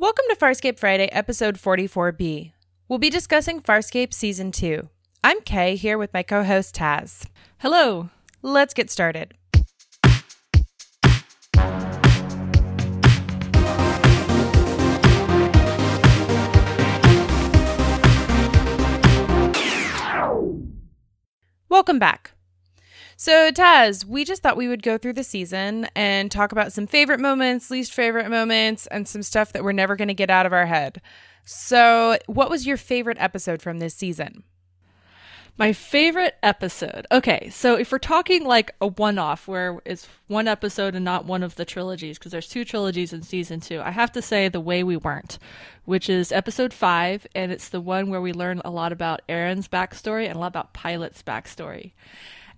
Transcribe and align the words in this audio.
Welcome 0.00 0.26
to 0.28 0.36
Farscape 0.36 0.78
Friday, 0.78 1.06
episode 1.06 1.56
44B. 1.56 2.52
We'll 2.86 3.00
be 3.00 3.10
discussing 3.10 3.60
Farscape 3.60 4.14
Season 4.14 4.52
2. 4.52 4.88
I'm 5.24 5.40
Kay 5.40 5.74
here 5.74 5.98
with 5.98 6.14
my 6.14 6.22
co 6.22 6.44
host 6.44 6.76
Taz. 6.76 7.26
Hello. 7.58 8.08
Let's 8.40 8.74
get 8.74 8.92
started. 8.92 9.34
Welcome 21.68 21.98
back. 21.98 22.37
So, 23.20 23.50
Taz, 23.50 24.04
we 24.04 24.24
just 24.24 24.44
thought 24.44 24.56
we 24.56 24.68
would 24.68 24.84
go 24.84 24.96
through 24.96 25.14
the 25.14 25.24
season 25.24 25.88
and 25.96 26.30
talk 26.30 26.52
about 26.52 26.72
some 26.72 26.86
favorite 26.86 27.18
moments, 27.18 27.68
least 27.68 27.92
favorite 27.92 28.30
moments, 28.30 28.86
and 28.86 29.08
some 29.08 29.24
stuff 29.24 29.52
that 29.52 29.64
we're 29.64 29.72
never 29.72 29.96
going 29.96 30.06
to 30.06 30.14
get 30.14 30.30
out 30.30 30.46
of 30.46 30.52
our 30.52 30.66
head. 30.66 31.02
So, 31.44 32.16
what 32.26 32.48
was 32.48 32.64
your 32.64 32.76
favorite 32.76 33.16
episode 33.18 33.60
from 33.60 33.80
this 33.80 33.92
season? 33.92 34.44
My 35.56 35.72
favorite 35.72 36.36
episode. 36.44 37.08
Okay, 37.10 37.50
so 37.50 37.74
if 37.74 37.90
we're 37.90 37.98
talking 37.98 38.44
like 38.44 38.76
a 38.80 38.86
one 38.86 39.18
off 39.18 39.48
where 39.48 39.80
it's 39.84 40.06
one 40.28 40.46
episode 40.46 40.94
and 40.94 41.04
not 41.04 41.24
one 41.24 41.42
of 41.42 41.56
the 41.56 41.64
trilogies, 41.64 42.20
because 42.20 42.30
there's 42.30 42.46
two 42.46 42.64
trilogies 42.64 43.12
in 43.12 43.22
season 43.22 43.58
two, 43.58 43.80
I 43.80 43.90
have 43.90 44.12
to 44.12 44.22
say 44.22 44.48
The 44.48 44.60
Way 44.60 44.84
We 44.84 44.96
Weren't, 44.96 45.40
which 45.86 46.08
is 46.08 46.30
episode 46.30 46.72
five, 46.72 47.26
and 47.34 47.50
it's 47.50 47.68
the 47.68 47.80
one 47.80 48.10
where 48.10 48.20
we 48.20 48.32
learn 48.32 48.62
a 48.64 48.70
lot 48.70 48.92
about 48.92 49.22
Aeryn's 49.28 49.66
backstory 49.66 50.28
and 50.28 50.36
a 50.36 50.38
lot 50.38 50.46
about 50.46 50.72
Pilot's 50.72 51.24
backstory. 51.24 51.94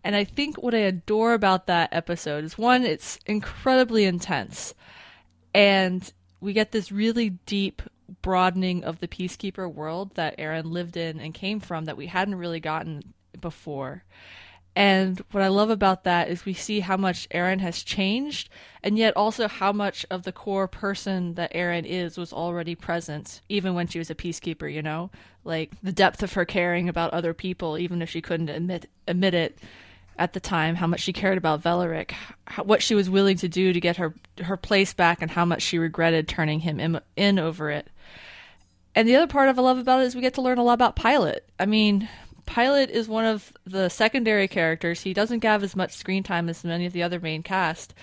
And 0.02 0.16
I 0.16 0.24
think 0.24 0.56
what 0.56 0.74
I 0.74 0.78
adore 0.78 1.34
about 1.34 1.66
that 1.66 1.90
episode 1.92 2.44
is 2.44 2.56
one, 2.56 2.84
it's 2.84 3.18
incredibly 3.26 4.04
intense. 4.04 4.74
And 5.54 6.10
we 6.40 6.52
get 6.52 6.72
this 6.72 6.90
really 6.90 7.30
deep 7.30 7.82
broadening 8.22 8.84
of 8.84 9.00
the 9.00 9.08
peacekeeper 9.08 9.72
world 9.72 10.14
that 10.14 10.38
Aeryn 10.38 10.64
lived 10.64 10.96
in 10.96 11.20
and 11.20 11.34
came 11.34 11.60
from 11.60 11.84
that 11.84 11.96
we 11.96 12.06
hadn't 12.06 12.36
really 12.36 12.60
gotten 12.60 13.14
before. 13.40 14.04
And 14.76 15.20
what 15.32 15.42
I 15.42 15.48
love 15.48 15.70
about 15.70 16.04
that 16.04 16.28
is 16.28 16.44
we 16.44 16.54
see 16.54 16.80
how 16.80 16.96
much 16.96 17.28
Aeryn 17.30 17.60
has 17.60 17.82
changed, 17.82 18.48
and 18.84 18.96
yet 18.96 19.16
also 19.16 19.48
how 19.48 19.72
much 19.72 20.06
of 20.10 20.22
the 20.22 20.32
core 20.32 20.68
person 20.68 21.34
that 21.34 21.52
Aeryn 21.52 21.84
is 21.84 22.16
was 22.16 22.32
already 22.32 22.76
present, 22.76 23.40
even 23.48 23.74
when 23.74 23.88
she 23.88 23.98
was 23.98 24.10
a 24.10 24.14
peacekeeper, 24.14 24.72
you 24.72 24.80
know? 24.80 25.10
Like 25.42 25.72
the 25.82 25.92
depth 25.92 26.22
of 26.22 26.34
her 26.34 26.44
caring 26.44 26.88
about 26.88 27.12
other 27.12 27.34
people, 27.34 27.78
even 27.78 28.00
if 28.00 28.08
she 28.08 28.22
couldn't 28.22 28.48
admit 28.48 28.88
admit 29.08 29.34
it 29.34 29.58
at 30.20 30.34
the 30.34 30.40
time, 30.40 30.76
how 30.76 30.86
much 30.86 31.00
she 31.00 31.14
cared 31.14 31.38
about 31.38 31.62
Velorek, 31.62 32.12
how, 32.44 32.62
what 32.62 32.82
she 32.82 32.94
was 32.94 33.08
willing 33.08 33.38
to 33.38 33.48
do 33.48 33.72
to 33.72 33.80
get 33.80 33.96
her 33.96 34.14
her 34.42 34.56
place 34.56 34.92
back, 34.92 35.22
and 35.22 35.30
how 35.30 35.46
much 35.46 35.62
she 35.62 35.78
regretted 35.78 36.28
turning 36.28 36.60
him 36.60 36.78
in, 36.78 37.00
in 37.16 37.38
over 37.38 37.70
it. 37.70 37.88
And 38.94 39.08
the 39.08 39.16
other 39.16 39.26
part 39.26 39.48
of 39.48 39.58
I 39.58 39.62
love 39.62 39.78
about 39.78 40.02
it 40.02 40.04
is 40.04 40.14
we 40.14 40.20
get 40.20 40.34
to 40.34 40.42
learn 40.42 40.58
a 40.58 40.62
lot 40.62 40.74
about 40.74 40.94
Pilot. 40.94 41.48
I 41.58 41.64
mean, 41.64 42.08
Pilot 42.44 42.90
is 42.90 43.08
one 43.08 43.24
of 43.24 43.50
the 43.64 43.88
secondary 43.88 44.46
characters. 44.46 45.00
He 45.00 45.14
doesn't 45.14 45.42
have 45.42 45.62
as 45.62 45.74
much 45.74 45.92
screen 45.92 46.22
time 46.22 46.48
as 46.50 46.64
many 46.64 46.84
of 46.84 46.92
the 46.92 47.02
other 47.02 47.20
main 47.20 47.42
cast. 47.42 47.94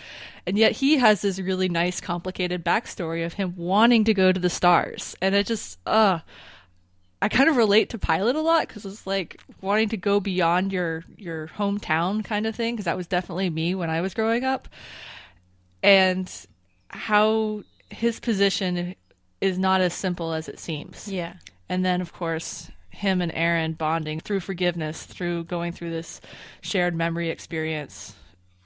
And 0.48 0.58
yet 0.58 0.72
he 0.72 0.98
has 0.98 1.22
this 1.22 1.40
really 1.40 1.70
nice, 1.70 2.02
complicated 2.02 2.66
backstory 2.66 3.26
of 3.26 3.34
him 3.34 3.54
wanting 3.58 4.06
to 4.06 4.14
go 4.14 4.32
to 4.32 4.40
the 4.40 4.50
stars. 4.50 5.16
And 5.22 5.36
it 5.36 5.46
just, 5.46 5.78
uh, 5.86 6.20
I 7.22 7.30
kind 7.30 7.50
of 7.50 7.58
relate 7.58 7.90
to 7.90 7.98
Pilot 7.98 8.36
a 8.36 8.42
lot 8.42 8.68
because 8.68 8.86
it's 8.86 9.08
like 9.08 9.42
wanting 9.62 9.90
to 9.90 9.98
go 9.98 10.20
beyond 10.20 10.72
your 10.72 11.04
your 11.18 11.48
hometown 11.48 12.24
kind 12.24 12.46
of 12.46 12.56
thing 12.56 12.76
because 12.76 12.86
that 12.86 12.98
was 12.98 13.08
definitely 13.08 13.50
me 13.50 13.74
when 13.76 13.90
I 13.90 14.02
was 14.02 14.14
growing 14.14 14.44
up, 14.44 14.68
and 15.82 16.32
how 16.90 17.64
his 17.90 18.20
position 18.20 18.96
is 19.42 19.58
not 19.58 19.82
as 19.82 19.94
simple 19.94 20.34
as 20.34 20.48
it 20.48 20.60
seems. 20.60 21.08
Yeah, 21.08 21.34
and 21.70 21.84
then 21.84 22.02
of 22.02 22.14
course 22.14 22.70
him 22.90 23.22
and 23.22 23.32
Aeryn 23.32 23.78
bonding 23.78 24.20
through 24.20 24.40
forgiveness, 24.40 25.04
through 25.04 25.44
going 25.44 25.72
through 25.72 25.92
this 25.92 26.20
shared 26.62 26.96
memory 26.96 27.30
experience. 27.30 28.16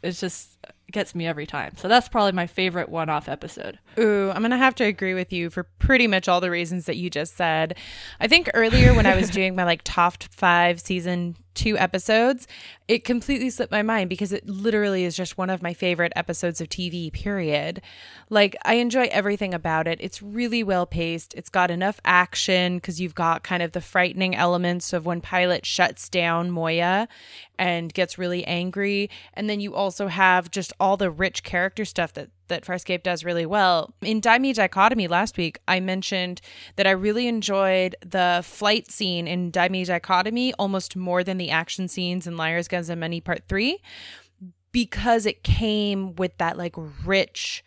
It's 0.04 0.20
just 0.20 0.58
gets 0.92 1.16
me 1.16 1.28
every 1.28 1.46
time. 1.46 1.76
So 1.78 1.88
that's 1.88 2.10
probably 2.10 2.32
my 2.34 2.48
favorite 2.48 2.90
one 2.90 3.10
off 3.10 3.30
episode. 3.30 3.80
Ooh, 3.98 4.32
I'm 4.32 4.42
going 4.42 4.52
to 4.52 4.58
have 4.58 4.76
to 4.76 4.84
agree 4.84 5.14
with 5.14 5.34
you 5.34 5.50
for 5.50 5.64
pretty 5.64 6.08
much 6.08 6.28
all 6.28 6.42
the 6.42 6.52
reasons 6.52 6.86
that 6.86 6.98
you 6.98 7.10
just 7.10 7.36
said. 7.36 7.78
I 8.20 8.28
think 8.28 8.50
earlier 8.54 8.94
when 8.94 9.06
I 9.06 9.16
was 9.16 9.30
doing 9.32 9.56
my 9.56 9.64
like 9.64 9.82
top 9.84 10.24
five 10.24 10.80
season 10.80 11.36
two 11.54 11.78
episodes, 11.78 12.48
it 12.88 13.04
completely 13.04 13.50
slipped 13.50 13.72
my 13.72 13.82
mind 13.82 14.10
because 14.10 14.32
it 14.32 14.48
literally 14.48 15.04
is 15.04 15.16
just 15.16 15.38
one 15.38 15.50
of 15.50 15.62
my 15.62 15.74
favorite 15.74 16.14
episodes 16.16 16.62
of 16.62 16.70
TV, 16.70 17.12
period. 17.12 17.82
Like, 18.30 18.56
I 18.64 18.76
enjoy 18.76 19.10
everything 19.12 19.54
about 19.54 19.88
it. 19.88 20.00
It's 20.02 20.22
really 20.22 20.64
well 20.64 20.86
paced. 20.86 21.34
It's 21.34 21.50
got 21.50 21.72
enough 21.72 22.00
action 22.06 22.78
because 22.78 23.02
you've 23.02 23.16
got 23.16 23.44
kind 23.44 23.62
of 23.62 23.74
the 23.74 23.82
frightening 23.82 24.36
elements 24.36 24.94
of 24.94 25.06
when 25.06 25.22
Pilot 25.22 25.66
shuts 25.66 26.10
down 26.10 26.52
Moya 26.52 27.08
and 27.62 27.94
gets 27.94 28.18
really 28.18 28.44
angry. 28.46 29.08
And 29.36 29.48
then 29.48 29.60
you 29.60 29.76
also 29.76 30.08
have 30.08 30.50
just 30.50 30.74
all 30.80 30.98
the 30.98 31.12
rich 31.12 31.44
character 31.44 31.86
stuff 31.86 32.14
that 32.14 32.32
that 32.48 32.66
Farscape 32.66 33.04
does 33.04 33.24
really 33.24 33.46
well. 33.46 33.94
In 34.02 34.20
Die 34.20 34.40
Me 34.40 34.52
Dichotomy 34.52 35.08
last 35.08 35.38
week, 35.38 35.60
I 35.68 35.80
mentioned 35.80 36.42
that 36.76 36.88
I 36.88 36.92
really 36.92 37.28
enjoyed 37.28 37.96
the 38.04 38.42
flight 38.44 38.92
scene 38.92 39.28
in 39.28 39.52
Die 39.52 39.70
Me 39.70 39.86
Dichotomy 39.86 40.54
almost 40.56 40.96
more 40.96 41.24
than 41.24 41.38
the 41.38 41.52
action 41.52 41.88
scenes 41.88 42.26
in 42.26 42.36
Liars, 42.36 42.68
Guns, 42.68 42.90
and 42.90 43.00
Money 43.00 43.22
Part 43.22 43.44
3 43.48 43.80
because 44.72 45.28
it 45.28 45.44
came 45.44 46.16
with 46.16 46.36
that 46.40 46.58
like 46.58 46.76
rich 47.06 47.64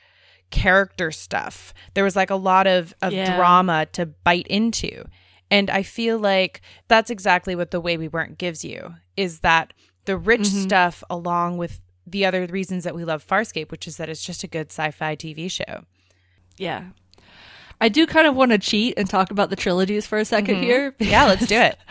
character 0.51 1.13
stuff. 1.13 1.73
There 1.95 2.05
was 2.05 2.17
like 2.17 2.31
a 2.31 2.37
lot 2.37 2.67
of, 2.67 2.95
of 3.01 3.13
yeah. 3.13 3.37
drama 3.37 3.87
to 3.93 4.07
bite 4.07 4.49
into. 4.49 5.05
And 5.51 5.71
I 5.71 5.83
feel 5.83 6.19
like 6.19 6.63
that's 6.89 7.11
exactly 7.11 7.55
what 7.55 7.71
the 7.71 7.81
way 7.81 7.97
we 7.97 8.09
weren't 8.09 8.39
gives 8.39 8.65
you 8.65 8.95
is 9.17 9.41
that 9.41 9.73
the 10.05 10.17
rich 10.17 10.43
mm-hmm. 10.43 10.63
stuff 10.63 11.05
along 11.09 11.59
with 11.59 11.81
the 12.07 12.27
other 12.27 12.47
reasons 12.47 12.85
that 12.85 12.95
we 12.95 13.05
love 13.05 13.27
Farscape, 13.27 13.71
which 13.71 13.87
is 13.87 13.97
that 13.97 14.09
it's 14.09 14.25
just 14.25 14.45
a 14.45 14.49
good 14.49 14.71
sci-fi 14.71 15.17
TV 15.17 15.51
show. 15.51 15.85
Yeah. 16.57 16.89
I 17.81 17.89
do 17.89 18.07
kind 18.07 18.27
of 18.27 18.37
want 18.37 18.53
to 18.53 18.59
cheat 18.59 18.95
and 18.97 19.09
talk 19.09 19.31
about 19.31 19.51
the 19.51 19.57
trilogies 19.57 20.07
for 20.07 20.19
a 20.19 20.23
2nd 20.23 20.47
mm-hmm. 20.47 20.63
here. 20.63 20.95
Yeah, 20.99 21.25
let's 21.25 21.47
do 21.47 21.57
it. 21.57 21.79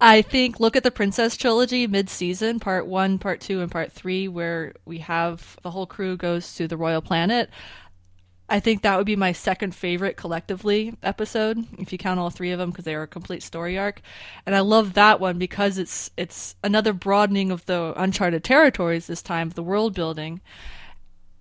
I 0.00 0.22
think 0.22 0.60
look 0.60 0.76
at 0.76 0.84
the 0.84 0.92
Princess 0.92 1.36
trilogy 1.36 1.88
mid-season, 1.88 2.60
part 2.60 2.86
1, 2.86 3.18
part 3.18 3.40
2 3.40 3.60
and 3.60 3.70
part 3.70 3.90
3 3.90 4.28
where 4.28 4.74
we 4.84 4.98
have 4.98 5.56
the 5.62 5.70
whole 5.72 5.86
crew 5.86 6.16
goes 6.16 6.54
to 6.54 6.68
the 6.68 6.76
royal 6.76 7.02
planet. 7.02 7.50
I 8.50 8.60
think 8.60 8.82
that 8.82 8.96
would 8.96 9.06
be 9.06 9.16
my 9.16 9.32
second 9.32 9.74
favorite 9.74 10.16
collectively 10.16 10.94
episode, 11.02 11.66
if 11.78 11.92
you 11.92 11.98
count 11.98 12.18
all 12.18 12.30
three 12.30 12.50
of 12.50 12.58
them, 12.58 12.70
because 12.70 12.86
they 12.86 12.94
are 12.94 13.02
a 13.02 13.08
complete 13.08 13.42
story 13.42 13.76
arc. 13.76 14.00
And 14.46 14.54
I 14.54 14.60
love 14.60 14.94
that 14.94 15.20
one 15.20 15.38
because 15.38 15.76
it's 15.76 16.10
it's 16.16 16.56
another 16.64 16.94
broadening 16.94 17.50
of 17.50 17.66
the 17.66 17.92
uncharted 17.96 18.44
territories 18.44 19.06
this 19.06 19.20
time, 19.20 19.48
of 19.48 19.54
the 19.54 19.62
world 19.62 19.94
building. 19.94 20.40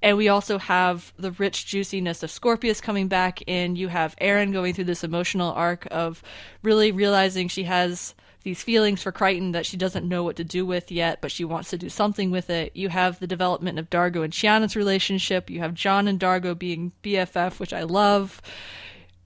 And 0.01 0.17
we 0.17 0.27
also 0.27 0.57
have 0.57 1.13
the 1.17 1.31
rich 1.31 1.65
juiciness 1.65 2.23
of 2.23 2.29
Scorpius 2.29 2.81
coming 2.81 3.07
back 3.07 3.41
in. 3.47 3.75
You 3.75 3.87
have 3.87 4.15
Aeryn 4.17 4.53
going 4.53 4.73
through 4.73 4.83
this 4.83 5.03
emotional 5.03 5.53
arc 5.53 5.87
of 5.89 6.21
really 6.61 6.91
realizing 6.91 7.47
she 7.47 7.63
has 7.63 8.13
these 8.47 8.63
feelings 8.63 9.03
for 9.03 9.11
Crichton 9.11 9.51
that 9.51 9.65
she 9.65 9.75
doesn't 9.75 10.07
know 10.07 10.23
what 10.23 10.37
to 10.37 10.43
do 10.45 10.65
with 10.65 10.89
yet, 10.89 11.19
but 11.19 11.33
she 11.33 11.43
wants 11.43 11.69
to 11.71 11.77
do 11.77 11.89
something 11.89 12.31
with 12.31 12.49
it. 12.49 12.73
You 12.77 12.87
have 12.87 13.19
the 13.19 13.27
development 13.27 13.77
of 13.77 13.89
D'Argo 13.89 14.21
and 14.21 14.31
Chiana's 14.31 14.73
relationship. 14.73 15.49
You 15.49 15.59
have 15.59 15.73
John 15.73 16.07
and 16.07 16.17
D'Argo 16.17 16.55
being 16.55 16.93
BFF, 17.03 17.59
which 17.59 17.73
I 17.73 17.83
love 17.83 18.41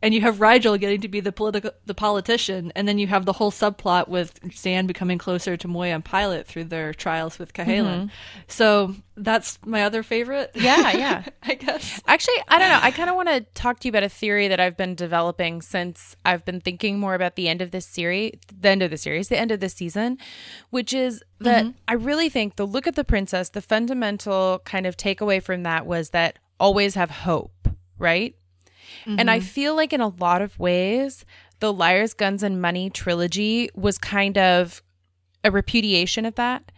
and 0.01 0.13
you 0.13 0.21
have 0.21 0.37
Rygel 0.37 0.79
getting 0.79 1.01
to 1.01 1.07
be 1.07 1.19
the 1.19 1.31
political 1.31 1.71
the 1.85 1.93
politician, 1.93 2.71
and 2.75 2.87
then 2.87 2.97
you 2.97 3.07
have 3.07 3.25
the 3.25 3.33
whole 3.33 3.51
subplot 3.51 4.07
with 4.07 4.39
Zhaan 4.41 4.87
becoming 4.87 5.17
closer 5.17 5.55
to 5.57 5.67
Moya 5.67 5.95
and 5.95 6.03
Pilot 6.03 6.47
through 6.47 6.65
their 6.65 6.93
trials 6.93 7.37
with 7.37 7.53
K'Haelin. 7.53 7.85
Mm-hmm. 7.85 8.07
So 8.47 8.95
that's 9.15 9.59
my 9.65 9.83
other 9.83 10.01
favorite. 10.01 10.51
Yeah, 10.55 10.91
yeah. 10.91 11.23
I 11.43 11.55
guess. 11.55 12.01
Actually, 12.07 12.37
I 12.47 12.57
don't 12.57 12.69
know. 12.69 12.79
I 12.81 12.91
kind 12.91 13.09
of 13.09 13.15
want 13.15 13.29
to 13.29 13.41
talk 13.53 13.79
to 13.79 13.87
you 13.87 13.91
about 13.91 14.03
a 14.03 14.09
theory 14.09 14.47
that 14.47 14.59
I've 14.59 14.77
been 14.77 14.95
developing 14.95 15.61
since 15.61 16.15
I've 16.25 16.45
been 16.45 16.61
thinking 16.61 16.99
more 16.99 17.13
about 17.13 17.35
the 17.35 17.47
end 17.47 17.61
of 17.61 17.71
this 17.71 17.85
series, 17.85 18.39
the 18.59 18.69
end 18.69 18.81
of 18.81 18.89
the 18.89 18.97
series, 18.97 19.27
the 19.27 19.37
end 19.37 19.51
of 19.51 19.59
this 19.59 19.73
season, 19.73 20.17
which 20.71 20.93
is 20.93 21.23
that 21.39 21.65
mm-hmm. 21.65 21.77
I 21.87 21.93
really 21.93 22.29
think 22.29 22.55
the 22.55 22.65
look 22.65 22.87
at 22.87 22.95
the 22.95 23.03
princess, 23.03 23.49
the 23.49 23.61
fundamental 23.61 24.61
kind 24.65 24.87
of 24.87 24.97
takeaway 24.97 25.41
from 25.43 25.63
that 25.63 25.85
was 25.85 26.09
that 26.09 26.39
always 26.59 26.95
have 26.95 27.09
hope, 27.09 27.67
right? 27.97 28.35
Mm-hmm. 29.05 29.19
And 29.19 29.31
I 29.31 29.39
mm-hmm. 29.39 29.47
feel 29.47 29.75
like 29.75 29.93
in 29.93 30.01
a 30.01 30.07
lot 30.07 30.41
of 30.41 30.59
ways, 30.59 31.25
the 31.59 31.73
Liars, 31.73 32.13
Guns, 32.13 32.43
and 32.43 32.61
Money 32.61 32.89
trilogy 32.89 33.69
was 33.75 33.97
kind 33.97 34.37
of 34.37 34.81
a 35.43 35.51
repudiation 35.51 36.25
of 36.25 36.35
that. 36.35 36.71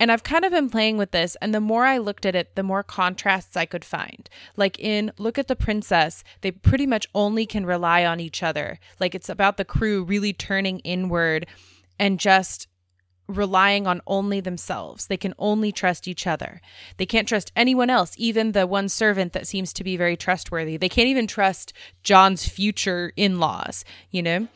And 0.00 0.10
I've 0.10 0.24
kind 0.24 0.44
of 0.44 0.50
been 0.50 0.70
playing 0.70 0.98
with 0.98 1.12
this, 1.12 1.36
and 1.40 1.54
the 1.54 1.60
more 1.60 1.84
I 1.84 1.98
looked 1.98 2.26
at 2.26 2.34
it, 2.34 2.56
the 2.56 2.62
more 2.62 2.82
contrasts 2.82 3.56
I 3.56 3.64
could 3.64 3.84
find. 3.84 4.28
Like 4.56 4.78
in 4.78 5.12
Look 5.18 5.38
at 5.38 5.46
the 5.46 5.56
Princess, 5.56 6.24
they 6.40 6.50
pretty 6.50 6.86
much 6.86 7.06
only 7.14 7.46
can 7.46 7.64
rely 7.64 8.04
on 8.04 8.18
each 8.20 8.42
other. 8.42 8.80
Like 8.98 9.14
it's 9.14 9.28
about 9.28 9.56
the 9.56 9.64
crew 9.64 10.02
really 10.02 10.32
turning 10.32 10.80
inward 10.80 11.46
and 11.98 12.18
just 12.18 12.66
relying 13.26 13.86
on 13.86 14.00
only 14.06 14.40
themselves. 14.40 15.06
They 15.06 15.16
can 15.16 15.34
only 15.38 15.72
trust 15.72 16.06
each 16.06 16.26
other. 16.26 16.60
They 16.96 17.06
can't 17.06 17.28
trust 17.28 17.52
anyone 17.56 17.90
else, 17.90 18.14
even 18.16 18.52
the 18.52 18.66
one 18.66 18.88
servant 18.88 19.32
that 19.32 19.46
seems 19.46 19.72
to 19.74 19.84
be 19.84 19.96
very 19.96 20.16
trustworthy. 20.16 20.76
They 20.76 20.88
can't 20.88 21.08
even 21.08 21.26
trust 21.26 21.72
John's 22.02 22.46
future 22.48 23.12
in-laws, 23.16 23.84
you 24.10 24.22
know? 24.22 24.48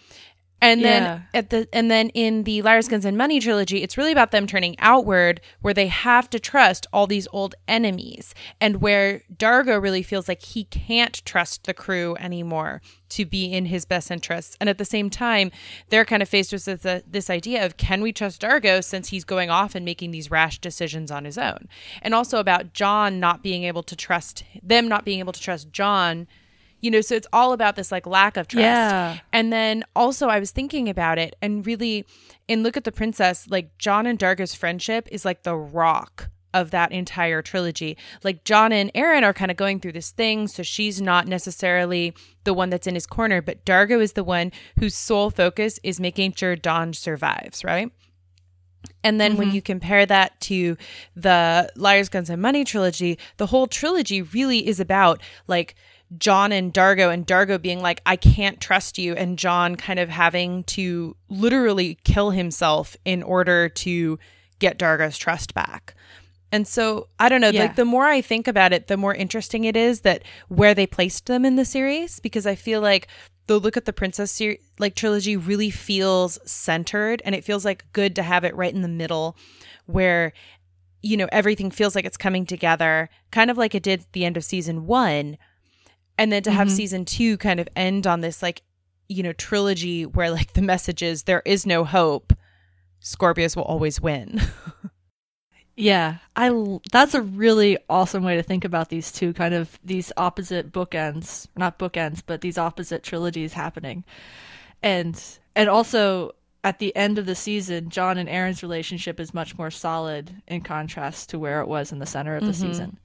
And 0.61 0.81
Yeah. 0.81 0.87
then 1.01 1.27
at 1.35 1.51
the 1.51 1.69
and 1.73 1.89
then 1.89 2.09
in 2.11 2.43
the 2.43 2.63
Liars, 2.63 2.89
Guns, 2.89 3.05
and 3.05 3.17
Money 3.17 3.39
trilogy, 3.39 3.83
it's 3.83 3.97
really 3.97 4.11
about 4.11 4.33
them 4.33 4.47
turning 4.47 4.75
outward, 4.81 5.41
where 5.61 5.73
they 5.73 5.87
have 5.87 6.29
to 6.31 6.41
trust 6.41 6.87
all 6.93 7.07
these 7.07 7.29
old 7.33 7.55
enemies, 7.69 8.35
and 8.61 8.81
where 8.81 9.23
D'Argo 9.37 9.79
really 9.79 10.03
feels 10.03 10.27
like 10.27 10.43
he 10.43 10.65
can't 10.65 11.25
trust 11.25 11.65
the 11.65 11.75
crew 11.75 12.17
anymore 12.19 12.83
to 13.11 13.25
be 13.25 13.53
in 13.53 13.67
his 13.67 13.85
best 13.85 14.11
interests. 14.11 14.57
And 14.61 14.69
at 14.69 14.79
the 14.79 14.85
same 14.85 15.11
time, 15.11 15.53
they're 15.91 16.05
kind 16.05 16.23
of 16.23 16.29
faced 16.29 16.53
with 16.53 16.65
this, 16.65 16.85
uh, 16.85 17.01
this 17.09 17.31
idea 17.31 17.65
of 17.65 17.77
can 17.77 18.03
we 18.03 18.13
trust 18.13 18.41
D'Argo 18.41 18.81
since 18.81 19.09
he's 19.11 19.25
going 19.25 19.51
off 19.51 19.75
and 19.77 19.85
making 19.85 20.11
these 20.11 20.31
rash 20.31 20.59
decisions 20.59 21.11
on 21.13 21.25
his 21.25 21.39
own, 21.39 21.69
and 22.03 22.15
also 22.15 22.39
about 22.41 22.75
John 22.75 23.21
not 23.21 23.43
being 23.45 23.63
able 23.63 23.85
to 23.85 23.95
trust 23.95 24.43
them, 24.63 24.89
not 24.89 25.05
being 25.05 25.21
able 25.21 25.33
to 25.33 25.41
trust 25.41 25.71
John. 25.73 26.27
You 26.81 26.91
know, 26.91 27.01
so 27.01 27.15
it's 27.15 27.27
all 27.33 27.53
about 27.53 27.77
this 27.77 27.91
like 27.91 28.07
lack 28.07 28.37
of 28.37 28.49
trust. 28.49 28.63
Yeah. 28.63 29.19
And 29.33 29.53
then 29.53 29.85
also, 29.97 30.29
I 30.29 30.39
was 30.39 30.51
thinking 30.51 30.89
about 30.89 31.19
it 31.19 31.35
and 31.43 31.67
really, 31.67 32.07
in 32.47 32.63
Look 32.63 32.77
at 32.77 32.85
the 32.85 32.93
Princess, 32.93 33.47
like 33.49 33.77
John 33.79 34.07
and 34.07 34.19
D'Argo's 34.19 34.55
friendship 34.55 35.09
is 35.11 35.25
like 35.25 35.43
the 35.43 35.57
rock 35.57 36.31
of 36.55 36.71
that 36.71 36.93
entire 36.93 37.43
trilogy. 37.43 37.97
Like 38.25 38.45
John 38.45 38.73
and 38.73 38.93
Aeryn 38.95 39.23
are 39.23 39.35
kind 39.35 39.51
of 39.51 39.57
going 39.57 39.81
through 39.81 39.93
this 39.93 40.11
thing, 40.11 40.49
so 40.49 40.63
she's 40.63 41.01
not 41.01 41.27
necessarily 41.27 42.15
the 42.45 42.55
one 42.55 42.71
that's 42.71 42.87
in 42.87 42.95
his 42.95 43.07
corner, 43.07 43.43
but 43.43 43.65
D'Argo 43.65 44.01
is 44.01 44.15
the 44.15 44.25
one 44.25 44.53
whose 44.79 44.95
sole 44.95 45.31
focus 45.31 45.79
is 45.83 46.01
making 46.01 46.33
sure 46.35 46.57
Don 46.57 46.95
survives, 46.95 47.65
right? 47.65 47.93
And 49.05 49.21
then 49.21 49.37
when 49.37 49.49
mm-hmm. 49.49 49.57
you 49.57 49.63
compare 49.63 50.07
that 50.07 50.41
to 50.43 50.77
the 51.15 51.71
Liars, 51.77 52.09
Guns, 52.09 52.31
and 52.31 52.41
Money 52.41 52.65
trilogy, 52.65 53.19
the 53.37 53.47
whole 53.47 53.67
trilogy 53.67 54.23
really 54.23 54.67
is 54.67 54.81
about 54.81 55.21
like 55.47 55.75
John 56.17 56.53
and 56.53 56.73
D'Argo, 56.73 57.11
and 57.11 57.27
D'Argo 57.27 57.59
being 57.59 57.83
like, 57.83 58.01
I 58.07 58.17
can't 58.17 58.61
trust 58.61 58.97
you, 58.99 59.15
and 59.15 59.39
John 59.39 59.77
kind 59.77 59.99
of 59.99 60.09
having 60.09 60.65
to 60.65 61.17
literally 61.29 61.99
kill 62.05 62.31
himself 62.31 62.97
in 63.05 63.23
order 63.23 63.69
to 63.69 64.19
get 64.59 64.79
D'Argo's 64.79 65.19
trust 65.19 65.53
back. 65.55 65.95
And 66.51 66.67
so 66.67 67.09
I 67.19 67.29
don't 67.29 67.43
know, 67.43 67.51
Yeah. 67.51 67.61
like 67.63 67.77
the 67.77 67.85
more 67.85 68.07
I 68.07 68.23
think 68.23 68.49
about 68.49 68.73
it, 68.73 68.87
the 68.87 68.97
more 68.97 69.15
interesting 69.15 69.65
it 69.65 69.77
is 69.77 70.01
that 70.01 70.23
where 70.49 70.75
they 70.75 70.87
placed 70.87 71.27
them 71.27 71.45
in 71.45 71.57
the 71.57 71.65
series, 71.67 72.21
because 72.21 72.47
I 72.47 72.55
feel 72.55 72.81
like 72.81 73.09
the 73.47 73.59
Look 73.61 73.77
at 73.77 73.85
the 73.85 73.93
Princess 73.93 74.31
ser- 74.33 74.57
like 74.79 74.95
trilogy 74.95 75.37
really 75.37 75.71
feels 75.71 76.39
centered 76.51 77.21
and 77.25 77.35
it 77.35 77.45
feels 77.45 77.65
like 77.65 77.85
good 77.93 78.15
to 78.17 78.23
have 78.23 78.45
it 78.45 78.55
right 78.57 78.73
in 78.75 78.83
the 78.83 78.89
middle 78.89 79.37
where 79.87 80.33
you 81.03 81.17
know 81.17 81.29
everything 81.33 81.71
feels 81.71 81.95
like 81.95 82.05
it's 82.05 82.17
coming 82.19 82.45
together 82.45 83.09
kind 83.31 83.51
of 83.51 83.57
like 83.57 83.75
it 83.75 83.83
did 83.83 84.01
at 84.01 84.13
the 84.13 84.25
end 84.27 84.37
of 84.37 84.45
season 84.45 84.87
1 84.87 85.39
and 86.19 86.31
then 86.33 86.43
to 86.43 86.51
have 86.51 86.69
Mhm. 86.69 86.73
season 86.77 87.05
2 87.07 87.39
kind 87.39 87.61
of 87.61 87.69
end 87.77 88.07
on 88.07 88.21
this 88.21 88.43
like 88.43 88.63
you 89.09 89.23
know 89.23 89.33
trilogy 89.33 90.05
where 90.05 90.31
like 90.31 90.53
the 90.53 90.61
message 90.63 91.03
is 91.03 91.23
there 91.23 91.43
is 91.47 91.65
no 91.65 91.85
hope 91.85 92.33
Scorpius 93.01 93.55
will 93.57 93.63
always 93.65 94.01
win. 94.01 94.41
Yeah, 95.81 96.17
i 96.35 96.51
that's 96.91 97.15
a 97.15 97.23
really 97.23 97.79
awesome 97.89 98.25
way 98.25 98.35
to 98.35 98.43
think 98.43 98.65
about 98.65 98.89
these 98.89 99.13
two 99.13 99.33
kind 99.33 99.55
of 99.55 99.79
these 99.85 100.11
opposite 100.17 100.73
bookends, 100.73 101.47
not 101.57 101.79
bookends, 101.79 102.21
but 102.27 102.41
these 102.41 102.59
opposite 102.59 103.05
trilogies 103.05 103.53
happening. 103.53 104.03
And 104.83 105.23
and 105.55 105.69
also 105.69 106.33
at 106.65 106.81
the 106.81 106.95
end 106.97 107.17
of 107.17 107.27
the 107.27 107.37
season, 107.37 107.91
John 107.91 108.19
and 108.19 108.29
Aeryn's 108.29 108.61
relationship 108.65 109.21
is 109.21 109.33
much 109.33 109.57
more 109.57 109.71
solid 109.71 110.43
in 110.49 110.63
contrast 110.63 111.31
to 111.31 111.39
where 111.39 111.61
it 111.61 111.69
was 111.69 111.93
in 111.93 112.01
the 112.01 112.07
center 112.07 112.35
of 112.35 112.45
the 112.45 112.53
season. 112.55 112.99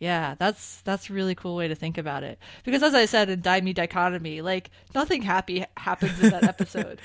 Yeah, 0.00 0.34
that's 0.38 0.80
that's 0.80 1.10
a 1.10 1.12
really 1.12 1.34
cool 1.34 1.54
way 1.54 1.68
to 1.68 1.74
think 1.74 1.98
about 1.98 2.22
it. 2.22 2.38
Because 2.64 2.82
as 2.82 2.94
I 2.94 3.04
said 3.04 3.28
in 3.28 3.42
Die 3.42 3.60
Me 3.60 3.74
Dichotomy, 3.74 4.40
like 4.40 4.70
nothing 4.94 5.20
happy 5.20 5.66
happens 5.76 6.18
in 6.20 6.30
that 6.30 6.42
episode. 6.42 7.02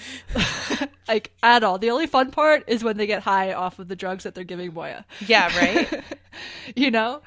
like 1.07 1.31
at 1.43 1.63
all. 1.65 1.77
The 1.77 1.91
only 1.91 2.07
fun 2.07 2.31
part 2.31 2.63
is 2.67 2.85
when 2.85 2.95
they 2.95 3.05
get 3.05 3.21
high 3.21 3.51
off 3.51 3.79
of 3.79 3.89
the 3.89 3.97
drugs 3.97 4.23
that 4.23 4.33
they're 4.33 4.45
giving 4.45 4.73
Moya. 4.73 5.05
yeah, 5.27 5.55
right? 5.57 6.03
you 6.75 6.89
know? 6.89 7.21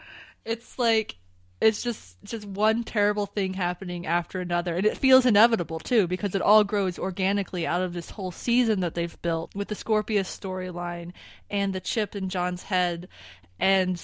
It's 0.46 0.78
like 0.78 1.16
it's 1.60 1.82
just 1.82 2.16
just 2.24 2.46
one 2.46 2.82
terrible 2.82 3.26
thing 3.26 3.52
happening 3.52 4.06
after 4.06 4.40
another 4.40 4.76
and 4.76 4.86
it 4.86 4.96
feels 4.96 5.26
inevitable 5.26 5.80
too 5.80 6.06
because 6.06 6.34
it 6.34 6.40
all 6.40 6.62
grows 6.62 6.98
organically 6.98 7.66
out 7.66 7.82
of 7.82 7.92
this 7.92 8.10
whole 8.10 8.30
season 8.30 8.78
that 8.80 8.94
they've 8.94 9.20
built 9.22 9.52
with 9.56 9.66
the 9.66 9.74
Scorpius 9.74 10.34
storyline 10.34 11.12
and 11.50 11.72
the 11.72 11.80
chip 11.80 12.14
in 12.14 12.28
John's 12.28 12.62
head 12.62 13.08
and 13.58 14.00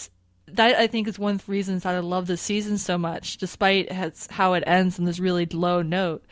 that 0.46 0.76
I 0.76 0.86
think 0.86 1.08
is 1.08 1.18
one 1.18 1.36
of 1.36 1.46
the 1.46 1.52
reasons 1.52 1.82
that 1.82 1.94
I 1.94 2.00
love 2.00 2.26
this 2.26 2.40
season 2.40 2.78
so 2.78 2.98
much 2.98 3.38
despite 3.38 3.90
how 4.30 4.54
it 4.54 4.64
ends 4.66 4.98
on 4.98 5.04
this 5.04 5.18
really 5.18 5.46
low 5.46 5.82
note 5.82 6.24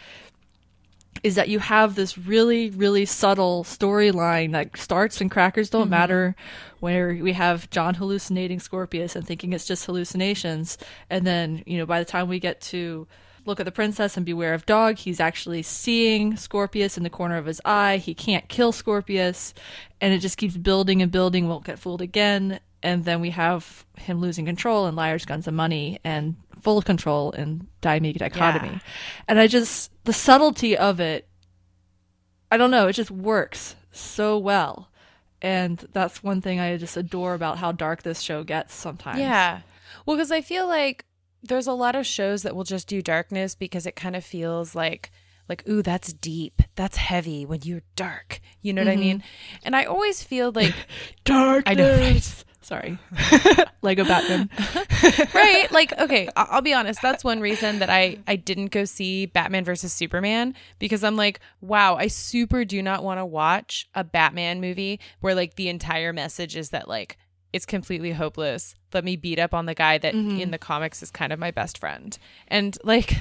is 1.22 1.34
that 1.36 1.48
you 1.48 1.58
have 1.58 1.94
this 1.94 2.18
really, 2.18 2.70
really 2.70 3.04
subtle 3.04 3.64
storyline 3.64 4.52
that 4.52 4.76
starts 4.76 5.20
in 5.20 5.28
Crackers 5.28 5.70
Don't 5.70 5.82
mm-hmm. 5.82 5.90
Matter, 5.90 6.36
where 6.80 7.14
we 7.14 7.32
have 7.32 7.70
John 7.70 7.94
hallucinating 7.94 8.58
Scorpius 8.58 9.14
and 9.14 9.26
thinking 9.26 9.52
it's 9.52 9.66
just 9.66 9.86
hallucinations. 9.86 10.78
And 11.10 11.26
then, 11.26 11.62
you 11.66 11.78
know, 11.78 11.86
by 11.86 12.00
the 12.00 12.04
time 12.04 12.28
we 12.28 12.40
get 12.40 12.60
to 12.62 13.06
Look 13.44 13.58
at 13.58 13.66
the 13.66 13.72
Princess 13.72 14.16
and 14.16 14.24
Beware 14.24 14.54
of 14.54 14.66
Dog, 14.66 14.98
he's 14.98 15.18
actually 15.18 15.62
seeing 15.62 16.36
Scorpius 16.36 16.96
in 16.96 17.02
the 17.02 17.10
corner 17.10 17.36
of 17.36 17.46
his 17.46 17.60
eye. 17.64 17.96
He 17.96 18.14
can't 18.14 18.48
kill 18.48 18.70
Scorpius. 18.70 19.52
And 20.00 20.14
it 20.14 20.18
just 20.18 20.38
keeps 20.38 20.56
building 20.56 21.02
and 21.02 21.10
building, 21.10 21.48
won't 21.48 21.64
get 21.64 21.80
fooled 21.80 22.02
again. 22.02 22.60
And 22.82 23.04
then 23.04 23.20
we 23.20 23.30
have 23.30 23.84
him 23.96 24.20
losing 24.20 24.46
control 24.46 24.86
in 24.86 24.96
Liars, 24.96 25.24
Guns, 25.24 25.46
and 25.46 25.56
Money 25.56 25.98
and 26.04 26.36
full 26.60 26.82
control 26.82 27.30
in 27.32 27.66
Die 27.80 28.00
Me 28.00 28.12
Dichotomy. 28.12 28.68
Yeah. 28.68 28.78
And 29.28 29.38
I 29.38 29.46
just, 29.46 29.90
the 30.04 30.12
subtlety 30.12 30.76
of 30.76 31.00
it, 31.00 31.28
I 32.50 32.56
don't 32.56 32.70
know, 32.70 32.88
it 32.88 32.94
just 32.94 33.10
works 33.10 33.76
so 33.92 34.38
well. 34.38 34.90
And 35.40 35.84
that's 35.92 36.22
one 36.22 36.40
thing 36.40 36.60
I 36.60 36.76
just 36.76 36.96
adore 36.96 37.34
about 37.34 37.58
how 37.58 37.72
dark 37.72 38.02
this 38.02 38.20
show 38.20 38.44
gets 38.44 38.74
sometimes. 38.74 39.18
Yeah. 39.18 39.62
Well, 40.06 40.16
because 40.16 40.30
I 40.30 40.40
feel 40.40 40.66
like 40.66 41.04
there's 41.42 41.66
a 41.66 41.72
lot 41.72 41.96
of 41.96 42.06
shows 42.06 42.42
that 42.42 42.54
will 42.54 42.64
just 42.64 42.86
do 42.86 43.02
darkness 43.02 43.54
because 43.54 43.86
it 43.86 43.96
kind 43.96 44.14
of 44.14 44.24
feels 44.24 44.74
like 44.74 45.10
like 45.48 45.68
ooh 45.68 45.82
that's 45.82 46.12
deep 46.12 46.62
that's 46.76 46.96
heavy 46.96 47.44
when 47.44 47.60
you're 47.62 47.82
dark 47.96 48.40
you 48.60 48.72
know 48.72 48.80
what 48.80 48.88
i 48.88 48.92
mm-hmm. 48.92 49.00
mean 49.00 49.22
and 49.64 49.74
i 49.74 49.84
always 49.84 50.22
feel 50.22 50.52
like 50.52 50.74
Darkness. 51.24 51.66
I 51.66 51.74
know, 51.74 51.96
right? 51.98 52.44
Sorry. 52.62 52.98
Lego 53.82 54.04
Batman. 54.04 54.48
right 55.34 55.70
like 55.72 55.92
okay 55.98 56.28
i'll 56.36 56.62
be 56.62 56.72
honest 56.72 57.00
that's 57.02 57.24
one 57.24 57.40
reason 57.40 57.80
that 57.80 57.90
i 57.90 58.18
i 58.26 58.36
didn't 58.36 58.68
go 58.68 58.84
see 58.84 59.26
batman 59.26 59.64
versus 59.64 59.92
superman 59.92 60.54
because 60.78 61.02
i'm 61.02 61.16
like 61.16 61.40
wow 61.60 61.96
i 61.96 62.06
super 62.06 62.64
do 62.64 62.82
not 62.82 63.02
want 63.02 63.18
to 63.18 63.26
watch 63.26 63.88
a 63.94 64.04
batman 64.04 64.60
movie 64.60 65.00
where 65.20 65.34
like 65.34 65.56
the 65.56 65.68
entire 65.68 66.12
message 66.12 66.56
is 66.56 66.70
that 66.70 66.88
like 66.88 67.18
it's 67.52 67.66
completely 67.66 68.12
hopeless. 68.12 68.74
Let 68.94 69.04
me 69.04 69.16
beat 69.16 69.38
up 69.38 69.52
on 69.52 69.66
the 69.66 69.74
guy 69.74 69.98
that 69.98 70.14
in 70.14 70.50
the 70.50 70.58
comics 70.58 71.02
is 71.02 71.10
kind 71.10 71.32
of 71.32 71.38
my 71.38 71.50
best 71.50 71.78
friend. 71.78 72.16
And 72.48 72.76
like 72.84 73.16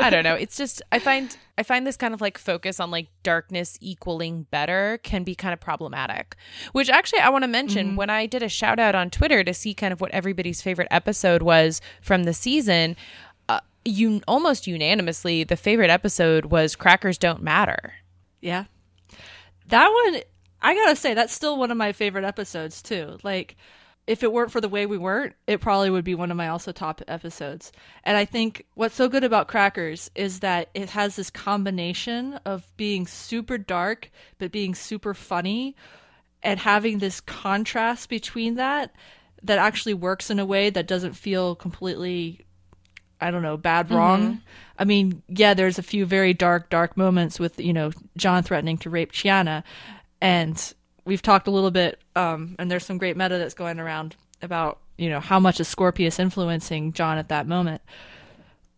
i 0.00 0.10
don't 0.10 0.24
know. 0.24 0.34
It's 0.34 0.56
just 0.56 0.82
i 0.92 0.98
find 0.98 1.36
i 1.58 1.62
find 1.62 1.86
this 1.86 1.96
kind 1.96 2.14
of 2.14 2.20
like 2.20 2.38
focus 2.38 2.80
on 2.80 2.90
like 2.90 3.08
darkness 3.22 3.78
equaling 3.80 4.46
better 4.50 4.98
can 5.02 5.22
be 5.24 5.34
kind 5.34 5.52
of 5.52 5.60
problematic 5.60 6.36
which 6.72 6.88
actually 6.88 7.20
i 7.20 7.28
want 7.28 7.44
to 7.44 7.48
mention 7.48 7.94
when 7.94 8.08
i 8.08 8.24
did 8.26 8.42
a 8.42 8.48
shout 8.48 8.78
out 8.78 8.94
on 8.94 9.10
twitter 9.10 9.44
to 9.44 9.52
see 9.52 9.74
kind 9.74 9.92
of 9.92 10.00
what 10.00 10.10
everybody's 10.12 10.62
favorite 10.62 10.88
episode 10.90 11.42
was 11.42 11.80
from 12.00 12.24
the 12.24 12.32
season 12.32 12.96
uh, 13.48 13.60
you 13.84 14.20
almost 14.26 14.66
unanimously 14.66 15.44
the 15.44 15.56
favorite 15.56 15.90
episode 15.90 16.46
was 16.46 16.74
crackers 16.76 17.18
don't 17.18 17.42
matter. 17.42 17.94
Yeah. 18.40 18.64
That 19.68 19.88
one, 19.88 20.22
I 20.62 20.74
gotta 20.74 20.96
say, 20.96 21.14
that's 21.14 21.32
still 21.32 21.58
one 21.58 21.70
of 21.70 21.76
my 21.76 21.92
favorite 21.92 22.24
episodes, 22.24 22.80
too. 22.80 23.18
Like, 23.22 23.56
if 24.06 24.22
it 24.22 24.32
weren't 24.32 24.50
for 24.50 24.60
the 24.60 24.68
way 24.68 24.86
we 24.86 24.98
weren't, 24.98 25.34
it 25.46 25.60
probably 25.60 25.90
would 25.90 26.04
be 26.04 26.14
one 26.14 26.30
of 26.30 26.36
my 26.36 26.48
also 26.48 26.72
top 26.72 27.02
episodes. 27.06 27.70
And 28.04 28.16
I 28.16 28.24
think 28.24 28.64
what's 28.74 28.94
so 28.94 29.08
good 29.08 29.24
about 29.24 29.48
Crackers 29.48 30.10
is 30.14 30.40
that 30.40 30.70
it 30.74 30.90
has 30.90 31.14
this 31.16 31.30
combination 31.30 32.34
of 32.44 32.66
being 32.76 33.06
super 33.06 33.58
dark, 33.58 34.10
but 34.38 34.50
being 34.50 34.74
super 34.74 35.14
funny, 35.14 35.76
and 36.42 36.58
having 36.58 36.98
this 36.98 37.20
contrast 37.20 38.08
between 38.08 38.56
that 38.56 38.92
that 39.44 39.58
actually 39.58 39.94
works 39.94 40.30
in 40.30 40.38
a 40.38 40.46
way 40.46 40.70
that 40.70 40.88
doesn't 40.88 41.14
feel 41.14 41.54
completely 41.54 42.44
I 43.20 43.30
don't 43.30 43.42
know, 43.42 43.56
bad 43.56 43.86
mm-hmm. 43.86 43.94
wrong. 43.94 44.42
I 44.76 44.84
mean, 44.84 45.22
yeah, 45.28 45.54
there's 45.54 45.78
a 45.78 45.82
few 45.82 46.04
very 46.04 46.34
dark, 46.34 46.68
dark 46.70 46.96
moments 46.96 47.38
with, 47.38 47.60
you 47.60 47.72
know, 47.72 47.92
John 48.16 48.42
threatening 48.42 48.78
to 48.78 48.90
rape 48.90 49.12
Chiana. 49.12 49.62
And 50.22 50.74
we've 51.04 51.20
talked 51.20 51.48
a 51.48 51.50
little 51.50 51.70
bit, 51.72 52.00
um, 52.16 52.54
and 52.58 52.70
there's 52.70 52.86
some 52.86 52.96
great 52.96 53.16
meta 53.16 53.38
that's 53.38 53.54
going 53.54 53.80
around 53.80 54.14
about, 54.40 54.78
you 54.96 55.10
know, 55.10 55.20
how 55.20 55.40
much 55.40 55.58
is 55.60 55.66
Scorpius 55.68 56.18
influencing 56.18 56.92
John 56.92 57.18
at 57.18 57.28
that 57.28 57.46
moment. 57.46 57.82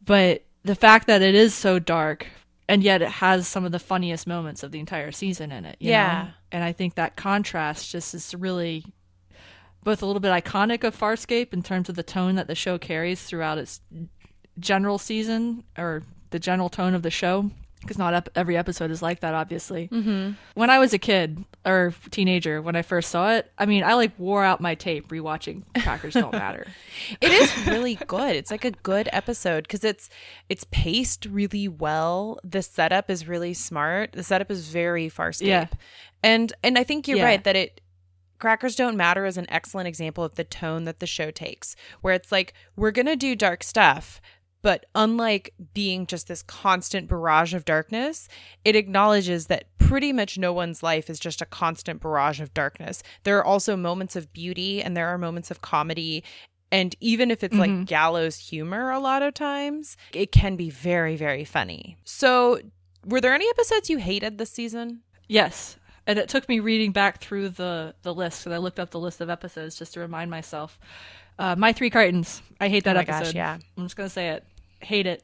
But 0.04 0.42
the 0.64 0.74
fact 0.74 1.06
that 1.06 1.20
it 1.22 1.34
is 1.34 1.54
so 1.54 1.78
dark 1.78 2.26
and 2.66 2.82
yet 2.82 3.02
it 3.02 3.08
has 3.08 3.46
some 3.46 3.64
of 3.66 3.72
the 3.72 3.78
funniest 3.78 4.26
moments 4.26 4.62
of 4.62 4.72
the 4.72 4.80
entire 4.80 5.12
season 5.12 5.52
in 5.52 5.66
it. 5.66 5.76
you 5.80 5.90
Yeah. 5.90 6.22
know? 6.24 6.30
and 6.52 6.64
I 6.64 6.72
think 6.72 6.94
that 6.94 7.14
contrast 7.16 7.90
just 7.90 8.14
is 8.14 8.34
really 8.34 8.84
both 9.82 10.00
a 10.02 10.06
little 10.06 10.20
bit 10.20 10.32
iconic 10.32 10.82
of 10.82 10.98
Farscape 10.98 11.52
in 11.52 11.62
terms 11.62 11.90
of 11.90 11.94
the 11.94 12.02
tone 12.02 12.36
that 12.36 12.46
the 12.46 12.54
show 12.54 12.78
carries 12.78 13.22
throughout 13.22 13.58
its 13.58 13.80
general 14.58 14.98
season 14.98 15.64
or 15.76 16.04
the 16.30 16.38
general 16.38 16.70
tone 16.70 16.94
of 16.94 17.02
the 17.02 17.10
show 17.10 17.50
because 17.84 17.98
not 17.98 18.14
ep- 18.14 18.28
every 18.34 18.56
episode 18.56 18.90
is 18.90 19.02
like 19.02 19.20
that 19.20 19.34
obviously 19.34 19.88
mm-hmm. 19.88 20.32
when 20.54 20.70
i 20.70 20.78
was 20.78 20.92
a 20.92 20.98
kid 20.98 21.44
or 21.64 21.94
teenager 22.10 22.60
when 22.60 22.74
i 22.76 22.82
first 22.82 23.10
saw 23.10 23.30
it 23.32 23.50
i 23.58 23.66
mean 23.66 23.84
i 23.84 23.94
like 23.94 24.18
wore 24.18 24.42
out 24.42 24.60
my 24.60 24.74
tape 24.74 25.08
rewatching 25.08 25.62
crackers 25.82 26.14
don't 26.14 26.32
matter 26.32 26.66
it 27.20 27.30
is 27.30 27.66
really 27.66 27.94
good 28.06 28.36
it's 28.36 28.50
like 28.50 28.64
a 28.64 28.70
good 28.70 29.08
episode 29.12 29.64
because 29.64 29.84
it's 29.84 30.08
it's 30.48 30.64
paced 30.70 31.26
really 31.26 31.68
well 31.68 32.38
the 32.42 32.62
setup 32.62 33.10
is 33.10 33.28
really 33.28 33.54
smart 33.54 34.12
the 34.12 34.22
setup 34.22 34.50
is 34.50 34.68
very 34.68 35.08
farscape 35.08 35.46
Yeah. 35.46 35.66
and 36.22 36.52
and 36.62 36.78
i 36.78 36.84
think 36.84 37.06
you're 37.06 37.18
Yeah. 37.18 37.24
right 37.24 37.44
that 37.44 37.56
it 37.56 37.80
Crackers 38.40 38.76
Don't 38.76 38.96
Matter 38.96 39.24
is 39.24 39.38
an 39.38 39.46
excellent 39.48 39.88
example 39.88 40.22
of 40.22 40.34
the 40.34 40.44
tone 40.44 40.84
that 40.84 40.98
the 40.98 41.06
show 41.06 41.30
takes, 41.30 41.76
where 42.02 42.12
it's 42.12 42.30
like, 42.30 42.52
we're 42.76 42.90
going 42.90 43.06
to 43.06 43.16
do 43.16 43.34
dark 43.34 43.62
stuff, 43.62 44.20
but 44.64 44.86
unlike 44.94 45.52
being 45.74 46.06
just 46.06 46.26
this 46.26 46.42
constant 46.42 47.06
barrage 47.06 47.52
of 47.52 47.64
darkness, 47.66 48.28
it 48.64 48.74
acknowledges 48.74 49.46
that 49.46 49.66
pretty 49.78 50.10
much 50.10 50.38
no 50.38 50.52
one's 50.52 50.82
life 50.82 51.10
is 51.10 51.20
just 51.20 51.42
a 51.42 51.46
constant 51.46 52.00
barrage 52.00 52.40
of 52.40 52.54
darkness. 52.54 53.02
There 53.24 53.36
are 53.38 53.44
also 53.44 53.76
moments 53.76 54.16
of 54.16 54.32
beauty 54.32 54.82
and 54.82 54.96
there 54.96 55.08
are 55.08 55.18
moments 55.18 55.50
of 55.50 55.60
comedy. 55.60 56.24
And 56.72 56.96
even 57.00 57.30
if 57.30 57.44
it's 57.44 57.54
like 57.56 57.84
gallows 57.84 58.36
humor, 58.38 58.90
a 58.90 58.98
lot 58.98 59.22
of 59.22 59.34
times, 59.34 59.96
it 60.14 60.32
can 60.32 60.56
be 60.56 60.70
very, 60.70 61.14
very 61.14 61.44
funny. 61.44 61.98
So, 62.04 62.58
were 63.04 63.20
there 63.20 63.34
any 63.34 63.46
episodes 63.50 63.90
you 63.90 63.98
hated 63.98 64.38
this 64.38 64.50
season? 64.50 65.02
Yes, 65.28 65.76
and 66.06 66.18
it 66.18 66.28
took 66.30 66.48
me 66.48 66.60
reading 66.60 66.90
back 66.92 67.20
through 67.20 67.50
the 67.50 67.94
the 68.02 68.12
list 68.14 68.42
because 68.44 68.56
I 68.56 68.58
looked 68.58 68.80
up 68.80 68.90
the 68.90 68.98
list 68.98 69.20
of 69.20 69.28
episodes 69.30 69.76
just 69.78 69.92
to 69.94 70.00
remind 70.00 70.30
myself. 70.30 70.80
Uh, 71.38 71.54
My 71.54 71.72
Three 71.72 71.90
Crichtons. 71.90 72.42
I 72.60 72.68
hate 72.68 72.84
that 72.84 72.96
Oh 72.96 73.00
episode. 73.00 73.24
gosh, 73.26 73.34
yeah. 73.34 73.58
I'm 73.76 73.84
just 73.84 73.96
gonna 73.96 74.08
say 74.08 74.30
it. 74.30 74.44
Hate 74.84 75.06
it. 75.06 75.22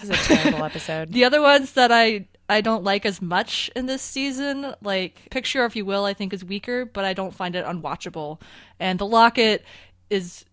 This 0.00 0.10
is 0.10 0.30
a 0.30 0.34
terrible 0.34 0.64
episode. 0.64 1.08
The 1.12 1.24
other 1.24 1.40
ones 1.40 1.72
that 1.72 1.90
I 1.92 2.26
I 2.48 2.60
don't 2.60 2.84
like 2.84 3.04
as 3.06 3.20
much 3.20 3.70
in 3.74 3.86
this 3.86 4.02
season, 4.02 4.74
like 4.82 5.28
Picture 5.30 5.64
if 5.64 5.74
you 5.74 5.84
will, 5.84 6.04
I 6.04 6.14
think 6.14 6.32
is 6.32 6.44
weaker, 6.44 6.84
but 6.84 7.04
I 7.04 7.12
don't 7.12 7.34
find 7.34 7.56
it 7.56 7.64
unwatchable. 7.64 8.40
And 8.78 8.98
The 8.98 9.06
Locket 9.06 9.64
is 10.10 10.44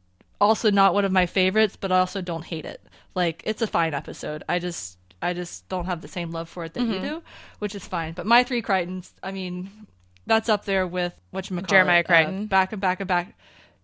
also 0.41 0.71
not 0.71 0.93
one 0.93 1.05
of 1.05 1.11
my 1.11 1.25
favorites, 1.25 1.77
but 1.79 1.91
I 1.91 1.99
also 1.99 2.21
don't 2.21 2.45
hate 2.45 2.65
it. 2.65 2.81
Like 3.15 3.43
it's 3.45 3.61
a 3.61 3.67
fine 3.67 3.93
episode. 3.93 4.43
I 4.49 4.59
just 4.59 4.97
I 5.21 5.33
just 5.33 5.67
don't 5.69 5.85
have 5.85 6.01
the 6.01 6.07
same 6.07 6.31
love 6.31 6.49
for 6.49 6.65
it 6.65 6.73
that 6.73 6.81
you 6.81 6.95
mm-hmm. 6.95 7.05
do, 7.05 7.23
which 7.59 7.75
is 7.75 7.87
fine. 7.87 8.13
But 8.13 8.25
My 8.25 8.43
Three 8.43 8.61
Crichtons, 8.61 9.13
I 9.21 9.31
mean, 9.31 9.87
that's 10.25 10.49
up 10.49 10.65
there 10.65 10.87
with 10.87 11.13
what 11.31 11.49
you 11.49 11.61
Jeremiah 11.61 12.01
uh, 12.01 12.03
Crichton. 12.03 12.47
back 12.47 12.73
and 12.73 12.81
back 12.81 12.99
and 12.99 13.07
back, 13.07 13.37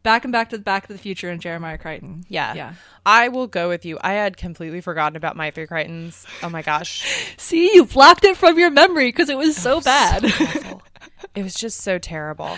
back 0.03 0.24
and 0.24 0.32
back 0.32 0.50
to 0.50 0.58
the 0.58 0.63
Back 0.63 0.88
to 0.88 0.94
the 0.94 1.00
Future 1.00 1.29
and 1.29 1.41
Jeremiah 1.41 1.77
Crichton. 1.77 2.24
Yeah. 2.27 2.53
yeah. 2.53 2.74
I 3.06 3.27
will 3.27 3.48
go 3.48 3.70
with 3.70 3.86
you. 3.86 3.98
I 4.01 4.13
had 4.13 4.38
completely 4.38 4.82
forgotten 4.82 5.15
about 5.15 5.36
my 5.36 5.51
three 5.51 5.68
Crichtons. 5.68 6.25
Oh 6.44 6.50
my 6.50 6.62
gosh. 6.62 7.34
See, 7.38 7.74
you 7.74 7.86
blocked 7.86 8.24
it 8.24 8.38
from 8.38 8.58
your 8.58 8.72
memory 8.72 9.08
because 9.10 9.29
it 9.29 9.38
was 9.38 9.56
so 9.56 9.82
bad. 9.82 10.25
Awful. 10.25 10.82
it 11.36 11.44
was 11.44 11.53
just 11.53 11.79
so 11.79 11.98
terrible. 11.98 12.58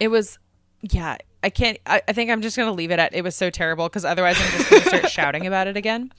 It 0.00 0.08
was, 0.08 0.38
yeah, 0.80 1.16
I 1.42 1.50
can't, 1.50 1.78
I, 1.86 2.02
I 2.06 2.12
think 2.12 2.30
I'm 2.30 2.42
just 2.42 2.56
going 2.56 2.68
to 2.68 2.74
leave 2.74 2.90
it 2.90 2.98
at 2.98 3.14
it 3.14 3.22
was 3.22 3.36
so 3.36 3.50
terrible 3.50 3.88
because 3.88 4.04
otherwise 4.04 4.40
I'm 4.40 4.50
just 4.50 4.70
going 4.70 4.82
to 4.82 4.88
start 4.88 5.08
shouting 5.10 5.46
about 5.46 5.66
it 5.66 5.76
again. 5.76 6.12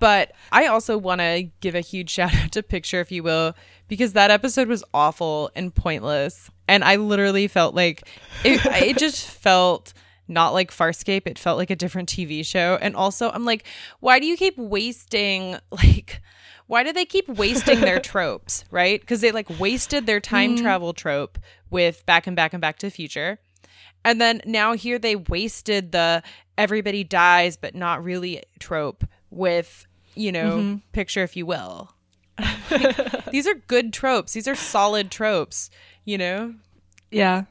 But 0.00 0.32
I 0.50 0.66
also 0.66 0.98
want 0.98 1.20
to 1.20 1.48
give 1.60 1.74
a 1.74 1.80
huge 1.80 2.10
shout 2.10 2.34
out 2.34 2.52
to 2.52 2.62
Picture, 2.62 3.00
if 3.00 3.12
you 3.12 3.22
will, 3.22 3.54
because 3.88 4.14
that 4.14 4.30
episode 4.30 4.68
was 4.68 4.84
awful 4.92 5.50
and 5.54 5.74
pointless. 5.74 6.50
And 6.68 6.84
I 6.84 6.96
literally 6.96 7.48
felt 7.48 7.74
like 7.74 8.08
it, 8.44 8.64
it 8.64 8.98
just 8.98 9.26
felt 9.28 9.92
not 10.28 10.52
like 10.54 10.70
Farscape. 10.70 11.26
It 11.26 11.38
felt 11.38 11.58
like 11.58 11.70
a 11.70 11.76
different 11.76 12.08
TV 12.08 12.44
show. 12.44 12.78
And 12.80 12.96
also, 12.96 13.30
I'm 13.30 13.44
like, 13.44 13.66
why 14.00 14.18
do 14.18 14.26
you 14.26 14.36
keep 14.36 14.56
wasting, 14.56 15.58
like, 15.70 16.22
why 16.66 16.82
do 16.82 16.92
they 16.92 17.04
keep 17.04 17.28
wasting 17.28 17.80
their 17.80 18.00
tropes, 18.00 18.64
right? 18.70 19.00
Because 19.00 19.20
they 19.20 19.32
like 19.32 19.48
wasted 19.58 20.06
their 20.06 20.20
time 20.20 20.54
mm-hmm. 20.54 20.64
travel 20.64 20.92
trope 20.92 21.38
with 21.70 22.04
Back 22.06 22.26
and 22.26 22.36
Back 22.36 22.52
and 22.52 22.60
Back 22.60 22.78
to 22.78 22.86
the 22.86 22.90
Future. 22.90 23.38
And 24.04 24.20
then 24.20 24.42
now 24.44 24.74
here 24.74 24.98
they 24.98 25.16
wasted 25.16 25.92
the 25.92 26.22
everybody 26.56 27.02
dies 27.02 27.56
but 27.56 27.74
not 27.74 28.04
really 28.04 28.42
trope 28.58 29.04
with, 29.30 29.86
you 30.14 30.30
know, 30.30 30.58
mm-hmm. 30.58 30.76
picture 30.92 31.22
if 31.22 31.36
you 31.36 31.46
will. 31.46 31.93
Like, 32.38 33.30
these 33.30 33.46
are 33.46 33.54
good 33.54 33.92
tropes. 33.92 34.32
These 34.32 34.48
are 34.48 34.54
solid 34.54 35.10
tropes, 35.10 35.70
you 36.04 36.18
know? 36.18 36.54
Yeah. 37.10 37.44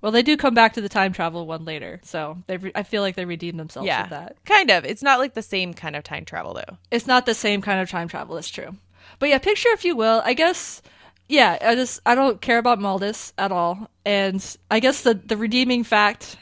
Well, 0.00 0.12
they 0.12 0.22
do 0.22 0.36
come 0.36 0.52
back 0.54 0.72
to 0.74 0.80
the 0.80 0.88
time 0.88 1.12
travel 1.12 1.46
one 1.46 1.64
later, 1.64 2.00
so 2.02 2.38
they. 2.48 2.56
Re- 2.56 2.72
I 2.74 2.82
feel 2.82 3.02
like 3.02 3.14
they 3.14 3.24
redeemed 3.24 3.58
themselves 3.60 3.86
Yeah. 3.86 4.02
with 4.02 4.10
that. 4.10 4.36
Kind 4.44 4.70
of. 4.70 4.84
It's 4.84 5.02
not 5.02 5.20
like 5.20 5.34
the 5.34 5.42
same 5.42 5.74
kind 5.74 5.94
of 5.94 6.02
time 6.02 6.24
travel 6.24 6.54
though. 6.54 6.76
It's 6.90 7.06
not 7.06 7.24
the 7.24 7.34
same 7.34 7.62
kind 7.62 7.80
of 7.80 7.88
time 7.88 8.08
travel. 8.08 8.36
It's 8.36 8.50
true, 8.50 8.74
but 9.20 9.28
yeah, 9.28 9.38
picture 9.38 9.68
if 9.70 9.84
you 9.84 9.94
will. 9.94 10.20
I 10.24 10.34
guess. 10.34 10.82
Yeah, 11.28 11.56
I 11.60 11.76
just 11.76 12.00
I 12.04 12.16
don't 12.16 12.40
care 12.40 12.58
about 12.58 12.80
Maldis 12.80 13.32
at 13.38 13.52
all, 13.52 13.88
and 14.04 14.44
I 14.72 14.80
guess 14.80 15.02
the 15.02 15.14
the 15.14 15.36
redeeming 15.36 15.84
fact 15.84 16.36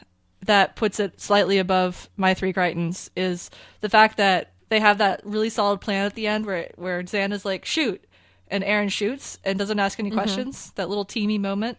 that 0.47 0.75
puts 0.75 0.99
it 0.99 1.21
slightly 1.21 1.59
above 1.59 2.09
my 2.17 2.33
three 2.33 2.53
Crichtons 2.53 3.11
is 3.15 3.51
the 3.81 3.89
fact 3.89 4.17
that 4.17 4.53
they 4.71 4.79
have 4.79 4.99
that 4.99 5.19
really 5.25 5.49
solid 5.49 5.81
plan 5.81 6.05
at 6.05 6.15
the 6.15 6.27
end 6.27 6.45
where 6.45 6.71
where 6.77 7.05
Zan 7.05 7.31
Xana's 7.31 7.43
like 7.43 7.65
shoot, 7.65 8.01
and 8.47 8.63
Aeryn 8.63 8.89
shoots 8.89 9.37
and 9.43 9.59
doesn't 9.59 9.79
ask 9.79 9.99
any 9.99 10.09
questions. 10.09 10.71
That 10.75 10.87
little 10.87 11.05
teamy 11.05 11.37
moment. 11.39 11.77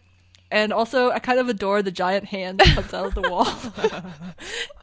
And 0.51 0.71
also, 0.71 1.09
I 1.09 1.17
kind 1.17 1.39
of 1.39 1.49
adore 1.49 1.81
the 1.81 1.89
giant 1.89 2.25
hand 2.25 2.59
that 2.59 2.75
comes 2.75 2.93
out 2.93 3.07
of 3.07 3.15
the 3.15 3.21
wall. 3.31 3.47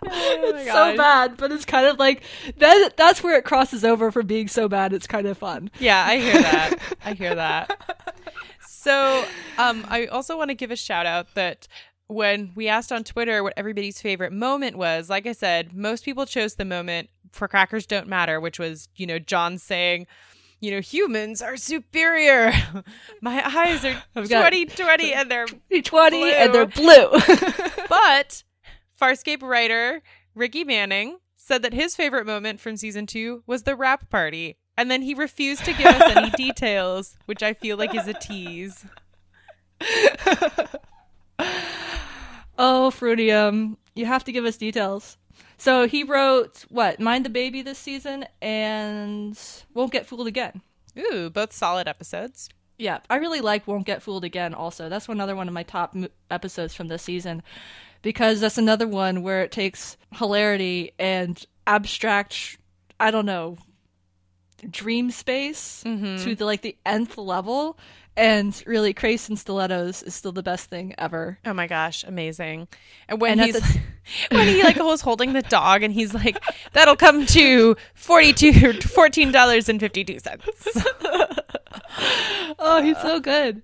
it's 0.02 0.72
so 0.72 0.96
bad, 0.96 1.36
but 1.36 1.52
it's 1.52 1.64
kind 1.64 1.86
of 1.86 2.00
like 2.00 2.24
that. 2.56 2.96
That's 2.96 3.22
where 3.22 3.38
it 3.38 3.44
crosses 3.44 3.84
over 3.84 4.10
from 4.10 4.26
being 4.26 4.48
so 4.48 4.68
bad. 4.68 4.92
It's 4.92 5.06
kind 5.06 5.28
of 5.28 5.38
fun. 5.38 5.70
Yeah, 5.78 6.04
I 6.04 6.16
hear 6.18 6.42
that. 6.42 6.74
I 7.04 7.12
hear 7.14 7.36
that. 7.36 8.18
So, 8.66 9.24
um, 9.56 9.86
I 9.88 10.06
also 10.06 10.36
want 10.36 10.50
to 10.50 10.56
give 10.56 10.72
a 10.72 10.76
shout 10.76 11.06
out 11.06 11.32
that 11.36 11.68
when 12.08 12.50
we 12.56 12.66
asked 12.66 12.90
on 12.90 13.04
Twitter 13.04 13.44
what 13.44 13.54
everybody's 13.56 14.02
favorite 14.02 14.32
moment 14.32 14.76
was, 14.76 15.08
like 15.08 15.28
I 15.28 15.32
said, 15.32 15.72
most 15.72 16.04
people 16.04 16.26
chose 16.26 16.56
the 16.56 16.64
moment 16.64 17.08
for 17.32 17.48
Crackers 17.48 17.86
Don't 17.86 18.08
Matter, 18.08 18.40
which 18.40 18.58
was, 18.58 18.88
you 18.96 19.06
know, 19.06 19.18
John 19.18 19.58
saying, 19.58 20.06
you 20.60 20.70
know, 20.70 20.80
humans 20.80 21.40
are 21.40 21.56
superior. 21.56 22.52
My 23.22 23.42
eyes 23.46 23.84
are 23.84 24.02
I've 24.14 24.28
got- 24.28 24.50
2020 24.50 25.12
and 25.14 25.30
they're 25.30 25.46
Twenty, 25.82 26.32
and 26.32 26.52
Blue. 26.52 26.66
they're 26.66 26.66
blue. 26.66 27.10
but 27.88 28.42
Farscape 29.00 29.42
writer 29.42 30.02
Ricky 30.34 30.64
Manning 30.64 31.18
said 31.36 31.62
that 31.62 31.72
his 31.72 31.96
favorite 31.96 32.26
moment 32.26 32.60
from 32.60 32.76
season 32.76 33.06
two 33.06 33.42
was 33.46 33.62
the 33.62 33.74
rap 33.74 34.10
party. 34.10 34.56
And 34.76 34.90
then 34.90 35.02
he 35.02 35.14
refused 35.14 35.64
to 35.64 35.72
give 35.72 35.86
us 35.86 36.16
any 36.16 36.30
details, 36.36 37.16
which 37.26 37.42
I 37.42 37.52
feel 37.54 37.76
like 37.76 37.94
is 37.94 38.06
a 38.08 38.14
tease. 38.14 38.84
oh, 42.58 42.90
Fruitium, 42.94 43.76
you 43.94 44.06
have 44.06 44.24
to 44.24 44.32
give 44.32 44.44
us 44.44 44.56
details. 44.56 45.16
So 45.60 45.86
he 45.86 46.04
wrote 46.04 46.64
what? 46.70 46.98
Mind 47.00 47.26
the 47.26 47.30
baby 47.30 47.60
this 47.60 47.78
season, 47.78 48.24
and 48.40 49.38
won't 49.74 49.92
get 49.92 50.06
fooled 50.06 50.26
again. 50.26 50.62
Ooh, 50.98 51.28
both 51.28 51.52
solid 51.52 51.86
episodes. 51.86 52.48
Yeah, 52.78 53.00
I 53.10 53.16
really 53.16 53.42
like 53.42 53.66
Won't 53.66 53.84
Get 53.84 54.02
Fooled 54.02 54.24
Again 54.24 54.54
also. 54.54 54.88
That's 54.88 55.06
another 55.06 55.36
one 55.36 55.48
of 55.48 55.52
my 55.52 55.64
top 55.64 55.94
episodes 56.30 56.74
from 56.74 56.88
this 56.88 57.02
season 57.02 57.42
because 58.00 58.40
that's 58.40 58.56
another 58.56 58.88
one 58.88 59.22
where 59.22 59.42
it 59.42 59.52
takes 59.52 59.98
hilarity 60.14 60.92
and 60.98 61.44
abstract, 61.66 62.56
I 62.98 63.10
don't 63.10 63.26
know, 63.26 63.58
dream 64.70 65.10
space 65.10 65.84
mm-hmm. 65.86 66.24
to 66.24 66.34
the 66.34 66.46
like 66.46 66.62
the 66.62 66.76
nth 66.86 67.18
level 67.18 67.78
and 68.20 68.62
really 68.66 68.92
Crais 68.92 69.28
and 69.28 69.38
Stilettos 69.38 70.02
is 70.02 70.14
still 70.14 70.32
the 70.32 70.42
best 70.42 70.68
thing 70.68 70.94
ever. 70.98 71.38
Oh 71.46 71.54
my 71.54 71.66
gosh, 71.66 72.04
amazing! 72.04 72.68
And 73.08 73.20
when 73.20 73.40
And 73.40 73.40
he's 73.40 73.78
when 74.30 74.46
he 74.46 74.62
like 74.62 74.76
was 74.76 75.00
holding 75.00 75.32
the 75.32 75.42
dog, 75.42 75.82
and 75.82 75.92
he's 75.92 76.12
like, 76.12 76.38
"That'll 76.74 76.96
come 76.96 77.24
to 77.26 77.76
forty 77.94 78.32
two, 78.32 78.74
fourteen 78.74 79.32
dollars 79.32 79.68
and 79.68 79.80
fifty 79.80 80.04
two 80.04 80.18
cents." 80.18 80.68
Oh, 82.58 82.82
he's 82.82 83.00
so 83.00 83.20
good. 83.20 83.62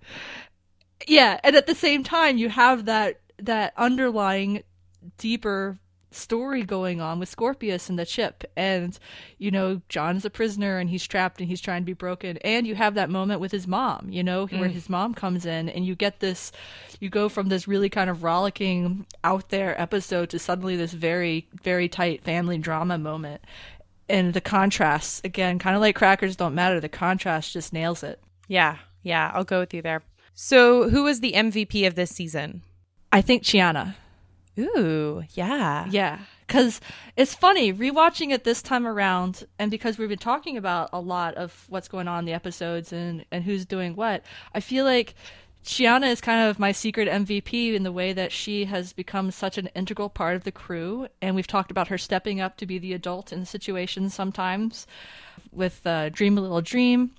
Yeah, 1.06 1.38
and 1.44 1.54
at 1.54 1.66
the 1.66 1.74
same 1.74 2.02
time 2.02 2.38
you 2.38 2.48
have 2.48 2.86
that 2.86 3.20
that 3.38 3.74
underlying 3.76 4.62
deeper 5.18 5.78
story 6.16 6.62
going 6.62 7.00
on 7.00 7.18
with 7.18 7.28
Scorpius 7.28 7.88
and 7.88 7.98
the 7.98 8.06
chip 8.06 8.44
and 8.56 8.98
you 9.38 9.50
know 9.50 9.80
John's 9.88 10.24
a 10.24 10.30
prisoner 10.30 10.78
and 10.78 10.90
he's 10.90 11.06
trapped 11.06 11.40
and 11.40 11.48
he's 11.48 11.60
trying 11.60 11.82
to 11.82 11.86
be 11.86 11.92
broken 11.92 12.38
and 12.38 12.66
you 12.66 12.74
have 12.74 12.94
that 12.94 13.10
moment 13.10 13.40
with 13.40 13.52
his 13.52 13.66
mom 13.66 14.08
you 14.10 14.22
know 14.22 14.46
where 14.46 14.68
mm. 14.68 14.72
his 14.72 14.88
mom 14.88 15.14
comes 15.14 15.46
in 15.46 15.68
and 15.68 15.86
you 15.86 15.94
get 15.94 16.20
this 16.20 16.52
you 17.00 17.08
go 17.08 17.28
from 17.28 17.48
this 17.48 17.68
really 17.68 17.88
kind 17.88 18.10
of 18.10 18.22
rollicking 18.22 19.06
out 19.24 19.50
there 19.50 19.80
episode 19.80 20.30
to 20.30 20.38
suddenly 20.38 20.76
this 20.76 20.92
very 20.92 21.48
very 21.62 21.88
tight 21.88 22.22
family 22.24 22.58
drama 22.58 22.98
moment 22.98 23.42
and 24.08 24.34
the 24.34 24.40
contrasts 24.40 25.20
again 25.24 25.58
kind 25.58 25.76
of 25.76 25.82
like 25.82 25.96
crackers 25.96 26.36
don't 26.36 26.54
matter 26.54 26.80
the 26.80 26.88
contrast 26.88 27.52
just 27.52 27.72
nails 27.72 28.02
it 28.02 28.20
Yeah, 28.48 28.78
yeah, 29.02 29.30
I'll 29.34 29.44
go 29.44 29.60
with 29.60 29.74
you 29.74 29.82
there. 29.82 30.02
So, 30.34 30.88
who 30.88 31.04
was 31.04 31.20
the 31.20 31.32
MVP 31.32 31.86
of 31.86 31.94
this 31.94 32.10
season? 32.10 32.62
I 33.12 33.22
think 33.22 33.42
Chiana. 33.42 33.94
Ooh, 34.58 35.24
yeah. 35.34 35.86
Yeah. 35.90 36.18
Because 36.46 36.80
it's 37.16 37.34
funny, 37.34 37.72
rewatching 37.72 38.30
it 38.30 38.44
this 38.44 38.62
time 38.62 38.86
around, 38.86 39.44
and 39.58 39.70
because 39.70 39.98
we've 39.98 40.08
been 40.08 40.18
talking 40.18 40.56
about 40.56 40.90
a 40.92 41.00
lot 41.00 41.34
of 41.34 41.66
what's 41.68 41.88
going 41.88 42.06
on 42.08 42.20
in 42.20 42.24
the 42.24 42.32
episodes 42.32 42.92
and, 42.92 43.24
and 43.32 43.44
who's 43.44 43.66
doing 43.66 43.96
what, 43.96 44.22
I 44.54 44.60
feel 44.60 44.84
like 44.84 45.14
Chiana 45.66 46.08
is 46.08 46.20
kind 46.20 46.48
of 46.48 46.60
my 46.60 46.70
secret 46.70 47.08
MVP 47.08 47.74
in 47.74 47.82
the 47.82 47.90
way 47.90 48.12
that 48.12 48.30
she 48.30 48.66
has 48.66 48.92
become 48.92 49.32
such 49.32 49.58
an 49.58 49.68
integral 49.74 50.08
part 50.08 50.36
of 50.36 50.44
the 50.44 50.52
crew. 50.52 51.08
And 51.20 51.34
we've 51.34 51.46
talked 51.46 51.72
about 51.72 51.88
her 51.88 51.98
stepping 51.98 52.40
up 52.40 52.56
to 52.58 52.66
be 52.66 52.78
the 52.78 52.92
adult 52.92 53.32
in 53.32 53.40
the 53.40 53.46
situations 53.46 54.14
sometimes 54.14 54.86
with 55.50 55.84
uh, 55.84 56.10
Dream 56.10 56.38
a 56.38 56.40
Little 56.40 56.60
Dream. 56.60 57.10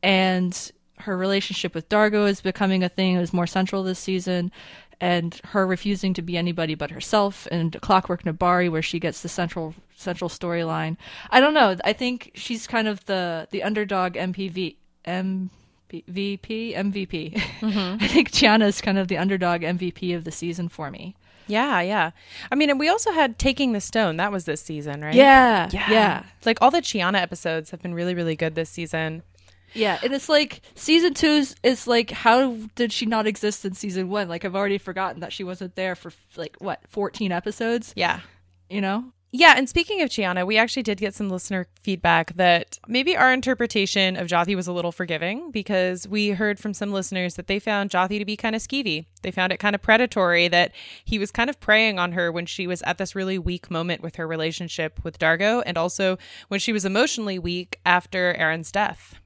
And 0.00 0.70
her 0.98 1.16
relationship 1.16 1.74
with 1.74 1.88
D'Argo 1.88 2.26
is 2.26 2.40
becoming 2.40 2.84
a 2.84 2.88
thing 2.88 3.16
that 3.16 3.22
is 3.22 3.32
more 3.32 3.48
central 3.48 3.82
this 3.82 3.98
season. 3.98 4.52
And 5.00 5.40
her 5.46 5.66
refusing 5.66 6.12
to 6.14 6.22
be 6.22 6.36
anybody 6.36 6.74
but 6.74 6.90
herself, 6.90 7.48
and 7.50 7.80
Clockwork 7.80 8.24
Nebari, 8.24 8.70
where 8.70 8.82
she 8.82 9.00
gets 9.00 9.22
the 9.22 9.30
central 9.30 9.74
central 9.96 10.28
storyline. 10.28 10.96
I 11.30 11.40
don't 11.40 11.54
know. 11.54 11.76
I 11.84 11.94
think 11.94 12.32
she's 12.34 12.66
kind 12.66 12.86
of 12.86 13.04
the 13.06 13.48
the 13.50 13.62
underdog 13.62 14.14
MPV 14.14 14.76
MVP 15.06 16.74
MVP. 16.74 17.32
Mm-hmm. 17.32 17.96
I 18.04 18.08
think 18.08 18.30
Chiana 18.30 18.66
is 18.66 18.80
kind 18.80 18.98
of 18.98 19.08
the 19.08 19.18
underdog 19.18 19.62
MVP 19.62 20.14
of 20.14 20.24
the 20.24 20.32
season 20.32 20.68
for 20.68 20.90
me. 20.90 21.14
Yeah, 21.46 21.80
yeah. 21.80 22.10
I 22.52 22.54
mean, 22.54 22.70
and 22.70 22.78
we 22.78 22.88
also 22.88 23.10
had 23.12 23.38
Taking 23.38 23.72
the 23.72 23.80
Stone. 23.80 24.18
That 24.18 24.30
was 24.30 24.44
this 24.44 24.60
season, 24.60 25.02
right? 25.02 25.14
Yeah, 25.14 25.68
yeah. 25.72 25.90
yeah. 25.90 26.22
Like 26.44 26.58
all 26.60 26.70
the 26.70 26.80
Chiana 26.80 27.20
episodes 27.20 27.70
have 27.70 27.82
been 27.82 27.94
really, 27.94 28.14
really 28.14 28.36
good 28.36 28.54
this 28.54 28.70
season. 28.70 29.22
Yeah, 29.74 29.98
and 30.02 30.12
it's 30.12 30.28
like 30.28 30.62
season 30.74 31.14
two 31.14 31.44
is, 31.62 31.86
like 31.86 32.10
how 32.10 32.56
did 32.74 32.92
she 32.92 33.06
not 33.06 33.26
exist 33.26 33.64
in 33.64 33.74
season 33.74 34.08
one? 34.08 34.28
Like 34.28 34.44
I've 34.44 34.56
already 34.56 34.78
forgotten 34.78 35.20
that 35.20 35.32
she 35.32 35.44
wasn't 35.44 35.76
there 35.76 35.94
for 35.94 36.12
like 36.36 36.56
what 36.58 36.80
fourteen 36.88 37.32
episodes. 37.32 37.92
Yeah, 37.96 38.20
you 38.68 38.80
know. 38.80 39.12
Yeah, 39.32 39.54
and 39.56 39.68
speaking 39.68 40.02
of 40.02 40.08
Chiana, 40.08 40.44
we 40.44 40.58
actually 40.58 40.82
did 40.82 40.98
get 40.98 41.14
some 41.14 41.30
listener 41.30 41.68
feedback 41.84 42.34
that 42.34 42.80
maybe 42.88 43.16
our 43.16 43.32
interpretation 43.32 44.16
of 44.16 44.26
Jothee 44.26 44.56
was 44.56 44.66
a 44.66 44.72
little 44.72 44.90
forgiving 44.90 45.52
because 45.52 46.08
we 46.08 46.30
heard 46.30 46.58
from 46.58 46.74
some 46.74 46.92
listeners 46.92 47.34
that 47.34 47.46
they 47.46 47.60
found 47.60 47.90
Jothee 47.90 48.18
to 48.18 48.24
be 48.24 48.36
kind 48.36 48.56
of 48.56 48.62
skeevy. 48.62 49.06
They 49.22 49.30
found 49.30 49.52
it 49.52 49.60
kind 49.60 49.76
of 49.76 49.82
predatory 49.82 50.48
that 50.48 50.72
he 51.04 51.20
was 51.20 51.30
kind 51.30 51.48
of 51.48 51.60
preying 51.60 51.96
on 52.00 52.10
her 52.12 52.32
when 52.32 52.44
she 52.46 52.66
was 52.66 52.82
at 52.82 52.98
this 52.98 53.14
really 53.14 53.38
weak 53.38 53.70
moment 53.70 54.02
with 54.02 54.16
her 54.16 54.26
relationship 54.26 54.98
with 55.04 55.20
D'Argo 55.20 55.60
and 55.60 55.78
also 55.78 56.18
when 56.48 56.58
she 56.58 56.72
was 56.72 56.84
emotionally 56.84 57.38
weak 57.38 57.78
after 57.86 58.34
Aeryn's 58.34 58.72
death. 58.72 59.19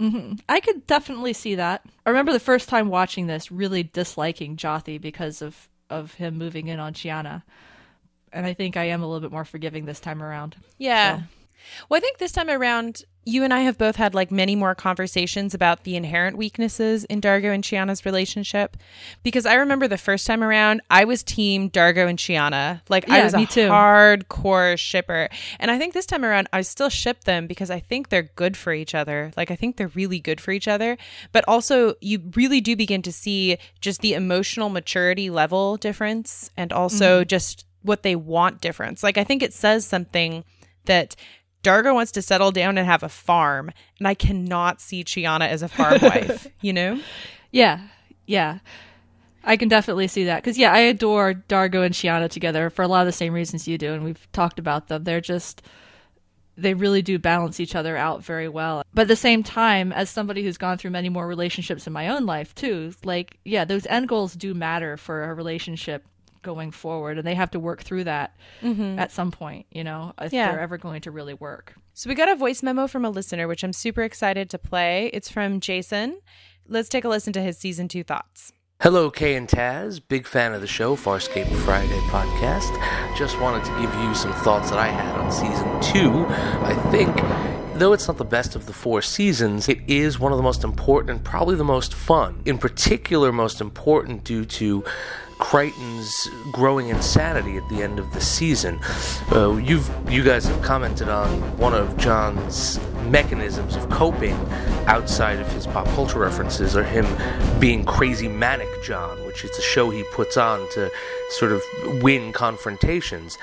Mm-hmm. 0.00 0.34
I 0.48 0.60
could 0.60 0.86
definitely 0.86 1.34
see 1.34 1.56
that. 1.56 1.84
I 2.06 2.10
remember 2.10 2.32
the 2.32 2.40
first 2.40 2.68
time 2.68 2.88
watching 2.88 3.26
this, 3.26 3.52
really 3.52 3.82
disliking 3.82 4.56
Jothee 4.56 5.00
because 5.00 5.42
of 5.42 5.68
of 5.90 6.14
him 6.14 6.38
moving 6.38 6.68
in 6.68 6.78
on 6.78 6.94
Chiana, 6.94 7.42
and 8.32 8.46
I 8.46 8.54
think 8.54 8.76
I 8.76 8.84
am 8.84 9.02
a 9.02 9.06
little 9.06 9.20
bit 9.20 9.32
more 9.32 9.44
forgiving 9.44 9.84
this 9.84 10.00
time 10.00 10.22
around. 10.22 10.56
Yeah. 10.78 11.18
So. 11.18 11.24
Well, 11.88 11.98
I 11.98 12.00
think 12.00 12.18
this 12.18 12.32
time 12.32 12.48
around, 12.48 13.02
you 13.24 13.44
and 13.44 13.52
I 13.52 13.60
have 13.60 13.76
both 13.76 13.96
had 13.96 14.14
like 14.14 14.30
many 14.30 14.56
more 14.56 14.74
conversations 14.74 15.52
about 15.52 15.84
the 15.84 15.94
inherent 15.94 16.36
weaknesses 16.36 17.04
in 17.04 17.20
D'Argo 17.20 17.52
and 17.52 17.62
Chiana's 17.62 18.06
relationship. 18.06 18.76
Because 19.22 19.44
I 19.44 19.54
remember 19.54 19.86
the 19.86 19.98
first 19.98 20.26
time 20.26 20.42
around, 20.42 20.80
I 20.90 21.04
was 21.04 21.22
team 21.22 21.68
D'Argo 21.68 22.06
and 22.06 22.18
Chiana. 22.18 22.80
Like 22.88 23.06
yeah, 23.06 23.16
I 23.16 23.24
was 23.24 23.34
a 23.34 23.46
too. 23.46 23.68
hardcore 23.68 24.78
shipper. 24.78 25.28
And 25.58 25.70
I 25.70 25.78
think 25.78 25.92
this 25.92 26.06
time 26.06 26.24
around, 26.24 26.48
I 26.52 26.62
still 26.62 26.88
ship 26.88 27.24
them 27.24 27.46
because 27.46 27.70
I 27.70 27.78
think 27.78 28.08
they're 28.08 28.30
good 28.34 28.56
for 28.56 28.72
each 28.72 28.94
other. 28.94 29.32
Like 29.36 29.50
I 29.50 29.56
think 29.56 29.76
they're 29.76 29.88
really 29.88 30.18
good 30.18 30.40
for 30.40 30.52
each 30.52 30.68
other. 30.68 30.96
But 31.32 31.44
also, 31.46 31.94
you 32.00 32.22
really 32.34 32.60
do 32.60 32.74
begin 32.74 33.02
to 33.02 33.12
see 33.12 33.58
just 33.80 34.00
the 34.00 34.14
emotional 34.14 34.70
maturity 34.70 35.28
level 35.28 35.76
difference 35.76 36.50
and 36.56 36.72
also 36.72 37.20
mm-hmm. 37.20 37.28
just 37.28 37.66
what 37.82 38.02
they 38.02 38.16
want 38.16 38.60
difference. 38.60 39.02
Like 39.02 39.18
I 39.18 39.24
think 39.24 39.42
it 39.42 39.52
says 39.52 39.86
something 39.86 40.44
that 40.86 41.16
D'Argo 41.62 41.94
wants 41.94 42.12
to 42.12 42.22
settle 42.22 42.50
down 42.50 42.78
and 42.78 42.86
have 42.86 43.02
a 43.02 43.08
farm, 43.08 43.70
and 43.98 44.08
I 44.08 44.14
cannot 44.14 44.80
see 44.80 45.04
Chiana 45.04 45.48
as 45.48 45.62
a 45.62 45.68
farm 45.68 45.98
wife, 46.02 46.46
you 46.60 46.72
know? 46.72 47.00
Yeah, 47.50 47.80
yeah. 48.26 48.60
I 49.44 49.56
can 49.56 49.68
definitely 49.68 50.08
see 50.08 50.24
that. 50.24 50.42
Because, 50.42 50.58
yeah, 50.58 50.72
I 50.72 50.80
adore 50.80 51.34
D'Argo 51.34 51.82
and 51.82 51.94
Chiana 51.94 52.28
together 52.28 52.70
for 52.70 52.82
a 52.82 52.88
lot 52.88 53.00
of 53.00 53.06
the 53.06 53.12
same 53.12 53.32
reasons 53.32 53.68
you 53.68 53.78
do, 53.78 53.92
and 53.92 54.04
we've 54.04 54.30
talked 54.32 54.58
about 54.58 54.88
them. 54.88 55.04
They're 55.04 55.20
just, 55.20 55.62
they 56.56 56.74
really 56.74 57.02
do 57.02 57.18
balance 57.18 57.60
each 57.60 57.74
other 57.74 57.96
out 57.96 58.22
very 58.22 58.48
well. 58.48 58.82
But 58.92 59.02
at 59.02 59.08
the 59.08 59.16
same 59.16 59.42
time, 59.42 59.92
as 59.92 60.10
somebody 60.10 60.42
who's 60.42 60.58
gone 60.58 60.78
through 60.78 60.90
many 60.90 61.08
more 61.08 61.26
relationships 61.26 61.86
in 61.86 61.92
my 61.92 62.08
own 62.08 62.26
life, 62.26 62.54
too, 62.54 62.92
like, 63.04 63.38
yeah, 63.44 63.64
those 63.64 63.86
end 63.86 64.08
goals 64.08 64.34
do 64.34 64.54
matter 64.54 64.96
for 64.96 65.24
a 65.24 65.34
relationship 65.34 66.04
going 66.42 66.70
forward 66.70 67.18
and 67.18 67.26
they 67.26 67.34
have 67.34 67.50
to 67.50 67.60
work 67.60 67.82
through 67.82 68.04
that 68.04 68.36
mm-hmm. 68.62 68.98
at 68.98 69.12
some 69.12 69.30
point 69.30 69.66
you 69.70 69.84
know 69.84 70.12
if 70.20 70.32
yeah. 70.32 70.50
they're 70.50 70.60
ever 70.60 70.78
going 70.78 71.00
to 71.00 71.10
really 71.10 71.34
work 71.34 71.74
so 71.94 72.08
we 72.08 72.14
got 72.14 72.28
a 72.28 72.36
voice 72.36 72.62
memo 72.62 72.86
from 72.86 73.04
a 73.04 73.10
listener 73.10 73.46
which 73.46 73.62
i'm 73.62 73.72
super 73.72 74.02
excited 74.02 74.48
to 74.48 74.58
play 74.58 75.10
it's 75.12 75.30
from 75.30 75.60
jason 75.60 76.20
let's 76.66 76.88
take 76.88 77.04
a 77.04 77.08
listen 77.08 77.32
to 77.32 77.42
his 77.42 77.58
season 77.58 77.88
two 77.88 78.02
thoughts 78.02 78.52
Hello, 78.82 79.10
Kay 79.10 79.34
and 79.34 79.46
Taz. 79.46 80.00
Big 80.08 80.26
fan 80.26 80.54
of 80.54 80.62
the 80.62 80.66
show, 80.66 80.96
Farscape 80.96 81.54
Friday 81.66 81.98
podcast. 82.08 82.74
Just 83.14 83.38
wanted 83.38 83.62
to 83.66 83.70
give 83.72 83.94
you 83.96 84.14
some 84.14 84.32
thoughts 84.32 84.70
that 84.70 84.78
I 84.78 84.86
had 84.86 85.18
on 85.18 85.30
season 85.30 85.82
two. 85.82 86.24
I 86.64 86.72
think 86.90 87.14
though 87.78 87.92
it's 87.92 88.08
not 88.08 88.18
the 88.18 88.24
best 88.24 88.56
of 88.56 88.66
the 88.66 88.72
four 88.72 89.02
seasons, 89.02 89.68
it 89.68 89.80
is 89.86 90.18
one 90.18 90.32
of 90.32 90.38
the 90.38 90.42
most 90.42 90.64
important 90.64 91.10
and 91.10 91.24
probably 91.24 91.56
the 91.56 91.64
most 91.64 91.94
fun. 91.94 92.40
In 92.44 92.58
particular, 92.58 93.32
most 93.32 93.60
important 93.60 94.22
due 94.24 94.44
to 94.44 94.84
Crichton's 95.40 96.28
growing 96.52 96.88
insanity 96.88 97.56
at 97.56 97.68
the 97.68 97.82
end 97.82 97.98
of 97.98 98.12
the 98.12 98.20
season. 98.20 98.78
Uh, 99.32 99.56
you've 99.56 99.90
you 100.08 100.22
guys 100.22 100.44
have 100.44 100.62
commented 100.62 101.08
on 101.08 101.28
one 101.56 101.74
of 101.74 101.96
John's 101.96 102.78
mechanisms 103.06 103.74
of 103.74 103.88
coping 103.90 104.36
outside 104.86 105.40
of 105.40 105.50
his 105.52 105.66
pop 105.66 105.86
culture 105.88 106.18
references 106.18 106.76
are 106.76 106.84
him 106.84 107.06
being 107.58 107.84
crazy 107.84 108.28
manic 108.28 108.68
John, 108.84 109.24
which 109.26 109.44
is 109.44 109.56
a 109.58 109.62
show 109.62 109.90
he 109.90 110.04
puts 110.12 110.36
on 110.36 110.68
to 110.70 110.90
sort 111.30 111.52
of 111.52 111.62
win 112.02 112.32
confrontations, 112.32 113.38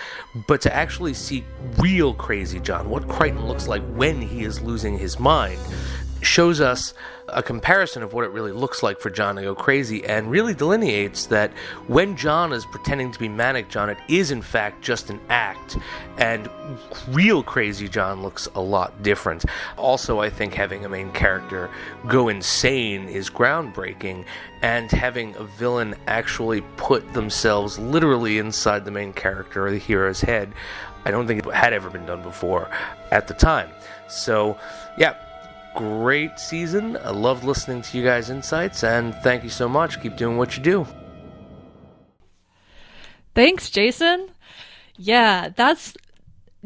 but 0.46 0.62
to 0.62 0.74
actually 0.74 1.14
see 1.14 1.44
real 1.78 2.14
crazy 2.14 2.60
John, 2.60 2.90
what 2.90 3.08
Crichton 3.08 3.48
looks 3.48 3.68
like 3.68 3.84
when 3.90 4.22
he 4.22 4.44
is 4.44 4.62
losing 4.62 4.98
his 4.98 5.20
mind, 5.20 5.60
shows 6.22 6.62
us 6.62 6.94
a 7.30 7.44
comparison 7.44 8.04
of 8.04 8.14
what 8.14 8.24
it 8.24 8.32
really 8.32 8.54
looks 8.54 8.82
like 8.82 9.02
for 9.02 9.10
John 9.10 9.36
to 9.36 9.42
go 9.42 9.54
crazy 9.54 10.06
and 10.06 10.32
really 10.32 10.54
delineates 10.54 11.26
that 11.26 11.52
when 11.88 12.16
John 12.16 12.54
is 12.54 12.66
pretending 12.66 13.12
to 13.12 13.20
be 13.20 13.28
manic 13.28 13.68
John, 13.70 13.90
it 13.90 13.98
is 14.08 14.32
in 14.32 14.42
fact 14.42 14.82
just 14.82 15.10
an 15.10 15.20
act, 15.30 15.78
and 16.18 16.50
real 17.10 17.44
crazy 17.44 17.90
John 17.90 18.22
looks 18.22 18.48
a 18.56 18.62
lot 18.62 19.04
different. 19.04 19.44
Also, 19.78 20.20
I 20.20 20.30
think 20.30 20.54
having 20.54 20.86
a 20.86 20.90
main 20.90 21.12
character 21.12 21.70
go 22.08 22.30
insane 22.30 23.10
is 23.10 23.30
groundbreaking, 23.30 24.24
and 24.62 24.90
having 24.90 25.36
a 25.36 25.44
villain 25.44 25.96
actually 26.08 26.62
put 26.78 27.14
themselves 27.14 27.78
literally 27.78 28.38
inside 28.38 28.86
the 28.86 28.92
main 28.92 29.12
character 29.12 29.68
or 29.68 29.72
the 29.72 29.78
hero's 29.78 30.22
head, 30.22 30.54
I 31.04 31.12
don't 31.12 31.28
think 31.28 31.46
it 31.46 31.54
had 31.54 31.74
ever 31.74 31.90
been 31.90 32.06
done 32.06 32.22
before 32.22 32.70
at 33.12 33.28
the 33.28 33.34
time. 33.34 33.70
So, 34.08 34.58
yeah, 34.98 35.16
great 35.78 36.40
season. 36.40 36.98
I 36.98 37.12
love 37.12 37.44
listening 37.44 37.84
to 37.84 37.98
you 37.98 38.04
guys' 38.04 38.30
insights, 38.30 38.84
and 38.84 39.14
thank 39.16 39.44
you 39.44 39.50
so 39.50 39.70
much. 39.70 40.02
Keep 40.02 40.18
doing 40.18 40.38
what 40.38 40.58
you 40.58 40.64
do. 40.64 40.88
Thanks, 43.36 43.70
Jason. 43.70 44.30
Yeah, 44.98 45.50
that's 45.56 45.96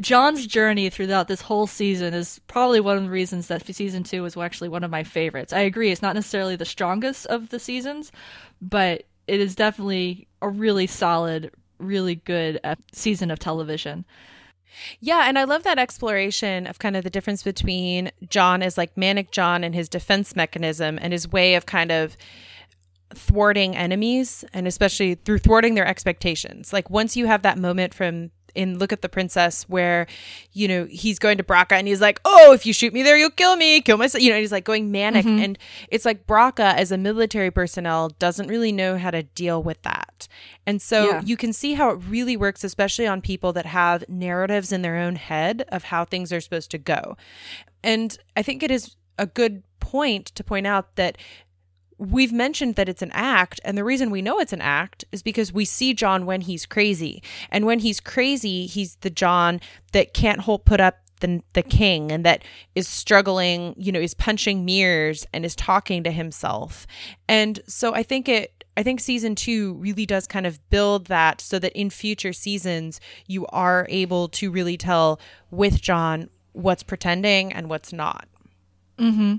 John's 0.00 0.46
journey 0.46 0.88
throughout 0.88 1.28
this 1.28 1.42
whole 1.42 1.66
season 1.66 2.14
is 2.14 2.40
probably 2.46 2.80
one 2.80 2.96
of 2.96 3.04
the 3.04 3.10
reasons 3.10 3.48
that 3.48 3.66
season 3.74 4.02
two 4.02 4.22
was 4.22 4.36
actually 4.36 4.70
one 4.70 4.82
of 4.82 4.90
my 4.90 5.04
favorites. 5.04 5.52
I 5.52 5.60
agree, 5.60 5.92
it's 5.92 6.02
not 6.02 6.14
necessarily 6.14 6.56
the 6.56 6.64
strongest 6.64 7.26
of 7.26 7.50
the 7.50 7.58
seasons, 7.58 8.10
but 8.62 9.04
it 9.26 9.40
is 9.40 9.54
definitely 9.54 10.26
a 10.40 10.48
really 10.48 10.86
solid, 10.86 11.52
really 11.78 12.14
good 12.14 12.58
uh, 12.64 12.76
season 12.92 13.30
of 13.30 13.38
television. 13.38 14.06
Yeah, 15.00 15.28
and 15.28 15.38
I 15.38 15.44
love 15.44 15.62
that 15.64 15.78
exploration 15.78 16.66
of 16.66 16.78
kind 16.78 16.96
of 16.96 17.04
the 17.04 17.10
difference 17.10 17.42
between 17.42 18.10
John 18.28 18.62
as 18.62 18.78
like 18.78 18.96
manic 18.96 19.30
John 19.30 19.64
and 19.64 19.74
his 19.74 19.88
defense 19.88 20.34
mechanism 20.36 20.98
and 21.00 21.12
his 21.12 21.30
way 21.30 21.54
of 21.54 21.66
kind 21.66 21.92
of 21.92 22.16
thwarting 23.14 23.76
enemies 23.76 24.44
and 24.52 24.66
especially 24.66 25.14
through 25.14 25.38
thwarting 25.38 25.74
their 25.74 25.86
expectations. 25.86 26.72
Like 26.72 26.90
once 26.90 27.16
you 27.16 27.26
have 27.26 27.42
that 27.42 27.58
moment 27.58 27.94
from 27.94 28.30
in 28.54 28.78
Look 28.78 28.92
at 28.92 29.02
the 29.02 29.08
Princess 29.08 29.68
where, 29.68 30.06
you 30.52 30.68
know, 30.68 30.86
he's 30.90 31.18
going 31.18 31.38
to 31.38 31.44
Braca 31.44 31.72
and 31.72 31.88
he's 31.88 32.00
like, 32.00 32.20
Oh, 32.24 32.52
if 32.52 32.66
you 32.66 32.72
shoot 32.72 32.92
me 32.92 33.02
there, 33.02 33.16
you'll 33.16 33.30
kill 33.30 33.56
me, 33.56 33.80
kill 33.80 33.96
myself. 33.96 34.22
You 34.22 34.30
know, 34.32 34.38
he's 34.38 34.52
like 34.52 34.64
going 34.64 34.90
manic. 34.90 35.26
Mm-hmm. 35.26 35.42
And 35.42 35.58
it's 35.88 36.04
like 36.04 36.26
Braca, 36.26 36.74
as 36.74 36.92
a 36.92 36.98
military 36.98 37.50
personnel, 37.50 38.10
doesn't 38.18 38.48
really 38.48 38.72
know 38.72 38.98
how 38.98 39.10
to 39.10 39.22
deal 39.22 39.62
with 39.62 39.80
that. 39.82 40.28
And 40.66 40.80
so 40.80 41.10
yeah. 41.10 41.22
you 41.24 41.36
can 41.36 41.52
see 41.52 41.74
how 41.74 41.90
it 41.90 42.00
really 42.08 42.36
works, 42.36 42.64
especially 42.64 43.06
on 43.06 43.20
people 43.20 43.52
that 43.54 43.66
have 43.66 44.04
narratives 44.08 44.72
in 44.72 44.82
their 44.82 44.96
own 44.96 45.16
head 45.16 45.64
of 45.68 45.84
how 45.84 46.04
things 46.04 46.32
are 46.32 46.40
supposed 46.40 46.70
to 46.72 46.78
go. 46.78 47.16
And 47.82 48.16
I 48.36 48.42
think 48.42 48.62
it 48.62 48.70
is 48.70 48.96
a 49.18 49.26
good 49.26 49.62
point 49.80 50.26
to 50.26 50.44
point 50.44 50.66
out 50.66 50.96
that 50.96 51.18
we've 52.02 52.32
mentioned 52.32 52.74
that 52.74 52.88
it's 52.88 53.02
an 53.02 53.12
act 53.12 53.60
and 53.64 53.78
the 53.78 53.84
reason 53.84 54.10
we 54.10 54.22
know 54.22 54.40
it's 54.40 54.52
an 54.52 54.60
act 54.60 55.04
is 55.12 55.22
because 55.22 55.52
we 55.52 55.64
see 55.64 55.94
John 55.94 56.26
when 56.26 56.40
he's 56.40 56.66
crazy. 56.66 57.22
And 57.50 57.64
when 57.64 57.78
he's 57.78 58.00
crazy 58.00 58.66
he's 58.66 58.96
the 58.96 59.10
John 59.10 59.60
that 59.92 60.12
can't 60.12 60.40
hold 60.40 60.64
put 60.64 60.80
up 60.80 60.98
the, 61.20 61.40
the 61.52 61.62
king 61.62 62.10
and 62.10 62.24
that 62.26 62.42
is 62.74 62.88
struggling 62.88 63.74
you 63.76 63.92
know 63.92 64.00
is 64.00 64.14
punching 64.14 64.64
mirrors 64.64 65.24
and 65.32 65.44
is 65.44 65.54
talking 65.54 66.02
to 66.02 66.10
himself. 66.10 66.86
And 67.28 67.60
so 67.68 67.94
I 67.94 68.02
think 68.02 68.28
it 68.28 68.64
I 68.76 68.82
think 68.82 69.00
season 69.00 69.34
2 69.34 69.74
really 69.74 70.06
does 70.06 70.26
kind 70.26 70.46
of 70.46 70.58
build 70.70 71.06
that 71.06 71.40
so 71.40 71.58
that 71.60 71.72
in 71.78 71.90
future 71.90 72.32
seasons 72.32 73.00
you 73.28 73.46
are 73.46 73.86
able 73.88 74.28
to 74.30 74.50
really 74.50 74.76
tell 74.76 75.20
with 75.50 75.80
John 75.80 76.30
what's 76.52 76.82
pretending 76.82 77.52
and 77.52 77.68
what's 77.68 77.92
not. 77.92 78.26
Mm-hmm. 78.98 79.36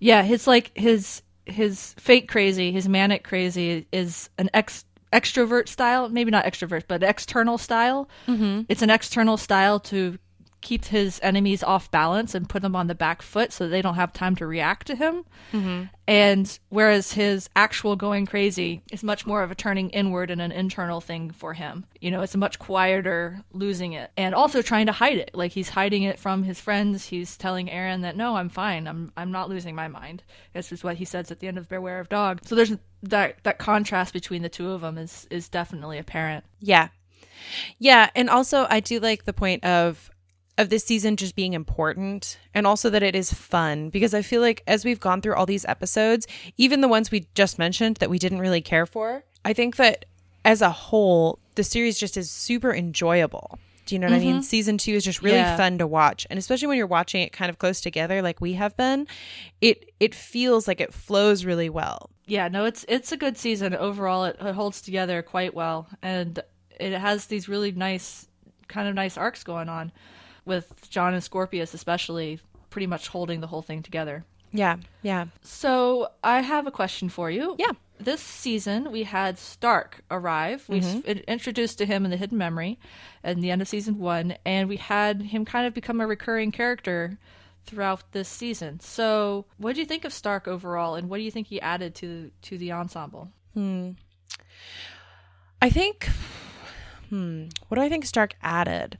Yeah, 0.00 0.22
his 0.22 0.46
like 0.46 0.72
his 0.74 1.22
his 1.46 1.94
fake 1.98 2.28
crazy, 2.28 2.72
his 2.72 2.88
manic 2.88 3.24
crazy 3.24 3.86
is 3.92 4.28
an 4.38 4.50
ex 4.52 4.84
extrovert 5.12 5.68
style, 5.68 6.08
maybe 6.08 6.30
not 6.30 6.44
extrovert, 6.44 6.82
but 6.88 7.02
external 7.02 7.58
style. 7.58 8.08
Mm-hmm. 8.26 8.62
It's 8.68 8.82
an 8.82 8.90
external 8.90 9.36
style 9.36 9.80
to 9.80 10.18
keep 10.66 10.86
his 10.86 11.20
enemies 11.22 11.62
off 11.62 11.88
balance 11.92 12.34
and 12.34 12.48
put 12.48 12.60
them 12.60 12.74
on 12.74 12.88
the 12.88 12.94
back 12.94 13.22
foot 13.22 13.52
so 13.52 13.68
they 13.68 13.80
don't 13.80 13.94
have 13.94 14.12
time 14.12 14.34
to 14.34 14.44
react 14.44 14.88
to 14.88 14.96
him. 14.96 15.24
Mm-hmm. 15.52 15.84
And 16.08 16.58
whereas 16.70 17.12
his 17.12 17.48
actual 17.54 17.94
going 17.94 18.26
crazy 18.26 18.82
is 18.90 19.04
much 19.04 19.26
more 19.26 19.44
of 19.44 19.52
a 19.52 19.54
turning 19.54 19.90
inward 19.90 20.28
and 20.28 20.42
an 20.42 20.50
internal 20.50 21.00
thing 21.00 21.30
for 21.30 21.54
him. 21.54 21.84
You 22.00 22.10
know, 22.10 22.20
it's 22.22 22.34
a 22.34 22.38
much 22.38 22.58
quieter 22.58 23.44
losing 23.52 23.92
it 23.92 24.10
and 24.16 24.34
also 24.34 24.60
trying 24.60 24.86
to 24.86 24.92
hide 24.92 25.18
it. 25.18 25.30
Like 25.34 25.52
he's 25.52 25.68
hiding 25.68 26.02
it 26.02 26.18
from 26.18 26.42
his 26.42 26.58
friends. 26.58 27.06
He's 27.06 27.36
telling 27.36 27.68
Aeryn 27.68 28.02
that 28.02 28.16
no, 28.16 28.34
I'm 28.34 28.48
fine. 28.48 28.88
I'm 28.88 29.12
I'm 29.16 29.30
not 29.30 29.48
losing 29.48 29.76
my 29.76 29.86
mind. 29.86 30.24
This 30.52 30.72
is 30.72 30.82
what 30.82 30.96
he 30.96 31.04
says 31.04 31.30
at 31.30 31.38
the 31.38 31.46
end 31.46 31.58
of 31.58 31.68
Beware 31.68 32.00
of 32.00 32.08
Dog. 32.08 32.40
So 32.44 32.56
there's 32.56 32.72
that 33.04 33.36
that 33.44 33.58
contrast 33.58 34.12
between 34.12 34.42
the 34.42 34.48
two 34.48 34.70
of 34.70 34.80
them 34.80 34.98
is 34.98 35.28
is 35.30 35.48
definitely 35.48 35.98
apparent. 35.98 36.44
Yeah. 36.58 36.88
Yeah, 37.78 38.10
and 38.16 38.28
also 38.28 38.66
I 38.68 38.80
do 38.80 38.98
like 38.98 39.24
the 39.24 39.32
point 39.32 39.62
of 39.64 40.10
of 40.58 40.70
this 40.70 40.84
season 40.84 41.16
just 41.16 41.36
being 41.36 41.52
important 41.52 42.38
and 42.54 42.66
also 42.66 42.88
that 42.90 43.02
it 43.02 43.14
is 43.14 43.32
fun 43.32 43.90
because 43.90 44.14
I 44.14 44.22
feel 44.22 44.40
like 44.40 44.62
as 44.66 44.84
we've 44.84 45.00
gone 45.00 45.20
through 45.20 45.34
all 45.34 45.46
these 45.46 45.66
episodes, 45.66 46.26
even 46.56 46.80
the 46.80 46.88
ones 46.88 47.10
we 47.10 47.26
just 47.34 47.58
mentioned 47.58 47.96
that 47.98 48.10
we 48.10 48.18
didn't 48.18 48.38
really 48.38 48.62
care 48.62 48.86
for, 48.86 49.24
I 49.44 49.52
think 49.52 49.76
that 49.76 50.06
as 50.44 50.62
a 50.62 50.70
whole, 50.70 51.38
the 51.56 51.64
series 51.64 51.98
just 51.98 52.16
is 52.16 52.30
super 52.30 52.74
enjoyable. 52.74 53.58
Do 53.84 53.94
you 53.94 53.98
know 54.00 54.08
what 54.08 54.18
mm-hmm. 54.18 54.28
I 54.28 54.32
mean? 54.32 54.42
Season 54.42 54.78
two 54.78 54.92
is 54.92 55.04
just 55.04 55.22
really 55.22 55.36
yeah. 55.36 55.56
fun 55.56 55.78
to 55.78 55.86
watch, 55.86 56.26
and 56.28 56.40
especially 56.40 56.66
when 56.66 56.76
you're 56.76 56.88
watching 56.88 57.22
it 57.22 57.32
kind 57.32 57.50
of 57.50 57.58
close 57.58 57.80
together, 57.80 58.20
like 58.20 58.40
we 58.40 58.54
have 58.54 58.76
been, 58.76 59.06
it 59.60 59.92
it 60.00 60.12
feels 60.12 60.66
like 60.66 60.80
it 60.80 60.92
flows 60.92 61.44
really 61.44 61.68
well. 61.68 62.10
Yeah, 62.26 62.48
no, 62.48 62.64
it's 62.64 62.84
it's 62.88 63.12
a 63.12 63.16
good 63.16 63.38
season 63.38 63.74
overall. 63.76 64.24
It, 64.24 64.38
it 64.40 64.54
holds 64.56 64.82
together 64.82 65.22
quite 65.22 65.54
well, 65.54 65.88
and 66.02 66.42
it 66.80 66.98
has 66.98 67.26
these 67.26 67.48
really 67.48 67.70
nice, 67.70 68.26
kind 68.66 68.88
of 68.88 68.96
nice 68.96 69.16
arcs 69.16 69.44
going 69.44 69.68
on 69.68 69.92
with 70.46 70.88
John 70.88 71.12
and 71.12 71.22
Scorpius, 71.22 71.74
especially, 71.74 72.40
pretty 72.70 72.86
much 72.86 73.08
holding 73.08 73.40
the 73.40 73.46
whole 73.46 73.62
thing 73.62 73.82
together. 73.82 74.24
Yeah, 74.52 74.76
yeah. 75.02 75.26
So 75.42 76.08
I 76.24 76.40
have 76.40 76.66
a 76.66 76.70
question 76.70 77.08
for 77.08 77.30
you. 77.30 77.56
Yeah. 77.58 77.72
This 77.98 78.20
season, 78.20 78.92
we 78.92 79.04
had 79.04 79.38
Stark 79.38 80.02
arrive. 80.10 80.64
We 80.68 80.80
mm-hmm. 80.80 81.18
introduced 81.28 81.78
to 81.78 81.86
him 81.86 82.04
in 82.04 82.10
the 82.10 82.18
Hidden 82.18 82.36
Memory 82.36 82.78
at 83.24 83.40
the 83.40 83.50
end 83.50 83.62
of 83.62 83.68
season 83.68 83.98
one, 83.98 84.36
and 84.44 84.68
we 84.68 84.76
had 84.76 85.22
him 85.22 85.46
kind 85.46 85.66
of 85.66 85.72
become 85.72 86.00
a 86.00 86.06
recurring 86.06 86.52
character 86.52 87.18
throughout 87.64 88.12
this 88.12 88.28
season. 88.28 88.80
So, 88.80 89.46
what 89.56 89.74
do 89.74 89.80
you 89.80 89.86
think 89.86 90.04
of 90.04 90.12
Stark 90.12 90.46
overall, 90.46 90.94
and 90.94 91.08
what 91.08 91.16
do 91.16 91.22
you 91.22 91.30
think 91.30 91.46
he 91.46 91.60
added 91.60 91.94
to 91.96 92.30
to 92.42 92.58
the 92.58 92.72
ensemble? 92.72 93.30
Hmm. 93.54 93.92
I 95.62 95.70
think. 95.70 96.08
Hmm. 97.08 97.46
What 97.68 97.76
do 97.76 97.80
I 97.80 97.88
think 97.88 98.04
Stark 98.04 98.34
added? 98.42 98.98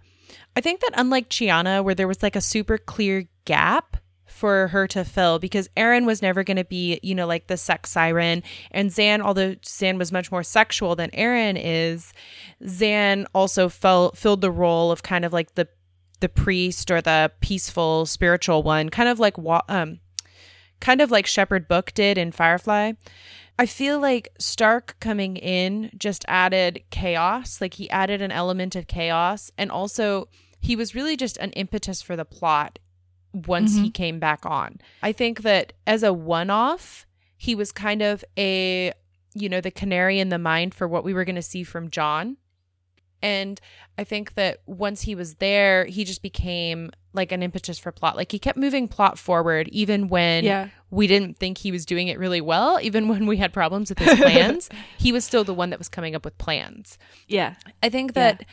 I 0.54 0.60
think 0.60 0.80
that 0.80 0.92
unlike 0.94 1.28
Chiana, 1.28 1.82
where 1.82 1.94
there 1.94 2.08
was 2.08 2.22
like 2.22 2.36
a 2.36 2.40
super 2.40 2.78
clear 2.78 3.28
gap 3.44 3.96
for 4.36 4.68
her 4.68 4.86
to 4.86 5.02
fill 5.02 5.38
because 5.38 5.68
Aeryn 5.76 6.04
was 6.04 6.20
never 6.20 6.44
going 6.44 6.58
to 6.58 6.64
be, 6.64 7.00
you 7.02 7.14
know, 7.14 7.26
like 7.26 7.46
the 7.46 7.56
sex 7.56 7.90
siren. 7.90 8.42
And 8.70 8.90
Zhaan, 8.90 9.20
although 9.20 9.54
Zhaan 9.56 9.98
was 9.98 10.12
much 10.12 10.30
more 10.30 10.42
sexual 10.42 10.94
than 10.94 11.10
Aeryn 11.12 11.58
is, 11.58 12.12
Zhaan 12.62 13.24
also 13.34 13.70
felt 13.70 14.18
filled 14.18 14.42
the 14.42 14.50
role 14.50 14.92
of 14.92 15.02
kind 15.02 15.24
of 15.24 15.32
like 15.32 15.54
the 15.54 15.68
the 16.20 16.28
priest 16.28 16.90
or 16.90 17.00
the 17.00 17.32
peaceful 17.40 18.04
spiritual 18.04 18.62
one, 18.62 18.90
kind 18.90 19.08
of 19.08 19.18
like 19.18 19.36
um 19.68 20.00
kind 20.80 21.00
of 21.00 21.10
like 21.10 21.26
Shepherd 21.26 21.66
Book 21.66 21.92
did 21.94 22.18
in 22.18 22.30
Firefly. 22.30 22.92
I 23.58 23.66
feel 23.66 23.98
like 23.98 24.28
Stark 24.38 24.96
coming 25.00 25.36
in 25.36 25.90
just 25.96 26.24
added 26.28 26.82
chaos. 26.90 27.60
Like 27.60 27.74
he 27.74 27.88
added 27.90 28.20
an 28.20 28.32
element 28.32 28.76
of 28.76 28.86
chaos 28.86 29.50
and 29.56 29.70
also 29.70 30.28
he 30.60 30.76
was 30.76 30.94
really 30.94 31.16
just 31.16 31.36
an 31.38 31.52
impetus 31.52 32.02
for 32.02 32.16
the 32.16 32.24
plot 32.24 32.78
once 33.32 33.74
mm-hmm. 33.74 33.84
he 33.84 33.90
came 33.90 34.18
back 34.18 34.44
on. 34.44 34.78
I 35.02 35.12
think 35.12 35.42
that 35.42 35.72
as 35.86 36.02
a 36.02 36.12
one 36.12 36.50
off, 36.50 37.06
he 37.36 37.54
was 37.54 37.72
kind 37.72 38.02
of 38.02 38.24
a, 38.38 38.92
you 39.34 39.48
know, 39.48 39.60
the 39.60 39.70
canary 39.70 40.18
in 40.18 40.28
the 40.28 40.38
mine 40.38 40.70
for 40.70 40.88
what 40.88 41.04
we 41.04 41.14
were 41.14 41.24
going 41.24 41.36
to 41.36 41.42
see 41.42 41.62
from 41.62 41.90
John. 41.90 42.36
And 43.22 43.60
I 43.98 44.04
think 44.04 44.34
that 44.34 44.58
once 44.66 45.02
he 45.02 45.14
was 45.14 45.36
there, 45.36 45.86
he 45.86 46.04
just 46.04 46.22
became 46.22 46.90
like 47.16 47.32
an 47.32 47.42
impetus 47.42 47.78
for 47.78 47.90
plot. 47.90 48.16
Like 48.16 48.30
he 48.30 48.38
kept 48.38 48.58
moving 48.58 48.86
plot 48.86 49.18
forward, 49.18 49.68
even 49.68 50.08
when 50.08 50.44
yeah. 50.44 50.68
we 50.90 51.06
didn't 51.06 51.38
think 51.38 51.58
he 51.58 51.72
was 51.72 51.84
doing 51.84 52.08
it 52.08 52.18
really 52.18 52.40
well. 52.40 52.78
Even 52.80 53.08
when 53.08 53.26
we 53.26 53.36
had 53.36 53.52
problems 53.52 53.88
with 53.88 53.98
his 53.98 54.14
plans, 54.20 54.68
he 54.98 55.12
was 55.12 55.24
still 55.24 55.44
the 55.44 55.54
one 55.54 55.70
that 55.70 55.78
was 55.78 55.88
coming 55.88 56.14
up 56.14 56.24
with 56.24 56.36
plans. 56.38 56.98
Yeah, 57.26 57.54
I 57.82 57.88
think 57.88 58.14
that 58.14 58.40
yeah. 58.40 58.46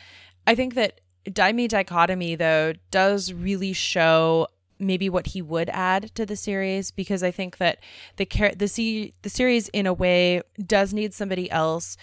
I 0.46 0.54
think 0.54 0.74
that 0.74 1.00
Die 1.32 1.52
Me 1.52 1.68
Dichotomy, 1.68 2.34
though, 2.34 2.74
does 2.90 3.32
really 3.32 3.72
show 3.72 4.48
maybe 4.78 5.08
what 5.08 5.28
he 5.28 5.40
would 5.40 5.70
add 5.70 6.14
to 6.14 6.26
the 6.26 6.36
series 6.36 6.90
because 6.90 7.22
I 7.22 7.30
think 7.30 7.58
that 7.58 7.78
the 8.16 8.26
the 8.56 8.68
se- 8.68 9.14
the 9.22 9.30
series 9.30 9.68
in 9.68 9.86
a 9.86 9.92
way 9.92 10.42
does 10.64 10.92
need 10.92 11.14
somebody 11.14 11.50
else 11.50 11.96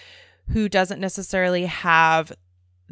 who 0.49 0.67
doesn't 0.67 0.99
necessarily 0.99 1.65
have 1.65 2.31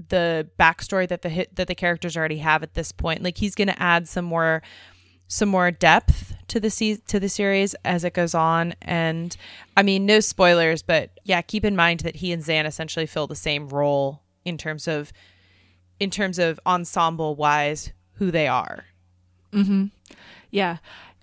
the 0.08 0.48
backstory 0.60 1.08
that 1.08 1.22
the 1.22 1.30
hit 1.30 1.56
that 1.56 1.68
the 1.68 1.76
characters 1.76 2.16
already 2.16 2.38
have 2.38 2.64
at 2.64 2.74
this 2.74 2.92
point. 2.92 3.22
Like 3.24 3.38
he's 3.38 3.56
going 3.56 3.68
to 3.68 3.82
add 3.82 4.08
some 4.08 4.26
more 4.26 4.62
some 5.28 5.50
more 5.50 5.70
depth 5.70 6.36
to 6.48 6.60
the 6.60 6.70
se- 6.70 7.02
to 7.08 7.20
the 7.20 7.30
series 7.30 7.76
as 7.86 8.04
it 8.04 8.14
goes 8.14 8.34
on 8.34 8.74
and 8.82 9.38
I 9.78 9.84
mean 9.84 10.08
no 10.08 10.22
spoilers 10.22 10.82
but 10.82 11.12
yeah 11.24 11.42
keep 11.44 11.64
in 11.64 11.76
mind 11.76 12.00
that 12.00 12.16
he 12.16 12.32
and 12.32 12.42
Zhaan 12.42 12.66
essentially 12.66 13.06
fill 13.06 13.28
the 13.28 13.36
same 13.36 13.70
role 13.70 14.24
in 14.44 14.58
terms 14.58 14.88
of 14.88 15.14
in 16.00 16.10
terms 16.10 16.40
of 16.40 16.60
ensemble 16.66 17.36
wise 17.36 17.92
who 18.14 18.32
they 18.32 18.48
are. 18.48 18.86
Mm-hmm. 19.54 19.86
Yeah. 20.52 20.78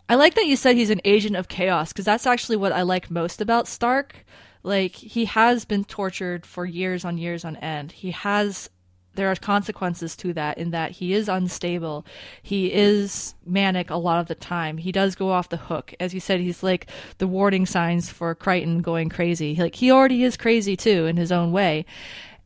I 0.09 0.15
like 0.15 0.35
that 0.35 0.47
you 0.47 0.57
said 0.57 0.77
he's 0.77 0.91
an 0.91 1.01
agent 1.05 1.37
of 1.37 1.49
chaos 1.49 1.93
because 1.93 2.05
that's 2.05 2.27
actually 2.27 2.57
what 2.57 2.73
I 2.73 2.83
like 2.83 3.11
most 3.11 3.41
about 3.41 3.67
Stark. 3.67 4.25
Like 4.67 4.97
he 4.97 5.27
has 5.27 5.65
been 5.65 5.85
tortured 5.85 6.45
for 6.45 6.67
years 6.67 7.05
on 7.05 7.19
years 7.19 7.45
on 7.45 7.55
end. 7.59 7.93
He 7.93 8.11
has 8.11 8.69
there 9.15 9.31
are 9.31 9.37
consequences 9.37 10.17
to 10.17 10.33
that 10.35 10.59
in 10.59 10.73
that 10.73 10.91
he 10.91 11.15
is 11.15 11.29
unstable. 11.29 12.05
He 12.43 12.73
is 12.73 13.37
manic 13.47 13.91
a 13.91 13.97
lot 13.97 14.19
of 14.19 14.27
the 14.27 14.35
time. 14.35 14.77
He 14.77 14.91
does 14.91 15.15
go 15.15 15.31
off 15.31 15.51
the 15.51 15.57
hook. 15.57 15.95
As 16.01 16.13
you 16.13 16.19
said, 16.19 16.41
he's 16.41 16.65
like 16.65 16.89
the 17.19 17.29
warning 17.29 17.65
signs 17.65 18.11
for 18.11 18.35
Crichton 18.35 18.83
going 18.83 19.09
crazy. 19.09 19.55
Like 19.55 19.77
he 19.77 19.93
already 19.93 20.25
is 20.25 20.37
crazy 20.37 20.77
too 20.77 21.07
in 21.07 21.17
his 21.17 21.31
own 21.31 21.53
way. 21.53 21.87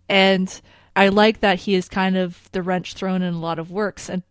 And 0.06 0.61
I 0.94 1.09
like 1.09 1.40
that 1.40 1.61
he 1.61 1.74
is 1.74 1.88
kind 1.88 2.18
of 2.18 2.50
the 2.52 2.62
wrench 2.62 2.92
thrown 2.92 3.22
in 3.22 3.33
a 3.33 3.40
lot 3.40 3.59
of 3.59 3.70
works 3.70 4.11
and 4.11 4.22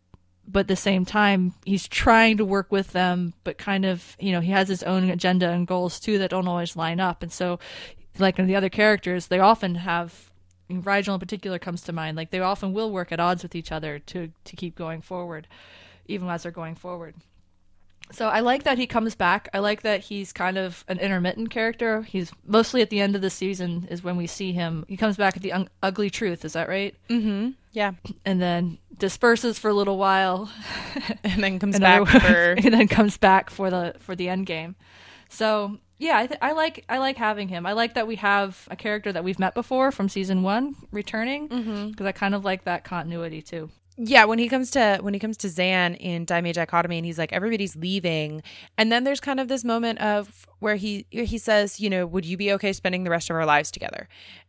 but 0.51 0.61
at 0.61 0.67
the 0.67 0.75
same 0.75 1.05
time 1.05 1.53
he's 1.65 1.87
trying 1.87 2.37
to 2.37 2.45
work 2.45 2.71
with 2.71 2.91
them 2.91 3.33
but 3.43 3.57
kind 3.57 3.85
of 3.85 4.15
you 4.19 4.31
know 4.31 4.41
he 4.41 4.51
has 4.51 4.67
his 4.67 4.83
own 4.83 5.09
agenda 5.09 5.49
and 5.49 5.67
goals 5.67 5.99
too 5.99 6.17
that 6.17 6.31
don't 6.31 6.47
always 6.47 6.75
line 6.75 6.99
up. 6.99 7.23
And 7.23 7.31
so 7.31 7.59
like 8.17 8.39
in 8.39 8.47
the 8.47 8.55
other 8.55 8.69
characters 8.69 9.27
they 9.27 9.39
often 9.39 9.75
have 9.75 10.31
Rygel 10.69 11.15
in 11.15 11.19
particular 11.19 11.57
comes 11.57 11.81
to 11.83 11.93
mind. 11.93 12.15
Like 12.15 12.29
they 12.29 12.39
often 12.39 12.73
will 12.73 12.91
work 12.91 13.11
at 13.11 13.19
odds 13.19 13.43
with 13.43 13.55
each 13.55 13.71
other 13.71 13.99
to 13.99 14.31
to 14.43 14.55
keep 14.55 14.75
going 14.75 15.01
forward 15.01 15.47
even 16.05 16.27
as 16.27 16.43
they're 16.43 16.51
going 16.51 16.75
forward 16.75 17.15
so 18.11 18.27
I 18.27 18.39
like 18.39 18.63
that 18.63 18.77
he 18.77 18.87
comes 18.87 19.15
back. 19.15 19.49
I 19.53 19.59
like 19.59 19.83
that 19.83 20.01
he's 20.01 20.33
kind 20.33 20.57
of 20.57 20.83
an 20.87 20.99
intermittent 20.99 21.49
character. 21.51 22.01
He's 22.01 22.31
mostly 22.45 22.81
at 22.81 22.89
the 22.89 22.99
end 23.01 23.15
of 23.15 23.21
the 23.21 23.29
season 23.29 23.87
is 23.89 24.03
when 24.03 24.17
we 24.17 24.27
see 24.27 24.51
him. 24.51 24.85
He 24.87 24.97
comes 24.97 25.17
back 25.17 25.37
at 25.37 25.43
the 25.43 25.53
un- 25.53 25.69
ugly 25.83 26.09
truth. 26.09 26.43
Is 26.43 26.53
that 26.53 26.69
right? 26.69 26.95
Mm-hmm. 27.09 27.49
Yeah. 27.71 27.93
And 28.25 28.41
then 28.41 28.77
disperses 28.97 29.59
for 29.59 29.69
a 29.69 29.73
little 29.73 29.97
while, 29.97 30.51
and 31.23 31.43
then 31.43 31.59
comes 31.59 31.79
back 31.79 32.07
for 32.07 32.51
and 32.63 32.73
then 32.73 32.87
comes 32.87 33.17
back 33.17 33.49
for 33.49 33.69
the 33.69 33.95
for 33.99 34.15
the 34.15 34.29
end 34.29 34.45
game. 34.45 34.75
So 35.29 35.77
yeah, 35.99 36.17
I, 36.17 36.27
th- 36.27 36.39
I 36.41 36.53
like 36.53 36.85
I 36.89 36.97
like 36.97 37.17
having 37.17 37.47
him. 37.47 37.65
I 37.65 37.73
like 37.73 37.93
that 37.93 38.07
we 38.07 38.15
have 38.15 38.67
a 38.71 38.75
character 38.75 39.11
that 39.11 39.23
we've 39.23 39.39
met 39.39 39.53
before 39.53 39.91
from 39.91 40.09
season 40.09 40.43
one 40.43 40.75
returning 40.91 41.47
because 41.47 41.65
mm-hmm. 41.65 42.07
I 42.07 42.11
kind 42.11 42.33
of 42.33 42.45
like 42.45 42.63
that 42.63 42.83
continuity 42.83 43.41
too. 43.41 43.69
Yeah, 44.01 44.23
when 44.23 44.39
he 44.39 44.47
comes 44.47 44.71
to 44.71 44.99
when 45.01 45.13
he 45.13 45.19
comes 45.19 45.35
to 45.37 45.47
Zhaan 45.47 45.97
in 45.99 46.23
Die 46.23 46.39
Me 46.39 46.53
Dichotomy 46.53 46.97
and 46.97 47.05
he's 47.05 47.17
like 47.17 47.33
everybody's 47.33 47.75
leaving 47.75 48.41
and 48.77 48.89
then 48.89 49.03
there's 49.03 49.19
kind 49.19 49.41
of 49.41 49.49
this 49.49 49.65
moment 49.65 49.99
of 49.99 50.47
where 50.59 50.77
he 50.77 51.05
he 51.09 51.37
says, 51.37 51.81
you 51.81 51.89
know, 51.89 52.05
would 52.05 52.25
you 52.25 52.37
be 52.37 52.53
okay 52.53 52.71
spending 52.71 53.03
the 53.03 53.09
rest 53.09 53.29
of 53.29 53.35
our 53.35 53.45
lives 53.45 53.71
together? 53.71 54.07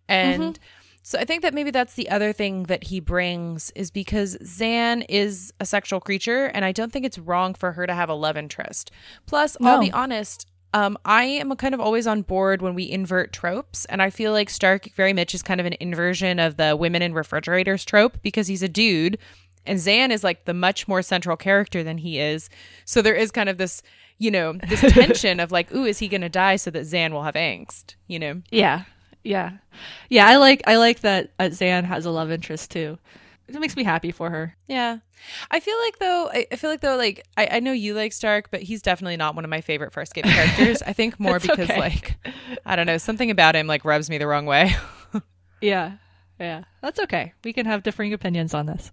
And 0.08 0.54
mm-hmm. 0.54 0.62
so 1.02 1.18
I 1.18 1.24
think 1.24 1.42
that 1.42 1.52
maybe 1.52 1.72
that's 1.72 1.94
the 1.94 2.10
other 2.10 2.32
thing 2.32 2.64
that 2.64 2.84
he 2.84 3.00
brings 3.00 3.72
is 3.74 3.90
because 3.90 4.36
Zhaan 4.38 5.04
is 5.08 5.52
a 5.58 5.66
sexual 5.66 5.98
creature 5.98 6.46
and 6.46 6.64
I 6.64 6.70
don't 6.70 6.92
think 6.92 7.04
it's 7.04 7.18
wrong 7.18 7.54
for 7.54 7.72
her 7.72 7.88
to 7.88 7.94
have 7.94 8.08
a 8.08 8.14
love 8.14 8.36
interest. 8.36 8.92
Plus, 9.26 9.56
no. 9.58 9.70
I'll 9.70 9.80
be 9.80 9.90
honest, 9.90 10.46
um, 10.72 10.96
I 11.04 11.24
am 11.24 11.54
kind 11.56 11.74
of 11.74 11.80
always 11.80 12.06
on 12.06 12.22
board 12.22 12.62
when 12.62 12.74
we 12.74 12.90
invert 12.90 13.32
tropes, 13.32 13.84
and 13.86 14.00
I 14.00 14.10
feel 14.10 14.32
like 14.32 14.50
Stark 14.50 14.90
very 14.94 15.12
much 15.12 15.34
is 15.34 15.42
kind 15.42 15.60
of 15.60 15.66
an 15.66 15.74
inversion 15.80 16.38
of 16.38 16.56
the 16.56 16.76
women 16.76 17.02
in 17.02 17.12
refrigerators 17.12 17.84
trope 17.84 18.18
because 18.22 18.46
he's 18.46 18.62
a 18.62 18.68
dude, 18.68 19.18
and 19.66 19.78
Zhaan 19.78 20.10
is 20.10 20.22
like 20.22 20.44
the 20.44 20.54
much 20.54 20.86
more 20.86 21.02
central 21.02 21.36
character 21.36 21.82
than 21.82 21.98
he 21.98 22.20
is. 22.20 22.48
So 22.84 23.02
there 23.02 23.14
is 23.14 23.30
kind 23.30 23.48
of 23.48 23.58
this, 23.58 23.82
you 24.18 24.30
know, 24.30 24.54
this 24.68 24.80
tension 24.92 25.40
of 25.40 25.50
like, 25.50 25.72
ooh, 25.74 25.84
is 25.84 25.98
he 25.98 26.08
going 26.08 26.20
to 26.20 26.28
die 26.28 26.56
so 26.56 26.70
that 26.70 26.82
Zhaan 26.82 27.10
will 27.10 27.24
have 27.24 27.34
angst? 27.34 27.94
You 28.06 28.20
know? 28.20 28.42
Yeah, 28.50 28.84
yeah, 29.24 29.52
yeah. 30.08 30.28
I 30.28 30.36
like 30.36 30.62
I 30.66 30.76
like 30.76 31.00
that 31.00 31.32
uh, 31.38 31.44
Zhaan 31.44 31.84
has 31.84 32.06
a 32.06 32.10
love 32.10 32.30
interest 32.30 32.70
too 32.70 32.98
it 33.54 33.60
makes 33.60 33.76
me 33.76 33.84
happy 33.84 34.10
for 34.10 34.30
her. 34.30 34.56
Yeah. 34.66 34.98
I 35.50 35.60
feel 35.60 35.76
like 35.84 35.98
though 35.98 36.30
I, 36.30 36.56
feel 36.56 36.70
like 36.70 36.80
though 36.80 36.96
like 36.96 37.26
I, 37.36 37.48
I 37.52 37.60
know 37.60 37.72
you 37.72 37.94
like 37.94 38.12
Stark, 38.12 38.50
but 38.50 38.62
he's 38.62 38.82
definitely 38.82 39.16
not 39.16 39.34
one 39.34 39.44
of 39.44 39.50
my 39.50 39.60
favorite 39.60 39.92
first 39.92 40.14
Farscape 40.14 40.24
characters. 40.24 40.82
I 40.82 40.92
think 40.92 41.18
more 41.20 41.38
because 41.40 41.70
okay. 41.70 41.78
like 41.78 42.16
I 42.64 42.76
don't 42.76 42.86
know, 42.86 42.98
something 42.98 43.30
about 43.30 43.54
him 43.54 43.66
like 43.66 43.84
rubs 43.84 44.08
me 44.08 44.18
the 44.18 44.26
wrong 44.26 44.46
way. 44.46 44.74
yeah. 45.60 45.92
Yeah. 46.38 46.64
That's 46.80 46.98
okay. 47.00 47.34
We 47.44 47.52
can 47.52 47.66
have 47.66 47.82
differing 47.82 48.12
opinions 48.12 48.54
on 48.54 48.66
this. 48.66 48.92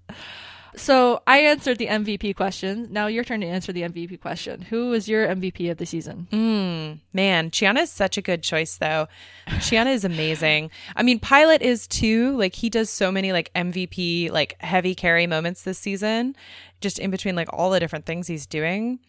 So 0.77 1.21
I 1.25 1.39
answered 1.39 1.79
the 1.79 1.87
MVP 1.87 2.35
question. 2.35 2.87
Now 2.91 3.07
your 3.07 3.23
turn 3.23 3.41
to 3.41 3.47
answer 3.47 3.73
the 3.73 3.81
MVP 3.81 4.21
question. 4.21 4.61
Who 4.61 4.93
is 4.93 5.09
your 5.09 5.27
MVP 5.27 5.69
of 5.71 5.77
the 5.77 5.85
season? 5.85 6.27
Mm, 6.31 6.99
man, 7.13 7.49
Chiana 7.49 7.81
is 7.81 7.91
such 7.91 8.17
a 8.17 8.21
good 8.21 8.43
choice, 8.43 8.77
though. 8.77 9.07
Chiana 9.47 9.93
is 9.93 10.05
amazing. 10.05 10.69
I 10.95 11.03
mean, 11.03 11.19
Pilot 11.19 11.61
is 11.61 11.87
too. 11.87 12.37
Like 12.37 12.53
he 12.55 12.69
does 12.69 12.89
so 12.89 13.11
many 13.11 13.31
like 13.31 13.51
MVP, 13.53 14.31
like 14.31 14.55
heavy 14.61 14.93
carry 14.93 15.25
moments 15.25 15.63
this 15.63 15.79
season, 15.79 16.35
just 16.79 16.99
in 16.99 17.09
between 17.09 17.35
like 17.35 17.49
all 17.51 17.71
the 17.71 17.79
different 17.79 18.05
things 18.05 18.27
he's 18.27 18.45
doing. 18.45 18.99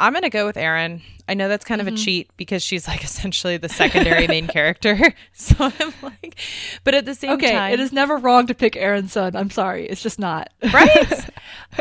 I'm 0.00 0.12
going 0.12 0.22
to 0.22 0.30
go 0.30 0.46
with 0.46 0.56
Aeryn. 0.56 1.02
I 1.28 1.34
know 1.34 1.48
that's 1.48 1.64
kind 1.64 1.80
mm-hmm. 1.80 1.88
of 1.88 1.94
a 1.94 1.96
mm-hmm. 1.96 2.04
cheat 2.04 2.30
because 2.36 2.62
she's 2.62 2.86
like 2.86 3.02
essentially 3.04 3.56
the 3.56 3.68
secondary 3.68 4.26
main 4.26 4.46
character. 4.48 4.98
So 5.32 5.54
I'm 5.60 5.92
like, 6.02 6.36
but 6.84 6.94
at 6.94 7.04
the 7.04 7.14
same 7.14 7.32
okay, 7.32 7.52
time, 7.52 7.72
it 7.72 7.80
is 7.80 7.92
never 7.92 8.16
wrong 8.16 8.48
to 8.48 8.54
pick 8.54 8.72
Aeryn 8.74 9.08
Sun. 9.08 9.36
I'm 9.36 9.50
sorry. 9.50 9.86
It's 9.86 10.02
just 10.02 10.18
not. 10.18 10.50
Right? 10.72 11.30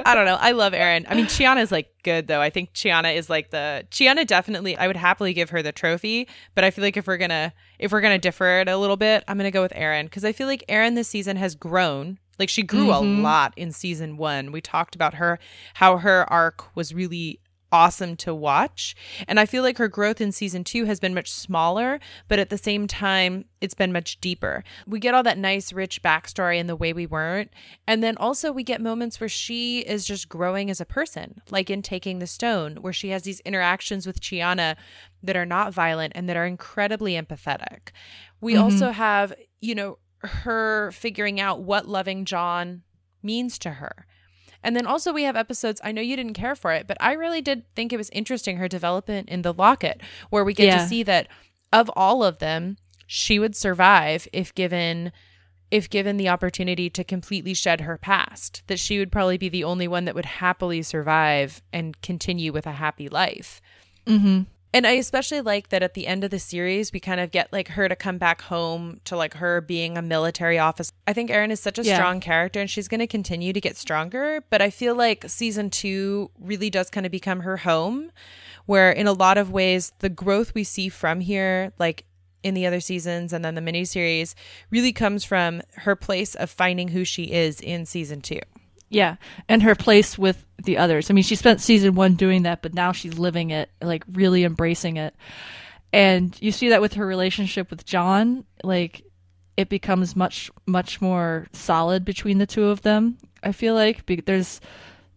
I 0.06 0.14
don't 0.16 0.26
know. 0.26 0.38
I 0.40 0.52
love 0.52 0.74
Aeryn. 0.74 1.06
I 1.10 1.16
mean, 1.16 1.26
Chiana 1.26 1.62
is 1.62 1.72
like 1.72 1.92
good 2.04 2.28
though. 2.28 2.40
I 2.40 2.50
think 2.50 2.74
Chiana 2.74 3.16
is 3.16 3.30
like 3.30 3.50
the 3.50 3.86
Chiana 3.90 4.28
definitely 4.28 4.78
I 4.78 4.88
would 4.88 4.96
happily 4.96 5.34
give 5.34 5.50
her 5.50 5.64
the 5.64 5.72
trophy, 5.72 6.28
but 6.56 6.64
I 6.64 6.72
feel 6.72 6.84
like 6.84 6.98
if 6.98 7.08
we're 7.08 7.18
going 7.18 7.30
to 7.30 7.52
if 7.80 7.92
we're 7.92 8.02
going 8.02 8.16
to 8.16 8.20
differ 8.20 8.60
it 8.60 8.70
a 8.70 8.78
little 8.78 8.98
bit, 8.98 9.24
I'm 9.28 9.38
going 9.38 9.52
to 9.52 9.52
go 9.52 9.64
with 9.64 9.74
Aeryn 9.74 10.04
because 10.04 10.24
I 10.24 10.32
feel 10.32 10.48
like 10.48 10.64
Aeryn 10.70 10.96
this 10.96 11.08
season 11.08 11.38
has 11.38 11.56
grown 11.56 12.20
like 12.40 12.50
she 12.50 12.64
grew 12.64 12.88
mm-hmm. 12.88 13.20
a 13.20 13.22
lot 13.24 13.54
in 13.58 13.72
season 13.72 14.18
one. 14.18 14.52
We 14.52 14.62
talked 14.62 14.96
about 14.96 15.16
her, 15.16 15.40
how 15.76 15.98
her 15.98 16.32
arc 16.32 16.76
was 16.76 16.94
really 16.94 17.40
awesome 17.72 18.16
to 18.18 18.34
watch. 18.34 18.96
And 19.28 19.40
I 19.40 19.46
feel 19.46 19.64
like 19.64 19.78
her 19.78 19.88
growth 19.88 20.22
in 20.22 20.32
season 20.32 20.64
two 20.64 20.86
has 20.86 21.00
been 21.00 21.14
much 21.14 21.32
smaller, 21.32 22.00
but 22.28 22.40
at 22.40 22.50
the 22.50 22.58
same 22.58 22.88
time, 22.88 23.46
it's 23.60 23.74
been 23.74 23.92
much 23.92 24.20
deeper. 24.22 24.64
We 24.86 25.00
get 25.00 25.14
all 25.14 25.24
that 25.24 25.38
nice, 25.38 25.74
rich 25.74 26.02
backstory 26.02 26.60
in 26.60 26.68
the 26.68 26.76
way 26.76 26.94
we 26.94 27.06
weren't. 27.06 27.52
And 27.88 28.04
then 28.04 28.18
also, 28.18 28.52
we 28.52 28.64
get 28.64 28.82
moments 28.82 29.20
where 29.20 29.30
she 29.30 29.80
is 29.80 30.06
just 30.06 30.30
growing 30.30 30.70
as 30.70 30.82
a 30.82 30.86
person, 30.86 31.42
like 31.50 31.70
in 31.70 31.82
Taking 31.82 32.20
the 32.20 32.28
Stone, 32.28 32.78
where 32.78 32.94
she 32.94 33.10
has 33.10 33.24
these 33.24 33.40
interactions 33.42 34.08
with 34.08 34.22
Chiana 34.22 34.76
that 35.24 35.36
are 35.36 35.46
not 35.46 35.74
violent 35.74 36.14
and 36.16 36.30
that 36.30 36.38
are 36.38 36.46
incredibly 36.46 37.14
empathetic. 37.14 37.90
We 38.40 38.54
mm-hmm. 38.54 38.64
also 38.64 38.92
have, 38.92 39.34
you 39.60 39.76
know, 39.76 40.00
her 40.20 40.92
figuring 40.92 41.40
out 41.40 41.62
what 41.62 41.88
loving 41.88 42.26
John 42.26 42.84
means 43.22 43.60
to 43.60 43.72
her 43.72 44.07
and 44.64 44.76
then 44.76 44.86
also 44.86 45.14
we 45.14 45.24
have 45.24 45.36
episodes, 45.36 45.82
I 45.84 45.92
know 45.92 46.02
you 46.02 46.16
didn't 46.16 46.34
care 46.34 46.56
for 46.56 46.72
it, 46.72 46.88
but 46.88 46.98
I 47.00 47.14
really 47.14 47.42
did 47.42 47.64
think 47.76 47.94
it 47.94 47.98
was 47.98 48.10
interesting 48.12 48.58
her 48.58 48.68
development 48.68 49.30
in 49.30 49.42
the 49.42 49.54
locket, 49.54 50.02
where 50.30 50.44
we 50.44 50.54
get 50.54 50.68
yeah. 50.68 50.82
to 50.82 50.88
see 50.88 51.04
that 51.04 51.28
of 51.72 51.90
all 51.96 52.24
of 52.24 52.40
them, 52.40 52.78
she 53.06 53.40
would 53.40 53.56
survive 53.56 54.28
if 54.34 54.54
given 54.54 55.12
if 55.70 55.90
given 55.90 56.16
the 56.16 56.30
opportunity 56.30 56.90
to 56.90 57.04
completely 57.04 57.54
shed 57.54 57.82
her 57.82 57.98
past, 57.98 58.64
that 58.68 58.80
she 58.80 59.00
would 59.00 59.12
probably 59.12 59.38
be 59.38 59.50
the 59.50 59.66
only 59.66 59.88
one 59.88 60.06
that 60.06 60.16
would 60.16 60.26
happily 60.26 60.82
survive 60.82 61.62
and 61.74 62.02
continue 62.02 62.54
with 62.54 62.66
a 62.66 62.72
happy 62.72 63.10
life. 63.10 63.62
Mm-hmm. 64.06 64.44
And 64.78 64.86
I 64.86 64.92
especially 64.92 65.42
like 65.42 65.70
that 65.70 65.82
at 65.82 65.96
the 65.96 66.06
end 66.06 66.24
of 66.24 66.30
the 66.30 66.38
series, 66.38 66.94
we 66.94 67.00
kind 67.00 67.20
of 67.20 67.32
get 67.32 67.52
like 67.52 67.70
her 67.70 67.90
to 67.90 67.96
come 67.96 68.20
back 68.20 68.44
home 68.44 69.02
to 69.06 69.18
like 69.18 69.34
her 69.34 69.60
being 69.60 69.98
a 69.98 70.04
military 70.04 70.60
officer. 70.60 70.94
I 71.08 71.14
think 71.14 71.32
Aeryn 71.32 71.50
is 71.50 71.60
such 71.60 71.80
a 71.80 71.84
yeah. 71.84 71.96
strong 71.96 72.20
character 72.20 72.60
and 72.62 72.70
she's 72.70 72.88
going 72.88 73.00
to 73.00 73.08
continue 73.08 73.54
to 73.54 73.60
get 73.60 73.76
stronger. 73.76 74.44
But 74.52 74.62
I 74.62 74.70
feel 74.70 74.94
like 74.94 75.26
season 75.28 75.72
two 75.72 76.30
really 76.40 76.70
does 76.70 76.92
kind 76.92 77.08
of 77.08 77.12
become 77.12 77.40
her 77.40 77.58
home, 77.58 78.12
where 78.68 78.92
in 78.92 79.08
a 79.08 79.14
lot 79.14 79.40
of 79.40 79.50
ways, 79.50 79.94
the 79.98 80.10
growth 80.10 80.54
we 80.54 80.64
see 80.64 80.90
from 80.90 81.22
here, 81.22 81.74
like 81.80 82.06
in 82.44 82.54
the 82.54 82.68
other 82.68 82.80
seasons 82.80 83.34
and 83.34 83.44
then 83.44 83.56
the 83.56 83.62
miniseries, 83.62 84.36
really 84.70 84.94
comes 84.94 85.24
from 85.24 85.64
her 85.78 85.96
place 85.96 86.36
of 86.36 86.52
finding 86.52 86.90
who 86.90 87.04
she 87.04 87.32
is 87.32 87.60
in 87.62 87.88
season 87.88 88.22
two. 88.22 88.42
Yeah, 88.90 89.18
and 89.50 89.64
her 89.64 89.76
place 89.76 90.18
with 90.18 90.46
the 90.64 90.78
others. 90.78 91.10
I 91.10 91.14
mean, 91.14 91.24
she 91.24 91.36
spent 91.36 91.62
season 91.62 91.96
one 91.96 92.16
doing 92.16 92.44
that, 92.44 92.62
but 92.62 92.74
now 92.74 92.92
she's 92.92 93.18
living 93.18 93.52
it, 93.52 93.70
like 93.82 94.04
really 94.12 94.44
embracing 94.44 94.98
it. 94.98 95.14
And 95.92 96.38
you 96.42 96.52
see 96.52 96.70
that 96.70 96.82
with 96.82 96.94
her 96.94 97.06
relationship 97.06 97.70
with 97.70 97.86
John, 97.86 98.46
like 98.64 99.04
it 99.58 99.70
becomes 99.70 100.16
much 100.16 100.52
much 100.66 101.02
more 101.02 101.48
solid 101.52 102.06
between 102.06 102.38
the 102.38 102.46
two 102.46 102.66
of 102.66 102.82
them. 102.84 103.18
I 103.44 103.52
feel 103.52 103.74
like 103.74 104.06
there's 104.26 104.62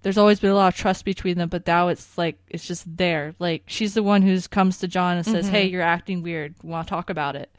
there's 0.02 0.18
always 0.18 0.40
been 0.40 0.50
a 0.50 0.54
lot 0.54 0.72
of 0.72 0.78
trust 0.78 1.04
between 1.04 1.37
them, 1.37 1.48
but 1.48 1.66
now 1.66 1.88
it's 1.88 2.16
like 2.16 2.38
it's 2.48 2.66
just 2.66 2.96
there. 2.96 3.35
Like 3.38 3.64
she's 3.66 3.94
the 3.94 4.02
one 4.02 4.22
who 4.22 4.40
comes 4.42 4.78
to 4.78 4.88
John 4.88 5.16
and 5.16 5.26
says, 5.26 5.44
mm-hmm. 5.44 5.54
"Hey, 5.54 5.66
you're 5.66 5.83
acting 5.83 6.22
weird. 6.22 6.54
Want 6.62 6.88
to 6.88 6.90
talk 6.90 7.11
about 7.11 7.37
it?" 7.37 7.54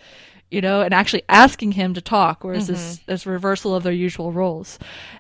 You 0.52 0.62
know, 0.62 0.82
and 0.82 0.94
actually 0.94 1.24
asking 1.30 1.72
him 1.72 1.94
to 1.94 2.02
talk, 2.02 2.44
whereas 2.44 2.64
mm-hmm. 2.66 2.74
this 2.74 3.00
this 3.06 3.26
reversal 3.26 3.74
of 3.74 3.84
their 3.84 3.94
usual 3.94 4.32
roles, 4.32 4.78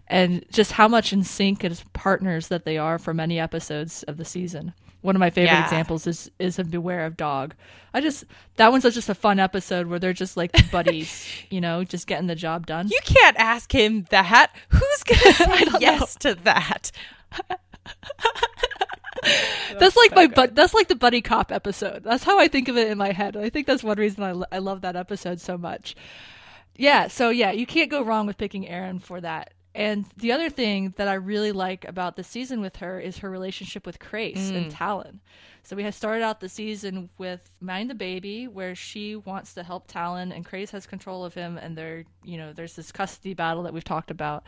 and 0.07 0.45
just 0.51 0.73
how 0.73 0.87
much 0.87 1.13
in 1.13 1.23
sync 1.23 1.63
as 1.63 1.83
partners 1.93 2.49
that 2.49 2.65
they 2.65 2.77
are 2.77 2.99
for 2.99 3.13
many 3.13 3.39
episodes 3.39 4.03
of 4.03 4.17
the 4.17 4.25
season. 4.25 4.73
One 5.01 5.15
of 5.15 5.19
my 5.19 5.31
favorite 5.31 5.53
yeah. 5.53 5.63
examples 5.63 6.05
is 6.05 6.29
is 6.37 6.59
a 6.59 6.63
Beware 6.65 7.05
of 7.05 7.17
Dog. 7.17 7.55
I 7.93 8.01
just 8.01 8.25
that 8.57 8.71
one's 8.71 8.83
just 8.83 9.09
a 9.09 9.15
fun 9.15 9.39
episode 9.39 9.87
where 9.87 9.99
they're 9.99 10.13
just 10.13 10.37
like 10.37 10.51
buddies, 10.69 11.25
you 11.49 11.61
know, 11.61 11.83
just 11.83 12.07
getting 12.07 12.27
the 12.27 12.35
job 12.35 12.67
done. 12.67 12.89
You 12.89 12.99
can't 13.03 13.37
ask 13.37 13.73
him 13.73 14.05
that. 14.09 14.51
Who's 14.69 15.03
gonna 15.03 15.33
say 15.33 15.65
yes 15.79 16.17
know. 16.23 16.33
to 16.33 16.41
that? 16.43 16.91
that's 19.79 19.95
like 19.95 20.15
my 20.15 20.27
but 20.27 20.55
that's 20.55 20.73
like 20.73 20.87
the 20.87 20.95
buddy 20.95 21.21
cop 21.21 21.51
episode. 21.51 22.03
That's 22.03 22.23
how 22.23 22.39
I 22.39 22.47
think 22.47 22.67
of 22.67 22.77
it 22.77 22.89
in 22.89 22.97
my 22.97 23.11
head. 23.11 23.37
I 23.37 23.49
think 23.49 23.67
that's 23.67 23.83
one 23.83 23.97
reason 23.97 24.23
I, 24.23 24.55
I 24.55 24.59
love 24.59 24.81
that 24.81 24.95
episode 24.95 25.39
so 25.39 25.57
much. 25.57 25.95
Yeah, 26.75 27.07
so 27.07 27.29
yeah, 27.29 27.51
you 27.51 27.65
can't 27.65 27.91
go 27.91 28.01
wrong 28.01 28.27
with 28.27 28.37
picking 28.37 28.65
Aeryn 28.65 29.01
for 29.01 29.21
that. 29.21 29.53
And 29.73 30.05
the 30.17 30.33
other 30.33 30.49
thing 30.49 30.93
that 30.97 31.07
I 31.07 31.13
really 31.13 31.53
like 31.53 31.87
about 31.87 32.17
the 32.17 32.23
season 32.23 32.59
with 32.59 32.77
her 32.77 32.99
is 32.99 33.19
her 33.19 33.29
relationship 33.29 33.85
with 33.85 33.99
Crais 33.99 34.51
mm. 34.51 34.55
and 34.55 34.71
Talyn. 34.71 35.19
So 35.63 35.75
we 35.75 35.83
have 35.83 35.95
started 35.95 36.23
out 36.23 36.39
the 36.39 36.49
season 36.49 37.09
with 37.17 37.39
Mind 37.61 37.89
the 37.89 37.95
Baby, 37.95 38.47
where 38.47 38.75
she 38.75 39.15
wants 39.15 39.53
to 39.53 39.63
help 39.63 39.89
Talyn 39.89 40.35
and 40.35 40.45
Crais 40.45 40.71
has 40.71 40.85
control 40.85 41.23
of 41.23 41.33
him, 41.33 41.57
and 41.57 41.77
there, 41.77 42.03
you 42.23 42.37
know, 42.37 42.51
there's 42.51 42.75
this 42.75 42.91
custody 42.91 43.33
battle 43.33 43.63
that 43.63 43.73
we've 43.73 43.83
talked 43.83 44.11
about, 44.11 44.43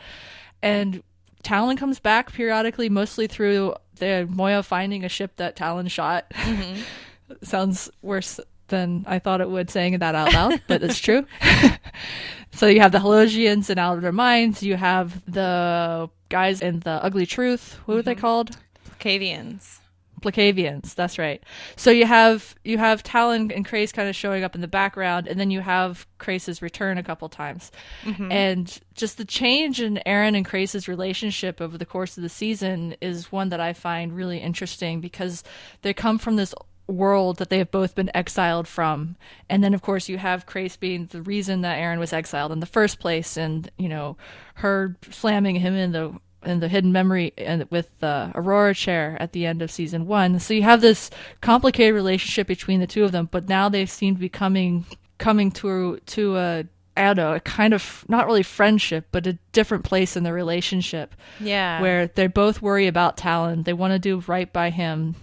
and 0.60 1.02
Talyn 1.44 1.76
comes 1.76 2.00
back 2.00 2.32
periodically, 2.32 2.88
mostly 2.88 3.26
through 3.26 3.74
the 3.96 4.26
Moya 4.28 4.62
finding 4.62 5.04
a 5.04 5.08
ship 5.08 5.36
that 5.36 5.56
Talyn 5.56 5.90
shot. 5.90 6.30
Mm-hmm. 6.30 6.80
Sounds 7.42 7.90
worse 8.02 8.40
than 8.68 9.04
I 9.06 9.18
thought 9.18 9.40
it 9.40 9.50
would 9.50 9.70
saying 9.70 9.98
that 9.98 10.14
out 10.14 10.32
loud, 10.32 10.60
but 10.66 10.82
it's 10.82 10.98
true. 10.98 11.26
so 12.52 12.66
you 12.66 12.80
have 12.80 12.92
the 12.92 12.98
Halosians 12.98 13.70
and 13.70 13.78
Out 13.78 13.96
of 13.96 14.02
Their 14.02 14.12
Minds. 14.12 14.62
You 14.62 14.76
have 14.76 15.22
the 15.30 16.10
guys 16.28 16.60
in 16.60 16.80
the 16.80 16.90
Ugly 16.90 17.26
Truth. 17.26 17.74
What 17.74 17.80
mm-hmm. 17.80 17.92
were 17.92 18.02
they 18.02 18.12
mm-hmm. 18.12 18.20
called? 18.20 18.56
Plokavians. 18.98 19.78
Plokavians. 20.20 20.94
That's 20.94 21.18
right. 21.18 21.42
So 21.76 21.90
you 21.90 22.06
have 22.06 22.54
you 22.64 22.78
have 22.78 23.02
Talyn 23.02 23.54
and 23.54 23.66
Crais 23.66 23.92
kind 23.92 24.08
of 24.08 24.16
showing 24.16 24.44
up 24.44 24.54
in 24.54 24.60
the 24.60 24.68
background, 24.68 25.26
and 25.26 25.38
then 25.38 25.50
you 25.50 25.60
have 25.60 26.06
Crais's 26.18 26.62
return 26.62 26.98
a 26.98 27.02
couple 27.02 27.28
times, 27.28 27.70
mm-hmm. 28.02 28.30
and 28.32 28.80
just 28.94 29.18
the 29.18 29.24
change 29.24 29.80
in 29.80 30.00
Aeryn 30.06 30.36
and 30.36 30.46
Crais's 30.46 30.88
relationship 30.88 31.60
over 31.60 31.76
the 31.76 31.86
course 31.86 32.16
of 32.16 32.22
the 32.22 32.28
season 32.28 32.96
is 33.00 33.32
one 33.32 33.48
that 33.50 33.60
I 33.60 33.72
find 33.72 34.14
really 34.14 34.38
interesting 34.38 35.00
because 35.00 35.42
they 35.82 35.92
come 35.92 36.18
from 36.18 36.36
this 36.36 36.54
world 36.86 37.38
that 37.38 37.48
they 37.50 37.58
have 37.58 37.70
both 37.70 37.94
been 37.94 38.10
exiled 38.14 38.68
from. 38.68 39.16
And 39.48 39.64
then, 39.64 39.74
of 39.74 39.82
course, 39.82 40.08
you 40.08 40.18
have 40.18 40.46
Crais 40.46 40.76
being 40.76 41.06
the 41.06 41.22
reason 41.22 41.62
that 41.62 41.78
Aeryn 41.78 41.98
was 41.98 42.12
exiled 42.12 42.52
in 42.52 42.60
the 42.60 42.66
first 42.66 43.00
place, 43.00 43.36
and, 43.36 43.70
you 43.78 43.88
know, 43.88 44.16
her 44.54 44.96
slamming 45.10 45.56
him 45.56 45.74
in 45.74 45.92
the 45.92 46.14
and 46.44 46.62
the 46.62 46.68
hidden 46.68 46.92
memory 46.92 47.32
and 47.38 47.64
with 47.70 47.90
the 48.00 48.30
Aurora 48.34 48.74
chair 48.74 49.16
at 49.20 49.32
the 49.32 49.46
end 49.46 49.62
of 49.62 49.70
season 49.70 50.06
one. 50.06 50.38
So 50.38 50.54
you 50.54 50.62
have 50.62 50.80
this 50.80 51.10
complicated 51.40 51.94
relationship 51.94 52.46
between 52.46 52.80
the 52.80 52.86
two 52.86 53.04
of 53.04 53.12
them, 53.12 53.28
but 53.30 53.48
now 53.48 53.68
they 53.68 53.86
seem 53.86 54.14
to 54.14 54.20
be 54.20 54.28
coming 54.28 54.84
coming 55.18 55.50
to 55.52 55.98
to 56.06 56.36
a 56.36 56.64
I 56.96 57.02
don't 57.06 57.16
know, 57.16 57.34
a 57.34 57.40
kind 57.40 57.74
of 57.74 58.04
not 58.08 58.26
really 58.26 58.44
friendship, 58.44 59.08
but 59.10 59.26
a 59.26 59.32
different 59.50 59.82
place 59.84 60.16
in 60.16 60.22
the 60.22 60.32
relationship 60.32 61.14
Yeah. 61.40 61.80
where 61.80 62.06
they 62.06 62.28
both 62.28 62.62
worry 62.62 62.86
about 62.86 63.16
Talyn. 63.16 63.64
They 63.64 63.72
want 63.72 63.92
to 63.94 63.98
do 63.98 64.22
right 64.28 64.52
by 64.52 64.70
him. 64.70 65.16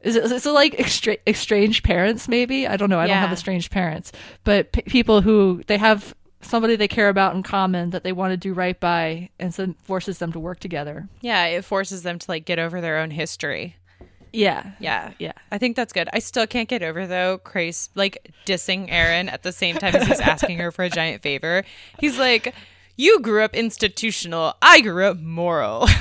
Is 0.00 0.16
it, 0.16 0.24
is 0.24 0.46
it 0.46 0.50
like 0.50 0.78
extra- 0.78 1.16
estranged 1.26 1.84
parents? 1.84 2.28
Maybe 2.28 2.66
I 2.66 2.76
don't 2.76 2.88
know. 2.90 2.98
I 3.00 3.06
don't 3.06 3.16
have 3.16 3.30
Yeah. 3.30 3.34
estranged 3.34 3.70
parents, 3.70 4.10
but 4.44 4.72
p- 4.72 4.82
people 4.82 5.20
who 5.22 5.62
they 5.68 5.76
have 5.76 6.14
somebody 6.40 6.76
they 6.76 6.88
care 6.88 7.08
about 7.08 7.34
in 7.34 7.42
common 7.42 7.90
that 7.90 8.04
they 8.04 8.12
want 8.12 8.30
to 8.32 8.36
do 8.36 8.52
right 8.54 8.78
by, 8.78 9.30
and 9.38 9.52
so 9.54 9.64
it 9.64 9.76
forces 9.84 10.18
them 10.18 10.32
to 10.32 10.38
work 10.40 10.60
together. 10.60 11.08
yeah, 11.20 11.44
it 11.46 11.64
forces 11.64 12.02
them 12.02 12.18
to 12.18 12.30
like 12.30 12.44
get 12.44 12.58
over 12.58 12.80
their 12.80 12.98
own 12.98 13.10
history. 13.10 13.76
Yeah, 14.32 14.72
Yeah. 14.78 15.12
yeah. 15.18 15.32
I 15.50 15.56
think 15.56 15.74
that's 15.74 15.92
good. 15.92 16.08
I 16.12 16.18
still 16.18 16.46
can't 16.46 16.68
get 16.68 16.82
over 16.82 17.06
though 17.06 17.38
Crais 17.38 17.88
like 17.94 18.30
dissing 18.44 18.90
Aeryn 18.90 19.32
at 19.32 19.42
the 19.42 19.52
same 19.52 19.76
time 19.76 19.96
as 19.96 20.06
he's 20.06 20.20
asking 20.20 20.58
her 20.58 20.70
for 20.70 20.84
a 20.84 20.90
giant 20.90 21.22
favor. 21.22 21.64
He's 21.98 22.18
like, 22.18 22.54
"You 22.96 23.20
grew 23.20 23.42
up 23.42 23.54
institutional. 23.54 24.52
I 24.60 24.82
grew 24.82 25.06
up 25.06 25.16
moral." 25.18 25.88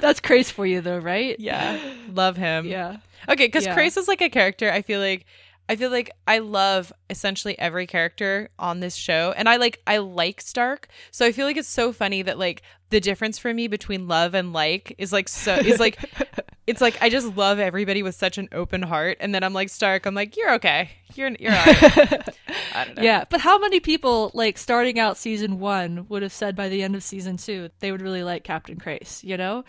That's 0.00 0.20
crazy 0.20 0.52
for 0.52 0.66
you, 0.66 0.80
though, 0.82 0.98
right? 0.98 1.38
yeah, 1.40 1.78
love 2.12 2.36
him. 2.36 2.66
yeah. 2.66 2.98
Okay, 3.28 3.46
because 3.46 3.64
Yeah. 3.64 3.72
Crais 3.74 3.96
is 3.96 4.06
like 4.08 4.20
a 4.20 4.28
character. 4.28 4.70
I 4.70 4.82
feel 4.82 5.00
like 5.00 5.24
I 5.68 5.76
feel 5.76 5.90
like 5.90 6.10
I 6.26 6.38
love 6.38 6.92
essentially 7.08 7.58
every 7.58 7.86
character 7.86 8.50
on 8.58 8.80
this 8.80 8.94
show, 8.94 9.32
and 9.36 9.48
I 9.48 9.56
like 9.56 9.80
I 9.86 9.98
like 9.98 10.40
Stark. 10.40 10.88
So 11.10 11.24
I 11.24 11.32
feel 11.32 11.46
like 11.46 11.56
it's 11.56 11.68
so 11.68 11.92
funny 11.92 12.22
that 12.22 12.38
like 12.38 12.62
the 12.90 13.00
difference 13.00 13.38
for 13.38 13.52
me 13.52 13.66
between 13.66 14.06
love 14.06 14.34
and 14.34 14.52
like 14.52 14.94
is 14.98 15.12
like 15.12 15.28
so 15.28 15.54
is 15.54 15.80
like 15.80 15.98
it's 16.66 16.80
like 16.80 17.00
I 17.00 17.08
just 17.08 17.36
love 17.36 17.58
everybody 17.58 18.02
with 18.02 18.14
such 18.14 18.36
an 18.36 18.48
open 18.52 18.82
heart, 18.82 19.16
and 19.20 19.34
then 19.34 19.42
I'm 19.42 19.54
like 19.54 19.70
Stark. 19.70 20.04
I'm 20.04 20.14
like 20.14 20.36
you're 20.36 20.54
okay. 20.54 20.90
You're 21.14 21.30
you're 21.40 21.52
all 21.52 21.64
right. 21.64 22.28
I 22.74 22.84
don't 22.84 22.96
know. 22.96 23.02
Yeah, 23.02 23.24
but 23.30 23.40
how 23.40 23.58
many 23.58 23.80
people, 23.80 24.30
like 24.34 24.58
starting 24.58 24.98
out 24.98 25.16
season 25.16 25.58
one, 25.60 26.06
would 26.08 26.22
have 26.22 26.32
said 26.32 26.56
by 26.56 26.68
the 26.68 26.82
end 26.82 26.94
of 26.94 27.02
season 27.02 27.38
two 27.38 27.70
they 27.80 27.90
would 27.90 28.02
really 28.02 28.22
like 28.22 28.44
Captain 28.44 28.78
Crais, 28.78 29.22
you 29.24 29.36
know? 29.36 29.64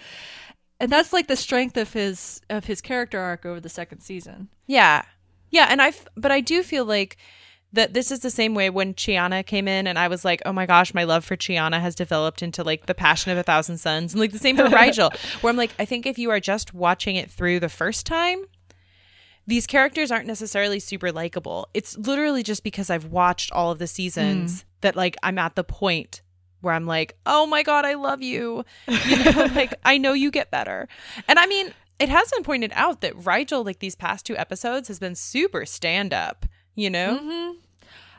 And 0.80 0.92
that's 0.92 1.14
like 1.14 1.28
the 1.28 1.38
strength 1.38 1.78
of 1.78 1.94
his 1.94 2.42
of 2.50 2.66
his 2.66 2.82
character 2.82 3.20
arc 3.20 3.46
over 3.46 3.62
the 3.62 3.70
second 3.70 4.02
season. 4.02 4.50
Yeah. 4.68 5.04
Yeah, 5.56 5.68
and 5.70 5.82
I 5.82 5.94
but 6.18 6.34
I 6.34 6.42
do 6.42 6.64
feel 6.64 6.84
like 6.84 7.16
that 7.72 7.94
this 7.94 8.12
is 8.12 8.20
the 8.20 8.30
same 8.30 8.56
way 8.56 8.70
when 8.70 8.94
Chiana 8.94 9.46
came 9.46 9.70
in 9.70 9.88
and 9.88 9.98
I 9.98 10.10
was 10.10 10.26
like, 10.26 10.42
"Oh 10.46 10.52
my 10.52 10.66
gosh, 10.66 10.94
my 10.94 11.06
love 11.06 11.24
for 11.24 11.38
Chiana 11.38 11.80
has 11.80 11.96
developed 11.96 12.44
into 12.44 12.62
like 12.62 12.88
the 12.88 12.94
passion 12.94 13.32
of 13.32 13.38
a 13.38 13.44
thousand 13.44 13.78
suns." 13.78 14.12
And 14.12 14.20
like 14.20 14.34
the 14.34 14.38
same 14.38 14.58
for 14.58 14.64
Rygel, 14.66 15.16
where 15.42 15.50
I'm 15.50 15.56
like, 15.56 15.72
I 15.80 15.86
think 15.86 16.06
if 16.06 16.20
you 16.20 16.30
are 16.30 16.42
just 16.42 16.74
watching 16.74 17.16
it 17.16 17.32
through 17.32 17.62
the 17.62 17.70
first 17.70 18.06
time, 18.06 18.44
these 19.48 19.66
characters 19.66 20.12
aren't 20.12 20.28
necessarily 20.28 20.82
super 20.82 21.14
likable. 21.14 21.70
It's 21.74 21.98
literally 21.98 22.44
just 22.44 22.62
because 22.62 22.90
I've 22.90 23.06
watched 23.06 23.54
all 23.54 23.72
of 23.72 23.80
the 23.80 23.88
seasons 23.88 24.60
mm. 24.60 24.66
that 24.82 24.98
like 24.98 25.16
I'm 25.24 25.38
at 25.38 25.56
the 25.56 25.64
point 25.64 26.22
where 26.60 26.74
I'm 26.74 26.86
like, 26.86 27.16
"Oh 27.26 27.46
my 27.46 27.64
god, 27.64 27.86
I 27.86 27.94
love 27.94 28.22
you." 28.22 28.66
You 29.08 29.24
know, 29.24 29.46
like 29.56 29.74
I 29.86 30.00
know 30.00 30.12
you 30.12 30.32
get 30.32 30.52
better. 30.52 30.90
And 31.30 31.40
I 31.40 31.46
mean, 31.46 31.74
it 32.00 32.10
has 32.10 32.30
been 32.32 32.44
pointed 32.44 32.72
out 32.76 33.02
that 33.02 33.16
Rygel 33.16 33.66
like 33.66 33.80
these 33.80 33.96
past 33.96 34.26
two 34.26 34.36
episodes 34.38 34.88
has 34.88 35.00
been 35.00 35.16
super 35.16 35.66
stand 35.66 36.14
up, 36.14 36.46
you 36.76 36.90
know? 36.90 37.20
Mm-hmm. 37.22 37.58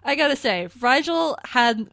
I 0.04 0.14
gotta 0.14 0.36
say, 0.36 0.68
Rygel 0.78 1.36
had 1.46 1.90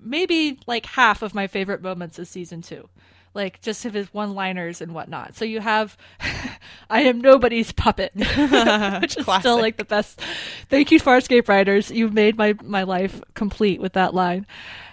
maybe 0.00 0.58
like 0.66 0.86
half 0.86 1.22
of 1.22 1.34
my 1.34 1.46
favorite 1.46 1.82
moments 1.82 2.18
of 2.18 2.26
season 2.26 2.62
two. 2.62 2.88
Like 3.34 3.62
just 3.62 3.86
of 3.86 3.94
his 3.94 4.12
one 4.12 4.34
liners 4.34 4.82
and 4.82 4.92
whatnot. 4.92 5.34
So 5.34 5.46
you 5.46 5.60
have 5.60 5.96
I 6.90 7.02
am 7.02 7.20
nobody's 7.20 7.72
puppet. 7.72 8.12
which 9.00 9.16
is 9.16 9.26
still 9.38 9.58
like 9.58 9.76
the 9.78 9.86
best. 9.86 10.20
Thank 10.68 10.90
you, 10.90 11.00
Farscape 11.00 11.48
writers. 11.48 11.90
You've 11.90 12.12
made 12.12 12.36
my, 12.36 12.54
my 12.62 12.82
life 12.82 13.22
complete 13.34 13.80
with 13.80 13.94
that 13.94 14.12
line. 14.12 14.46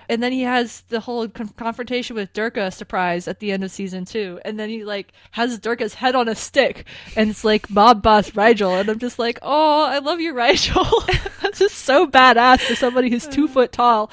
And 0.09 0.23
then 0.23 0.31
he 0.31 0.41
has 0.41 0.81
the 0.89 0.99
whole 0.99 1.27
con- 1.27 1.49
confrontation 1.49 2.15
with 2.15 2.33
Durka 2.33 2.73
surprise 2.73 3.27
at 3.27 3.39
the 3.39 3.51
end 3.51 3.63
of 3.63 3.69
season 3.69 4.05
two. 4.05 4.39
And 4.43 4.59
then 4.59 4.67
he 4.67 4.83
like 4.83 5.13
has 5.31 5.59
Durka's 5.59 5.93
head 5.93 6.15
on 6.15 6.27
a 6.27 6.33
stick 6.33 6.85
and 7.15 7.29
it's 7.29 7.43
like 7.43 7.69
mob 7.69 8.01
boss 8.01 8.31
Rygel. 8.31 8.79
And 8.79 8.89
I'm 8.89 8.97
just 8.97 9.19
like, 9.19 9.37
oh, 9.43 9.85
I 9.85 9.99
love 9.99 10.19
you, 10.19 10.33
Rygel. 10.39 11.05
That's 11.41 11.59
just 11.59 11.75
so 11.75 12.07
badass 12.07 12.61
for 12.61 12.75
somebody 12.75 13.11
who's 13.11 13.27
two 13.27 13.45
uh. 13.45 13.49
foot 13.49 13.71
tall. 13.71 14.09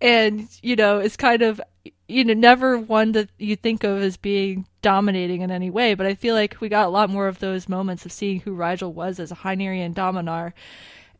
And, 0.00 0.48
you 0.62 0.74
know, 0.74 0.98
it's 0.98 1.16
kind 1.16 1.42
of, 1.42 1.60
you 2.08 2.24
know, 2.24 2.34
never 2.34 2.76
one 2.76 3.12
that 3.12 3.30
you 3.38 3.54
think 3.54 3.84
of 3.84 4.02
as 4.02 4.16
being 4.16 4.66
dominating 4.82 5.42
in 5.42 5.52
any 5.52 5.70
way. 5.70 5.94
But 5.94 6.06
I 6.06 6.16
feel 6.16 6.34
like 6.34 6.56
we 6.60 6.68
got 6.68 6.86
a 6.86 6.90
lot 6.90 7.08
more 7.08 7.28
of 7.28 7.38
those 7.38 7.68
moments 7.68 8.04
of 8.04 8.10
seeing 8.10 8.40
who 8.40 8.56
Rygel 8.56 8.92
was 8.92 9.20
as 9.20 9.30
a 9.30 9.36
Hynerian 9.36 9.94
Dominar. 9.94 10.54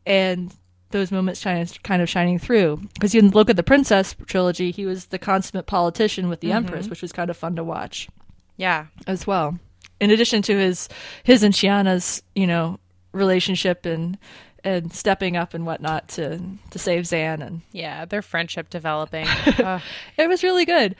And 0.04 0.52
those 0.96 1.12
moments 1.12 1.40
shine, 1.40 1.66
kind 1.82 2.02
of 2.02 2.08
shining 2.08 2.38
through. 2.38 2.80
Because 2.94 3.14
you 3.14 3.22
look 3.22 3.50
at 3.50 3.56
the 3.56 3.62
Princess 3.62 4.14
trilogy, 4.26 4.70
he 4.70 4.86
was 4.86 5.06
the 5.06 5.18
consummate 5.18 5.66
politician 5.66 6.28
with 6.28 6.40
the 6.40 6.48
mm-hmm. 6.48 6.58
Empress, 6.58 6.88
which 6.88 7.02
was 7.02 7.12
kind 7.12 7.30
of 7.30 7.36
fun 7.36 7.56
to 7.56 7.64
watch 7.64 8.08
Yeah. 8.56 8.86
as 9.06 9.26
well. 9.26 9.58
In 10.00 10.10
addition 10.10 10.42
to 10.42 10.56
his 10.56 10.88
his 11.24 11.42
and 11.42 11.54
Chiana's, 11.54 12.22
you 12.34 12.46
know, 12.46 12.78
relationship 13.12 13.86
and 13.86 14.18
and 14.64 14.92
stepping 14.92 15.36
up 15.36 15.54
and 15.54 15.64
whatnot 15.64 16.08
to 16.08 16.40
to 16.70 16.78
save 16.78 17.04
Zhaan, 17.04 17.46
and 17.46 17.62
Yeah, 17.72 18.04
their 18.04 18.22
friendship 18.22 18.68
developing. 18.68 19.26
Ugh. 19.58 19.80
it 20.18 20.28
was 20.28 20.42
really 20.42 20.64
good. 20.64 20.96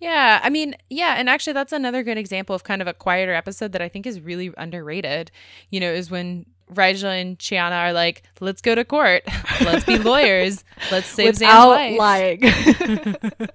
Yeah, 0.00 0.40
I 0.42 0.50
mean, 0.50 0.76
yeah, 0.88 1.14
and 1.16 1.28
actually 1.28 1.54
that's 1.54 1.72
another 1.72 2.04
good 2.04 2.18
example 2.18 2.54
of 2.54 2.62
kind 2.62 2.80
of 2.80 2.86
a 2.86 2.94
quieter 2.94 3.34
episode 3.34 3.72
that 3.72 3.82
I 3.82 3.88
think 3.88 4.06
is 4.06 4.20
really 4.20 4.52
underrated. 4.56 5.32
You 5.70 5.80
know, 5.80 5.90
is 5.90 6.10
when 6.10 6.46
Rygel 6.72 7.20
and 7.20 7.38
Chiana 7.38 7.72
are 7.88 7.92
like, 7.92 8.22
"Let's 8.40 8.60
go 8.60 8.74
to 8.74 8.84
court. 8.84 9.22
Let's 9.60 9.84
be 9.84 9.98
lawyers. 9.98 10.64
Let's 10.90 11.06
save 11.06 11.34
Zhaan's 11.34 11.40
Without 11.40 11.68
life." 11.68 11.98
lying. 11.98 12.40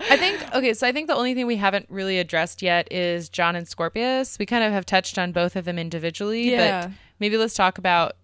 I 0.00 0.16
think 0.16 0.54
okay, 0.54 0.74
so 0.74 0.86
I 0.86 0.92
think 0.92 1.06
the 1.06 1.14
only 1.14 1.34
thing 1.34 1.46
we 1.46 1.56
haven't 1.56 1.86
really 1.88 2.18
addressed 2.18 2.62
yet 2.62 2.90
is 2.92 3.28
John 3.28 3.54
and 3.56 3.66
Scorpius. 3.68 4.38
We 4.38 4.46
kind 4.46 4.64
of 4.64 4.72
have 4.72 4.84
touched 4.84 5.18
on 5.18 5.32
both 5.32 5.54
of 5.56 5.64
them 5.64 5.78
individually, 5.78 6.50
Yeah. 6.50 6.86
but 6.88 6.94
maybe 7.20 7.36
let's 7.36 7.54
talk 7.54 7.78
about 7.78 8.16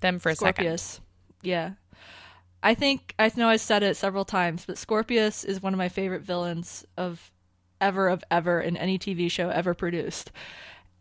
them 0.00 0.18
for 0.18 0.30
a 0.30 0.36
second. 0.36 0.64
Scorpius. 0.64 1.00
Yeah. 1.42 1.72
I 2.62 2.74
think 2.74 3.14
I 3.18 3.30
know 3.36 3.48
I 3.48 3.56
said 3.56 3.82
it 3.82 3.96
several 3.96 4.24
times, 4.24 4.64
but 4.66 4.78
Scorpius 4.78 5.44
is 5.44 5.62
one 5.62 5.72
of 5.74 5.78
my 5.78 5.88
favorite 5.88 6.22
villains 6.22 6.84
of 6.96 7.30
ever 7.80 8.08
of 8.08 8.22
ever 8.30 8.60
in 8.60 8.76
any 8.76 8.98
TV 8.98 9.30
show 9.30 9.48
ever 9.50 9.74
produced. 9.74 10.30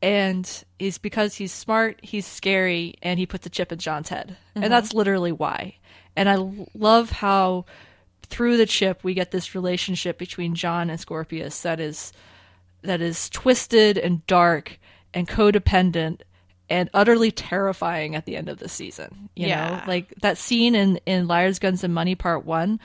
And 0.01 0.63
he's 0.77 0.97
because 0.97 1.35
he's 1.35 1.51
smart, 1.51 1.99
he's 2.03 2.27
scary, 2.27 2.95
and 3.01 3.17
he 3.17 3.25
puts 3.25 3.45
a 3.45 3.49
chip 3.49 3.71
in 3.71 3.79
John's 3.79 4.09
head. 4.09 4.37
And 4.53 4.63
mm-hmm. 4.65 4.71
that's 4.71 4.93
literally 4.93 5.31
why. 5.31 5.75
And 6.15 6.29
I 6.29 6.35
love 6.73 7.09
how 7.09 7.65
through 8.23 8.57
the 8.57 8.65
chip 8.65 9.03
we 9.03 9.13
get 9.13 9.31
this 9.31 9.55
relationship 9.55 10.17
between 10.17 10.55
John 10.55 10.89
and 10.89 10.99
Scorpius 10.99 11.61
that 11.61 11.79
is 11.79 12.11
that 12.81 13.01
is 13.01 13.29
twisted 13.29 13.97
and 13.97 14.25
dark 14.27 14.79
and 15.13 15.27
codependent 15.27 16.21
and 16.69 16.89
utterly 16.93 17.31
terrifying 17.31 18.15
at 18.15 18.25
the 18.25 18.35
end 18.35 18.49
of 18.49 18.57
the 18.57 18.69
season. 18.69 19.29
You 19.35 19.47
Yeah. 19.47 19.69
know, 19.69 19.81
like 19.87 20.13
that 20.21 20.37
scene 20.37 20.75
in 20.75 20.99
in 21.05 21.27
Liars, 21.27 21.59
Guns, 21.59 21.83
and 21.83 21.93
Money 21.93 22.15
Part 22.15 22.45
One, 22.45 22.79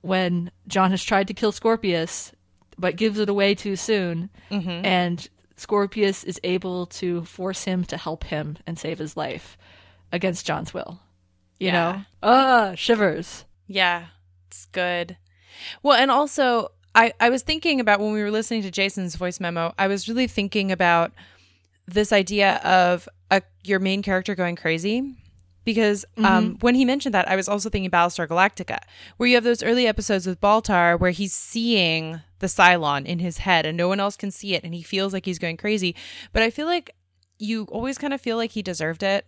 when 0.00 0.50
John 0.68 0.90
has 0.90 1.02
tried 1.02 1.28
to 1.28 1.34
kill 1.34 1.52
Scorpius, 1.52 2.32
but 2.78 2.96
gives 2.96 3.18
it 3.18 3.28
away 3.28 3.54
too 3.54 3.76
soon, 3.76 4.30
mm-hmm. 4.50 4.84
and 4.84 5.28
Scorpius 5.56 6.24
is 6.24 6.40
able 6.44 6.86
to 6.86 7.24
force 7.24 7.64
him 7.64 7.84
to 7.84 7.96
help 7.96 8.24
him 8.24 8.58
and 8.66 8.78
save 8.78 8.98
his 8.98 9.16
life 9.16 9.56
against 10.10 10.46
John's 10.46 10.72
will. 10.74 11.00
You 11.58 11.68
Yeah. 11.68 11.72
know, 11.72 12.02
ah, 12.22 12.72
shivers. 12.74 13.44
Yeah, 13.66 14.06
it's 14.48 14.66
good. 14.66 15.16
Well, 15.82 15.96
and 16.00 16.10
also 16.10 16.72
I 16.94 17.12
I 17.20 17.30
was 17.30 17.42
thinking 17.42 17.80
about 17.80 18.00
when 18.00 18.12
we 18.12 18.22
were 18.22 18.30
listening 18.30 18.62
to 18.62 18.70
Jason's 18.70 19.14
voice 19.16 19.40
memo, 19.40 19.72
I 19.78 19.86
was 19.88 20.08
really 20.08 20.26
thinking 20.26 20.72
about 20.72 21.12
this 21.86 22.12
idea 22.12 22.56
of 22.58 23.08
a 23.30 23.42
your 23.64 23.78
main 23.80 24.02
character 24.02 24.34
going 24.34 24.56
crazy 24.56 25.14
because 25.64 26.04
um, 26.18 26.56
when 26.60 26.74
he 26.74 26.84
mentioned 26.84 27.14
that, 27.14 27.28
I 27.28 27.36
was 27.36 27.48
also 27.48 27.70
thinking 27.70 27.90
Battlestar 27.90 28.26
Galactica, 28.26 28.78
where 29.16 29.28
you 29.28 29.36
have 29.36 29.44
those 29.44 29.62
early 29.62 29.86
episodes 29.86 30.26
with 30.26 30.40
Baltar 30.40 30.98
where 30.98 31.12
he's 31.12 31.32
seeing 31.32 32.20
the 32.42 32.48
Cylon 32.48 33.06
in 33.06 33.20
his 33.20 33.38
head 33.38 33.64
and 33.64 33.78
no 33.78 33.88
one 33.88 34.00
else 34.00 34.16
can 34.16 34.30
see 34.30 34.54
it, 34.54 34.64
and 34.64 34.74
he 34.74 34.82
feels 34.82 35.14
like 35.14 35.24
he's 35.24 35.38
going 35.38 35.56
crazy. 35.56 35.96
But 36.34 36.42
I 36.42 36.50
feel 36.50 36.66
like 36.66 36.94
you 37.38 37.64
always 37.70 37.96
kind 37.96 38.12
of 38.12 38.20
feel 38.20 38.36
like 38.36 38.50
he 38.50 38.62
deserved 38.62 39.02
it 39.02 39.26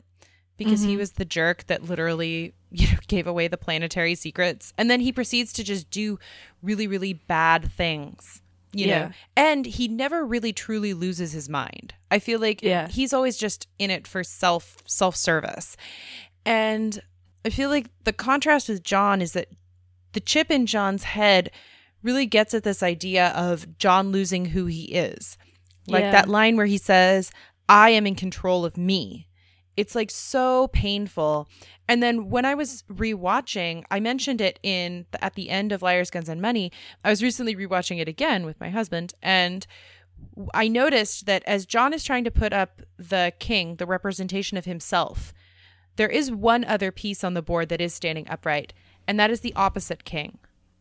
because 0.56 0.82
he 0.82 0.90
mm-hmm. 0.90 0.98
was 0.98 1.12
the 1.12 1.24
jerk 1.24 1.66
that 1.66 1.84
literally 1.84 2.54
you 2.70 2.86
know 2.88 2.98
gave 3.08 3.26
away 3.26 3.48
the 3.48 3.56
planetary 3.56 4.14
secrets 4.14 4.72
and 4.78 4.90
then 4.90 5.00
he 5.00 5.12
proceeds 5.12 5.52
to 5.52 5.64
just 5.64 5.90
do 5.90 6.18
really 6.62 6.86
really 6.86 7.12
bad 7.12 7.72
things 7.72 8.40
you 8.72 8.86
Yeah. 8.86 8.98
know 8.98 9.10
and 9.36 9.66
he 9.66 9.88
never 9.88 10.24
really 10.24 10.52
truly 10.52 10.94
loses 10.94 11.32
his 11.32 11.48
mind 11.48 11.94
i 12.10 12.18
feel 12.18 12.40
like 12.40 12.62
Yeah. 12.62 12.88
he's 12.88 13.12
always 13.12 13.36
just 13.36 13.68
in 13.78 13.90
it 13.90 14.06
for 14.06 14.22
self 14.22 14.76
self 14.86 15.16
service 15.16 15.76
and 16.44 17.00
i 17.44 17.50
feel 17.50 17.68
like 17.68 17.88
the 18.04 18.12
contrast 18.12 18.68
with 18.68 18.82
john 18.82 19.20
is 19.22 19.32
that 19.32 19.48
the 20.12 20.20
chip 20.20 20.50
in 20.50 20.66
john's 20.66 21.04
head 21.04 21.50
really 22.05 22.26
gets 22.26 22.55
at 22.55 22.62
this 22.62 22.82
idea 22.82 23.28
of 23.30 23.76
John 23.78 24.12
losing 24.12 24.44
who 24.44 24.66
he 24.66 24.84
is. 24.84 25.36
Like 25.88 26.05
Yeah. 26.05 26.12
that 26.12 26.28
line 26.28 26.57
where 26.57 26.66
he 26.66 26.78
says, 26.78 27.32
I 27.68 27.90
am 27.90 28.07
in 28.07 28.14
control 28.14 28.64
of 28.64 28.76
me. 28.76 29.26
It's 29.76 29.96
like 29.96 30.11
so 30.11 30.68
painful. 30.68 31.48
And 31.88 32.00
then 32.02 32.30
when 32.30 32.44
I 32.44 32.55
was 32.55 32.84
rewatching, 32.88 33.84
I 33.90 33.98
mentioned 33.98 34.40
it 34.40 34.61
in 34.62 35.07
at 35.20 35.34
the 35.34 35.50
end 35.50 35.72
of 35.72 35.82
Liars, 35.82 36.11
Guns, 36.11 36.28
and 36.28 36.40
Money. 36.40 36.70
I 37.02 37.11
was 37.11 37.22
recently 37.22 37.57
rewatching 37.57 37.98
it 38.00 38.07
again 38.09 38.46
with 38.46 38.61
my 38.61 38.70
husband, 38.70 39.14
and 39.20 39.66
I 40.55 40.68
noticed 40.68 41.26
that 41.26 41.42
as 41.44 41.66
John 41.66 41.92
is 41.92 42.05
trying 42.05 42.24
to 42.24 42.30
put 42.30 42.52
up 42.52 42.82
the 42.96 43.32
king, 43.40 43.76
the 43.76 43.86
representation 43.86 44.57
of 44.57 44.64
himself, 44.64 45.34
there 45.96 46.09
is 46.09 46.30
one 46.30 46.64
other 46.64 46.92
piece 46.92 47.24
on 47.24 47.34
the 47.34 47.42
board 47.42 47.68
that 47.68 47.80
is 47.80 47.92
standing 47.92 48.28
upright, 48.30 48.72
and 49.09 49.18
that 49.18 49.30
is 49.30 49.40
the 49.40 49.55
opposite 49.55 50.05
king. 50.05 50.38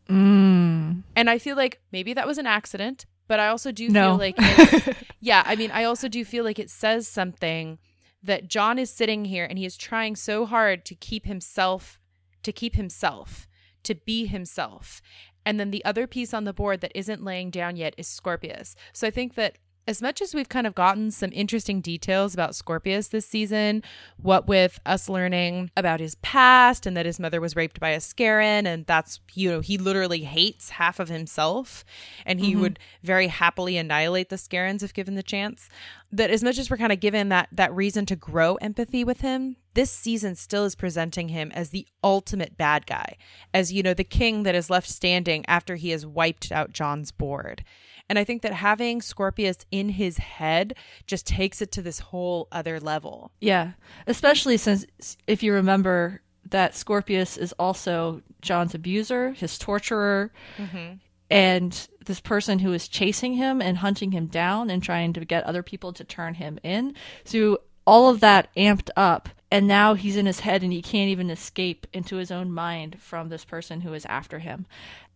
Mm. 0.08 0.63
Mm-hmm. 0.90 1.00
And 1.16 1.30
I 1.30 1.38
feel 1.38 1.56
like 1.56 1.80
maybe 1.92 2.14
that 2.14 2.26
was 2.26 2.38
an 2.38 2.46
accident, 2.46 3.06
but 3.28 3.40
I 3.40 3.48
also 3.48 3.72
do 3.72 3.88
No. 3.88 4.10
feel 4.10 4.18
like 4.18 4.34
it's, 4.38 4.88
yeah, 5.20 5.42
I 5.46 5.56
mean, 5.56 5.70
I 5.70 5.84
also 5.84 6.08
do 6.08 6.24
feel 6.24 6.44
like 6.44 6.58
it 6.58 6.70
says 6.70 7.08
something 7.08 7.78
that 8.22 8.48
John 8.48 8.78
is 8.78 8.90
sitting 8.90 9.24
here 9.26 9.44
and 9.44 9.58
he 9.58 9.66
is 9.66 9.76
trying 9.76 10.16
so 10.16 10.46
hard 10.46 10.84
to 10.86 10.94
keep 10.94 11.26
himself 11.26 12.00
to 12.42 12.52
keep 12.52 12.76
himself, 12.76 13.48
to 13.84 13.94
be 13.94 14.26
himself. 14.26 15.00
And 15.46 15.58
then 15.58 15.70
the 15.70 15.84
other 15.84 16.06
piece 16.06 16.32
on 16.34 16.44
the 16.44 16.52
board 16.52 16.80
that 16.82 16.92
isn't 16.94 17.24
laying 17.24 17.50
down 17.50 17.76
yet 17.76 17.94
is 17.96 18.06
Scorpius. 18.06 18.76
So 18.92 19.06
I 19.06 19.10
think 19.10 19.34
that 19.34 19.56
as 19.86 20.00
much 20.00 20.22
as 20.22 20.34
we've 20.34 20.48
kind 20.48 20.66
of 20.66 20.74
gotten 20.74 21.10
some 21.10 21.30
interesting 21.32 21.80
details 21.80 22.32
about 22.32 22.54
Scorpius 22.54 23.08
this 23.08 23.26
season, 23.26 23.82
what 24.16 24.48
with 24.48 24.80
us 24.86 25.08
learning 25.08 25.70
about 25.76 26.00
his 26.00 26.14
past 26.16 26.86
and 26.86 26.96
that 26.96 27.06
his 27.06 27.20
mother 27.20 27.40
was 27.40 27.54
raped 27.54 27.80
by 27.80 27.90
a 27.90 27.98
Scarran, 27.98 28.66
and 28.66 28.86
that's, 28.86 29.20
you 29.34 29.50
know, 29.50 29.60
he 29.60 29.76
literally 29.76 30.24
hates 30.24 30.70
half 30.70 30.98
of 30.98 31.08
himself 31.08 31.84
and 32.24 32.40
he 32.40 32.52
mm-hmm. 32.52 32.62
would 32.62 32.78
very 33.02 33.28
happily 33.28 33.76
annihilate 33.76 34.30
the 34.30 34.36
Scarrans 34.36 34.82
if 34.82 34.94
given 34.94 35.16
the 35.16 35.22
chance. 35.22 35.68
That 36.10 36.30
as 36.30 36.44
much 36.44 36.58
as 36.58 36.70
we're 36.70 36.76
kind 36.76 36.92
of 36.92 37.00
given 37.00 37.28
that 37.30 37.48
that 37.52 37.74
reason 37.74 38.06
to 38.06 38.16
grow 38.16 38.54
empathy 38.56 39.04
with 39.04 39.20
him, 39.20 39.56
this 39.74 39.90
season 39.90 40.36
still 40.36 40.64
is 40.64 40.76
presenting 40.76 41.28
him 41.28 41.50
as 41.52 41.70
the 41.70 41.86
ultimate 42.02 42.56
bad 42.56 42.86
guy, 42.86 43.16
as 43.52 43.72
you 43.72 43.82
know, 43.82 43.94
the 43.94 44.04
king 44.04 44.44
that 44.44 44.54
is 44.54 44.70
left 44.70 44.88
standing 44.88 45.44
after 45.46 45.74
he 45.74 45.90
has 45.90 46.06
wiped 46.06 46.52
out 46.52 46.72
John's 46.72 47.10
board. 47.10 47.64
And 48.08 48.18
I 48.18 48.24
think 48.24 48.42
that 48.42 48.52
having 48.52 49.00
Scorpius 49.00 49.58
in 49.70 49.88
his 49.88 50.18
head 50.18 50.74
just 51.06 51.26
takes 51.26 51.62
it 51.62 51.72
to 51.72 51.82
this 51.82 52.00
whole 52.00 52.48
other 52.52 52.78
level. 52.78 53.30
Yeah, 53.40 53.72
especially 54.06 54.56
since 54.58 54.84
if 55.26 55.42
you 55.42 55.54
remember 55.54 56.20
that 56.50 56.74
Scorpius 56.74 57.36
is 57.36 57.52
also 57.58 58.22
John's 58.42 58.74
abuser, 58.74 59.30
his 59.32 59.58
torturer, 59.58 60.30
mm-hmm. 60.58 60.96
and 61.30 61.88
this 62.04 62.20
person 62.20 62.58
who 62.58 62.72
is 62.74 62.88
chasing 62.88 63.34
him 63.34 63.62
and 63.62 63.78
hunting 63.78 64.12
him 64.12 64.26
down 64.26 64.68
and 64.68 64.82
trying 64.82 65.14
to 65.14 65.24
get 65.24 65.44
other 65.44 65.62
people 65.62 65.92
to 65.94 66.04
turn 66.04 66.34
him 66.34 66.58
in. 66.62 66.94
So 67.24 67.62
all 67.86 68.10
of 68.10 68.20
that 68.20 68.54
amped 68.54 68.90
up, 68.96 69.30
and 69.50 69.66
now 69.66 69.94
he's 69.94 70.16
in 70.16 70.26
his 70.26 70.40
head 70.40 70.62
and 70.62 70.72
he 70.72 70.82
can't 70.82 71.10
even 71.10 71.30
escape 71.30 71.86
into 71.92 72.16
his 72.16 72.30
own 72.30 72.52
mind 72.52 73.00
from 73.00 73.28
this 73.28 73.44
person 73.44 73.80
who 73.80 73.94
is 73.94 74.04
after 74.06 74.40
him. 74.40 74.66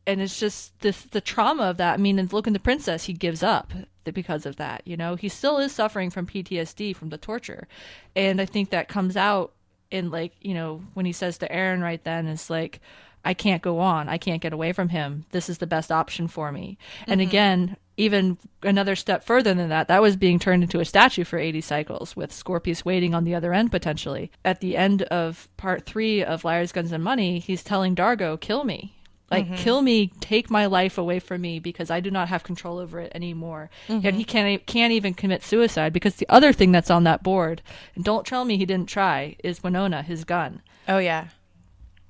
And 0.07 0.22
it's 0.22 0.38
just 0.38 0.78
this 0.80 1.03
the 1.03 1.20
trauma 1.20 1.64
of 1.64 1.76
that. 1.76 1.94
I 1.94 1.96
mean, 1.99 2.18
and 2.18 2.32
look 2.32 2.46
in 2.46 2.53
the 2.53 2.59
princess, 2.59 3.05
he 3.05 3.12
gives 3.12 3.42
up 3.42 3.72
because 4.05 4.46
of 4.46 4.57
that. 4.57 4.82
You 4.86 4.96
know, 4.96 5.16
he 5.16 5.28
still 5.28 5.59
is 5.59 5.72
suffering 5.72 6.11
from 6.11 6.26
PTSD 6.26 6.96
from 6.96 7.11
the 7.11 7.18
torture, 7.18 7.68
and 8.16 8.40
I 8.40 8.46
think 8.46 8.70
that 8.70 8.88
comes 8.88 9.16
out 9.16 9.53
in 9.90 10.11
like 10.11 10.32
you 10.40 10.55
know 10.55 10.82
when 10.94 11.07
he 11.07 11.12
says 11.12 11.38
to 11.38 11.49
Aeryn 11.49 11.82
right 11.82 12.03
then 12.05 12.26
it's 12.26 12.51
like, 12.51 12.80
I 13.24 13.34
can't 13.34 13.62
go 13.62 13.80
on, 13.80 14.09
I 14.09 14.18
can't 14.18 14.40
get 14.40 14.53
away 14.53 14.72
from 14.72 14.88
him. 14.88 15.26
This 15.30 15.49
is 15.49 15.59
the 15.59 15.66
best 15.66 15.92
option 15.92 16.28
for 16.28 16.51
me. 16.53 16.78
And 17.07 17.20
mm-hmm. 17.20 17.28
again, 17.28 17.76
even 17.96 18.38
another 18.62 18.94
step 18.94 19.24
further 19.24 19.53
than 19.55 19.68
that, 19.70 19.88
that 19.88 20.01
was 20.01 20.16
being 20.16 20.38
turned 20.38 20.62
into 20.62 20.80
a 20.80 20.84
statue 20.84 21.24
for 21.24 21.38
80 21.38 21.61
cycles 21.61 22.14
with 22.14 22.32
Scorpius 22.32 22.84
waiting 22.84 23.14
on 23.14 23.24
the 23.24 23.34
other 23.34 23.53
end 23.53 23.70
potentially. 23.72 24.30
At 24.44 24.61
the 24.61 24.76
end 24.76 25.03
of 25.03 25.49
part 25.57 25.84
three 25.84 26.22
of 26.22 26.44
Liars, 26.44 26.72
Guns, 26.72 26.92
and 26.92 27.03
Money, 27.03 27.40
he's 27.40 27.64
telling 27.64 27.94
D'Argo, 27.94 28.36
kill 28.36 28.64
me. 28.64 28.94
Like, 29.30 29.56
kill 29.58 29.82
me, 29.82 30.08
take 30.20 30.50
my 30.50 30.66
life 30.66 30.96
away 30.96 31.18
from 31.18 31.42
me 31.42 31.58
because 31.58 31.90
I 31.90 32.00
do 32.00 32.10
not 32.10 32.28
have 32.28 32.44
control 32.44 32.78
over 32.78 32.98
it 33.00 33.12
anymore. 33.14 33.68
And 33.88 34.16
he 34.16 34.24
can't, 34.24 34.64
can't 34.66 34.92
even 34.92 35.12
commit 35.14 35.42
suicide 35.42 35.92
because 35.92 36.16
the 36.16 36.28
other 36.30 36.52
thing 36.52 36.72
that's 36.72 36.90
on 36.90 37.04
that 37.04 37.22
board, 37.22 37.60
and 37.94 38.04
don't 38.04 38.26
tell 38.26 38.44
me 38.44 38.56
he 38.56 38.64
didn't 38.66 38.88
try, 38.88 39.36
is 39.44 39.62
Winona, 39.62 40.02
his 40.02 40.24
gun 40.24 40.62
Oh 40.88 40.98
yeah. 40.98 41.28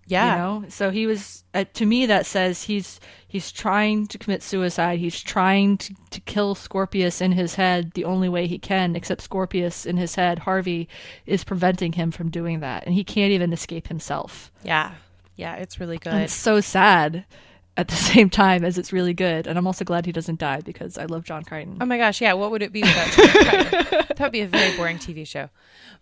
Yeah. 0.06 0.32
you 0.32 0.38
know 0.38 0.64
so 0.70 0.90
he 0.90 1.06
was 1.06 1.44
uh, 1.52 1.64
to 1.74 1.84
me 1.84 2.06
that 2.06 2.24
says 2.24 2.62
he's 2.62 2.98
he's 3.26 3.52
trying 3.52 4.06
to 4.06 4.16
commit 4.16 4.42
suicide 4.42 4.98
he's 5.00 5.20
trying 5.20 5.76
to, 5.76 5.94
to 6.12 6.20
kill 6.20 6.54
scorpius 6.54 7.20
in 7.20 7.32
his 7.32 7.56
head 7.56 7.92
the 7.92 8.06
only 8.06 8.30
way 8.30 8.46
he 8.46 8.58
can 8.58 8.96
except 8.96 9.20
scorpius 9.20 9.84
in 9.84 9.98
his 9.98 10.14
head 10.14 10.38
harvey 10.38 10.88
is 11.26 11.44
preventing 11.44 11.92
him 11.92 12.10
from 12.10 12.30
doing 12.30 12.60
that 12.60 12.86
and 12.86 12.94
he 12.94 13.04
can't 13.04 13.32
even 13.32 13.52
escape 13.52 13.88
himself 13.88 14.50
Yeah. 14.62 14.94
Yeah, 15.39 15.55
it's 15.55 15.80
really 15.80 15.97
good. 15.97 16.12
and 16.12 16.22
it's 16.24 16.34
so 16.34 16.61
sad 16.61 17.24
at 17.78 17.89
the 17.89 17.95
same 18.12 18.28
time 18.28 18.64
as 18.64 18.76
it's 18.76 18.93
really 18.93 19.14
good 19.14 19.47
and 19.47 19.57
i'm 19.57 19.64
also 19.66 19.84
glad 19.84 20.05
he 20.05 20.11
doesn't 20.11 20.41
die 20.41 20.61
because 20.62 20.99
i 20.99 21.05
love 21.05 21.22
john 21.22 21.45
crichton 21.45 21.78
Oh 21.80 21.86
my 21.86 21.97
gosh, 21.97 22.20
yeah. 22.20 22.32
What 22.32 22.51
would 22.51 22.61
it 22.62 22.72
be 22.72 22.82
without 22.82 23.07
John 23.12 23.28
Crichton? 23.28 24.05
That 24.16 24.20
would 24.20 24.32
be 24.32 24.41
a 24.41 24.49
very 24.49 24.76
boring 24.76 24.99
TV 24.99 25.24
show. 25.24 25.49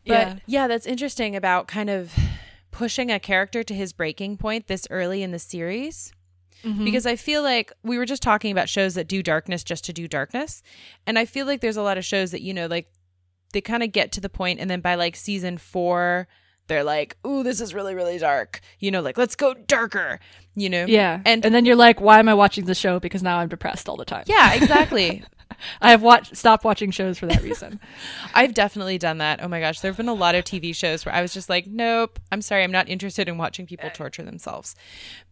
But 0.07 0.29
Yeah. 0.29 0.35
yeah. 0.47 0.69
that's 0.69 0.87
interesting 0.87 1.37
about 1.37 1.69
kind 1.69 1.91
of 1.91 2.15
pushing 2.71 3.11
a 3.11 3.21
character 3.21 3.63
to 3.63 3.75
his 3.75 3.93
breaking 3.93 4.39
point 4.39 4.69
this 4.69 4.87
early 4.89 5.23
in 5.23 5.33
the 5.33 5.39
series. 5.39 6.13
Mm-hmm. 6.65 6.85
Because 6.87 7.05
I 7.05 7.17
feel 7.17 7.43
like 7.43 7.73
we 7.83 7.99
were 7.99 8.07
just 8.07 8.23
talking 8.23 8.51
about 8.53 8.71
shows 8.71 8.95
that 8.95 9.07
do 9.07 9.23
darkness 9.23 9.63
just 9.63 9.85
to 9.85 9.93
do 9.93 10.09
darkness. 10.09 10.63
And 11.07 11.19
I 11.19 11.27
feel 11.27 11.45
like 11.45 11.61
there's 11.61 11.77
a 11.77 11.83
lot 11.83 11.99
of 11.99 12.05
shows 12.07 12.31
that, 12.31 12.41
you 12.41 12.55
know, 12.55 12.67
like 12.69 12.91
they 13.53 13.61
kind 13.61 13.83
of 13.83 13.93
get 13.93 14.13
to 14.13 14.21
the 14.23 14.31
point 14.31 14.61
and 14.61 14.71
then 14.71 14.81
by 14.81 14.95
like 14.95 15.15
season 15.15 15.59
four, 15.59 16.27
they're 16.69 16.85
like, 16.85 17.17
ooh, 17.27 17.43
this 17.43 17.61
is 17.61 17.75
really, 17.75 17.95
really 17.95 18.19
dark. 18.19 18.61
You 18.81 18.91
know, 18.91 19.01
like, 19.01 19.17
let's 19.19 19.37
go 19.37 19.55
darker, 19.55 20.19
you 20.55 20.69
know? 20.71 20.85
yeah 20.87 21.21
And 21.25 21.45
and 21.45 21.55
then 21.55 21.65
you're 21.65 21.77
like 21.77 22.01
why 22.01 22.19
am 22.19 22.29
i 22.29 22.35
watching 22.35 22.65
the 22.65 22.75
show 22.75 22.99
because 22.99 23.23
now 23.23 23.39
i'm 23.39 23.49
depressed 23.49 23.89
all 23.89 23.97
the 23.97 24.05
time 24.07 24.25
yeah, 24.27 24.55
exactly. 24.55 25.23
i 25.81 25.91
have 25.91 26.03
watched 26.03 26.35
stopped 26.37 26.65
watching 26.65 26.91
shows 26.91 27.19
for 27.19 27.27
that 27.27 27.43
reason 27.43 27.79
I've 28.35 28.53
definitely 28.53 28.99
done 28.99 29.19
that. 29.19 29.43
Oh 29.43 29.49
my 29.49 29.61
gosh, 29.61 29.81
there 29.81 29.91
have 29.91 29.97
been 29.97 30.09
a 30.09 30.15
lot 30.15 30.35
of 30.35 30.45
TV 30.45 30.75
shows 30.75 31.07
where 31.07 31.15
I 31.15 31.23
was 31.23 31.33
just 31.33 31.49
like, 31.49 31.67
nope, 31.67 32.19
I'm 32.31 32.43
sorry, 32.43 32.63
I'm 32.65 32.73
not 32.73 32.89
interested 32.89 33.29
in 33.29 33.39
watching 33.39 33.65
people 33.67 33.87
eh. 33.89 33.93
torture 33.93 34.23
themselves. 34.23 34.75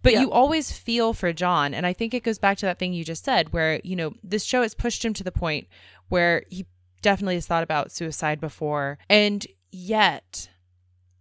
But 0.02 0.12
Yeah. 0.14 0.20
you 0.22 0.30
always 0.30 0.72
feel 0.72 1.12
for 1.12 1.32
John. 1.34 1.74
And 1.74 1.84
I 1.84 1.92
think 1.92 2.14
it 2.14 2.22
goes 2.22 2.38
back 2.38 2.56
to 2.58 2.66
that 2.66 2.78
thing 2.78 2.94
you 2.94 3.04
just 3.04 3.24
said, 3.24 3.52
where, 3.52 3.80
you 3.84 3.94
know, 3.96 4.14
this 4.22 4.44
show 4.44 4.62
has 4.62 4.74
pushed 4.74 5.04
him 5.04 5.12
to 5.14 5.24
the 5.24 5.32
point 5.32 5.66
where 6.08 6.44
he 6.48 6.64
definitely 7.02 7.34
has 7.34 7.46
thought 7.46 7.62
about 7.62 7.92
suicide 7.92 8.40
before. 8.40 8.96
And 9.10 9.46
yet, 9.70 10.48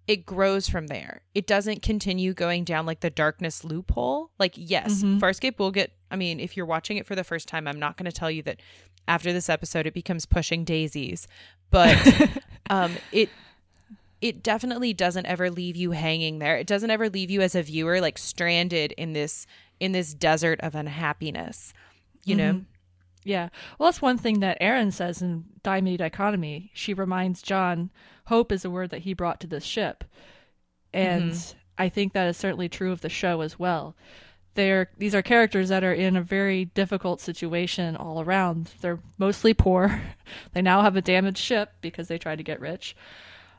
it 0.08 0.26
grows 0.26 0.68
from 0.68 0.88
there. 0.88 1.22
It 1.34 1.48
doesn't 1.48 1.82
continue 1.82 2.34
going 2.34 2.64
down 2.66 2.86
like 2.86 3.00
the 3.00 3.10
darkness 3.10 3.64
loophole. 3.64 4.32
Like, 4.38 4.54
yes, 4.56 5.02
Mhm. 5.02 5.20
Farscape 5.20 5.58
will 5.60 5.72
get, 5.72 5.94
I 6.12 6.16
mean, 6.18 6.40
if 6.40 6.58
you're 6.58 6.66
watching 6.66 6.98
it 6.98 7.06
for 7.06 7.16
the 7.16 7.24
first 7.24 7.48
time, 7.48 7.68
I'm 7.68 7.80
not 7.80 7.96
going 7.96 8.06
to 8.06 8.12
tell 8.12 8.30
you 8.30 8.42
that 8.44 8.60
after 9.08 9.32
this 9.32 9.50
episode 9.50 9.86
it 9.88 9.94
becomes 9.94 10.26
pushing 10.26 10.64
daisies, 10.66 11.28
but 11.72 11.98
um, 12.70 12.96
it 13.12 13.30
it 14.22 14.42
definitely 14.42 14.94
doesn't 14.94 15.26
ever 15.26 15.50
leave 15.50 15.76
you 15.76 15.92
hanging 15.92 16.40
there. 16.40 16.56
It 16.56 16.66
doesn't 16.68 16.90
ever 16.90 17.10
leave 17.10 17.30
you 17.30 17.42
as 17.42 17.56
a 17.56 17.62
viewer 17.62 18.00
like 18.00 18.18
stranded 18.18 18.94
in 18.94 19.12
this 19.14 19.46
in 19.82 19.92
this 19.92 20.14
desert 20.14 20.62
of 20.62 20.76
unhappiness. 20.76 21.74
You 22.24 22.36
know? 22.36 22.62
Yeah. 23.24 23.50
Well, 23.78 23.88
that's 23.88 24.02
one 24.02 24.18
thing 24.18 24.40
that 24.40 24.60
Aeryn 24.62 24.92
says 24.92 25.22
in 25.22 25.46
Die 25.64 25.82
Me 25.82 25.98
Dichotomy. 25.98 26.72
She 26.74 26.94
reminds 26.94 27.42
John, 27.42 27.90
hope 28.26 28.52
is 28.52 28.66
a 28.66 28.70
word 28.70 28.90
that 28.92 29.02
he 29.02 29.14
brought 29.14 29.40
to 29.42 29.48
this 29.48 29.64
ship. 29.64 30.04
And 30.94 31.34
I 31.78 31.90
think 31.90 32.14
that 32.14 32.28
is 32.28 32.38
certainly 32.38 32.70
true 32.70 32.92
of 32.92 33.02
the 33.02 33.10
show 33.10 33.42
as 33.42 33.58
well. 33.58 33.96
They're, 34.56 34.92
these 34.98 35.16
are 35.16 35.24
characters 35.24 35.70
that 35.70 35.84
are 35.84 35.94
in 35.94 36.16
a 36.16 36.22
very 36.22 36.66
difficult 36.66 37.20
situation 37.20 37.96
all 37.96 38.22
around. 38.22 38.72
They're 38.82 39.00
mostly 39.18 39.54
poor. 39.54 40.02
They 40.54 40.62
now 40.62 40.82
have 40.84 40.96
a 40.96 41.02
damaged 41.02 41.38
ship 41.38 41.74
because 41.82 42.08
they 42.08 42.18
tried 42.18 42.38
to 42.38 42.44
get 42.44 42.60
rich. 42.62 42.96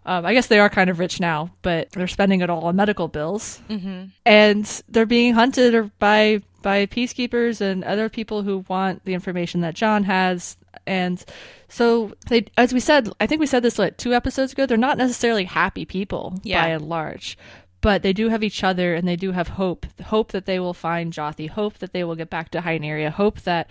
Um, 0.06 0.26
I 0.26 0.34
guess 0.34 0.46
they 0.46 0.58
are 0.58 0.68
kind 0.68 0.90
of 0.90 0.98
rich 0.98 1.20
now, 1.20 1.50
but 1.62 1.90
they're 1.90 2.06
spending 2.08 2.40
it 2.40 2.50
all 2.50 2.64
on 2.64 2.76
medical 2.76 3.08
bills, 3.08 3.60
mm-hmm. 3.68 4.06
and 4.26 4.82
they're 4.88 5.06
being 5.06 5.34
hunted 5.34 5.90
by 5.98 6.42
by 6.64 6.86
peacekeepers 6.86 7.60
and 7.60 7.84
other 7.84 8.08
people 8.08 8.42
who 8.42 8.64
want 8.68 9.04
the 9.04 9.12
information 9.12 9.60
that 9.60 9.74
John 9.74 10.02
has. 10.04 10.56
And 10.86 11.22
so 11.68 12.12
they, 12.28 12.46
as 12.56 12.72
we 12.72 12.80
said, 12.80 13.10
I 13.20 13.26
think 13.26 13.38
we 13.40 13.46
said 13.46 13.62
this 13.62 13.78
like 13.78 13.98
two 13.98 14.14
episodes 14.14 14.52
ago. 14.54 14.64
They're 14.64 14.78
not 14.78 14.96
necessarily 14.98 15.44
happy 15.44 15.84
people 15.84 16.38
Yeah. 16.42 16.62
by 16.62 16.68
and 16.70 16.88
large, 16.88 17.36
but 17.82 18.02
they 18.02 18.14
do 18.14 18.30
have 18.30 18.42
each 18.42 18.64
other 18.64 18.94
and 18.94 19.06
they 19.06 19.14
do 19.16 19.32
have 19.32 19.48
hope. 19.48 19.84
Hope 20.06 20.32
that 20.32 20.46
they 20.46 20.58
will 20.58 20.72
find 20.74 21.12
Jothee. 21.12 21.50
Hope 21.50 21.78
that 21.78 21.92
they 21.92 22.02
will 22.02 22.16
get 22.16 22.30
back 22.30 22.48
to 22.52 22.60
Hyneria. 22.60 23.10
Hope 23.10 23.42
that 23.42 23.70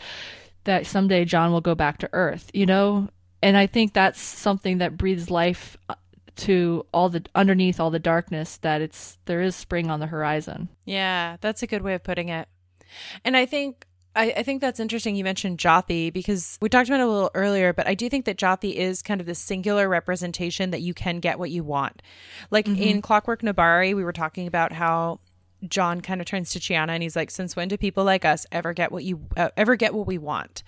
that 0.66 0.86
someday 0.86 1.26
John 1.26 1.52
will 1.52 1.62
go 1.62 1.76
back 1.76 1.98
to 1.98 2.10
Earth. 2.14 2.50
You 2.54 2.66
know, 2.68 3.10
and 3.42 3.58
I 3.58 3.66
think 3.68 3.94
that's 3.94 4.22
something 4.22 4.78
that 4.78 4.98
breathes 4.98 5.30
life 5.32 5.76
uh, 5.90 5.96
to 6.36 6.86
all 6.94 7.10
the 7.10 7.26
underneath 7.36 7.80
all 7.80 7.90
the 7.90 8.00
darkness. 8.00 8.58
That 8.58 8.82
it's 8.82 9.18
there 9.26 9.42
is 9.42 9.56
spring 9.56 9.90
on 9.90 10.00
the 10.00 10.08
horizon. 10.08 10.70
Yeah, 10.86 11.38
that's 11.42 11.64
a 11.64 11.68
good 11.68 11.82
way 11.82 11.96
of 11.96 12.04
putting 12.04 12.30
it. 12.30 12.48
And 13.24 13.36
I 13.38 13.46
think 13.46 13.86
I, 14.16 14.34
I 14.38 14.44
think 14.44 14.62
that's 14.62 14.80
interesting. 14.80 15.16
You 15.16 15.24
mentioned 15.24 15.58
Jothee 15.58 16.14
because 16.14 16.58
we 16.62 16.70
talked 16.70 16.88
about 16.88 17.00
it 17.00 17.04
a 17.04 17.10
little 17.10 17.32
earlier, 17.34 17.74
but 17.74 17.88
I 17.88 17.96
do 17.96 18.10
think 18.10 18.26
that 18.26 18.38
Jothee 18.38 18.76
is 18.76 19.02
kind 19.02 19.20
of 19.20 19.28
the 19.28 19.36
singular 19.36 19.90
representation 19.90 20.72
that 20.72 20.82
you 20.82 20.94
can 20.94 21.20
get 21.20 21.40
what 21.40 21.50
you 21.50 21.64
want. 21.64 22.02
Like 22.52 22.68
in 22.68 23.02
Clockwork 23.02 23.42
Nebari, 23.42 23.96
we 23.96 24.04
were 24.04 24.14
talking 24.14 24.46
about 24.46 24.72
how 24.72 25.20
John 25.68 26.02
kind 26.02 26.20
of 26.22 26.28
turns 26.28 26.52
to 26.52 26.60
Chiana 26.60 26.90
and 26.90 27.02
he's 27.02 27.16
like, 27.16 27.32
"Since 27.32 27.56
when 27.56 27.70
do 27.70 27.78
people 27.78 28.04
like 28.04 28.26
us 28.26 28.46
ever 28.52 28.74
get 28.74 28.92
what 28.92 29.04
you 29.04 29.22
uh, 29.38 29.50
ever 29.58 29.76
get 29.76 29.94
what 29.94 30.06
we 30.06 30.18
want?" 30.18 30.62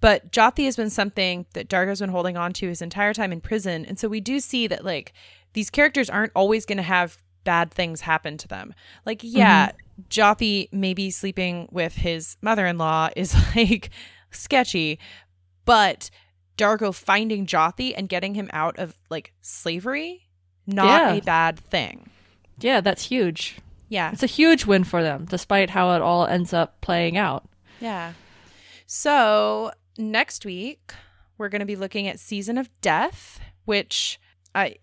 But 0.00 0.32
Jothee 0.32 0.64
has 0.64 0.76
been 0.76 0.90
something 0.90 1.46
that 1.52 1.68
D'Argo's 1.68 2.00
been 2.00 2.10
holding 2.10 2.36
on 2.36 2.52
to 2.54 2.68
his 2.68 2.80
entire 2.80 3.12
time 3.12 3.32
in 3.32 3.40
prison, 3.40 3.84
and 3.84 3.98
so 3.98 4.08
we 4.08 4.20
do 4.20 4.40
see 4.40 4.66
that 4.66 4.84
like 4.84 5.12
these 5.52 5.70
characters 5.70 6.08
aren't 6.08 6.32
always 6.34 6.64
going 6.64 6.78
to 6.78 6.82
have 6.82 7.18
bad 7.44 7.70
things 7.70 8.00
happen 8.02 8.36
to 8.38 8.48
them. 8.48 8.74
Like, 9.06 9.20
yeah, 9.22 9.68
mm-hmm. 9.68 10.02
Jotham 10.08 10.66
maybe 10.72 11.10
sleeping 11.10 11.68
with 11.70 11.94
his 11.94 12.36
mother-in-law 12.42 13.10
is 13.16 13.34
like 13.56 13.90
sketchy, 14.30 14.98
but 15.64 16.10
D'Argo 16.56 16.92
finding 16.92 17.46
Jotham 17.46 17.92
and 17.96 18.08
getting 18.08 18.34
him 18.34 18.50
out 18.52 18.78
of 18.78 18.94
like 19.10 19.32
slavery, 19.40 20.28
not 20.66 20.86
Yeah. 20.86 21.14
a 21.14 21.20
bad 21.22 21.58
thing. 21.58 22.10
Yeah, 22.58 22.80
that's 22.80 23.04
huge. 23.04 23.58
Yeah. 23.88 24.12
It's 24.12 24.22
a 24.22 24.26
huge 24.26 24.66
win 24.66 24.84
for 24.84 25.02
them, 25.02 25.26
despite 25.28 25.70
how 25.70 25.92
it 25.94 26.02
all 26.02 26.26
ends 26.26 26.52
up 26.52 26.80
playing 26.80 27.16
out. 27.16 27.48
Yeah. 27.80 28.12
So 28.86 29.72
next 29.98 30.44
week 30.44 30.92
we're 31.38 31.48
going 31.48 31.60
to 31.60 31.66
be 31.66 31.76
looking 31.76 32.06
at 32.06 32.20
Season 32.20 32.58
of 32.58 32.68
Death, 32.80 33.40
which 33.64 34.20
I, 34.54 34.76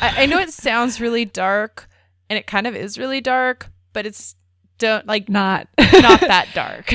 I 0.00 0.26
know 0.26 0.38
it 0.38 0.50
sounds 0.50 1.00
really 1.00 1.24
dark, 1.24 1.88
and 2.30 2.38
it 2.38 2.46
kind 2.46 2.66
of 2.66 2.76
is 2.76 2.98
really 2.98 3.20
dark, 3.20 3.70
but 3.92 4.06
it's 4.06 4.34
don't 4.78 5.06
like 5.06 5.28
Not. 5.28 5.66
not 5.78 6.20
that 6.20 6.48
dark. 6.54 6.94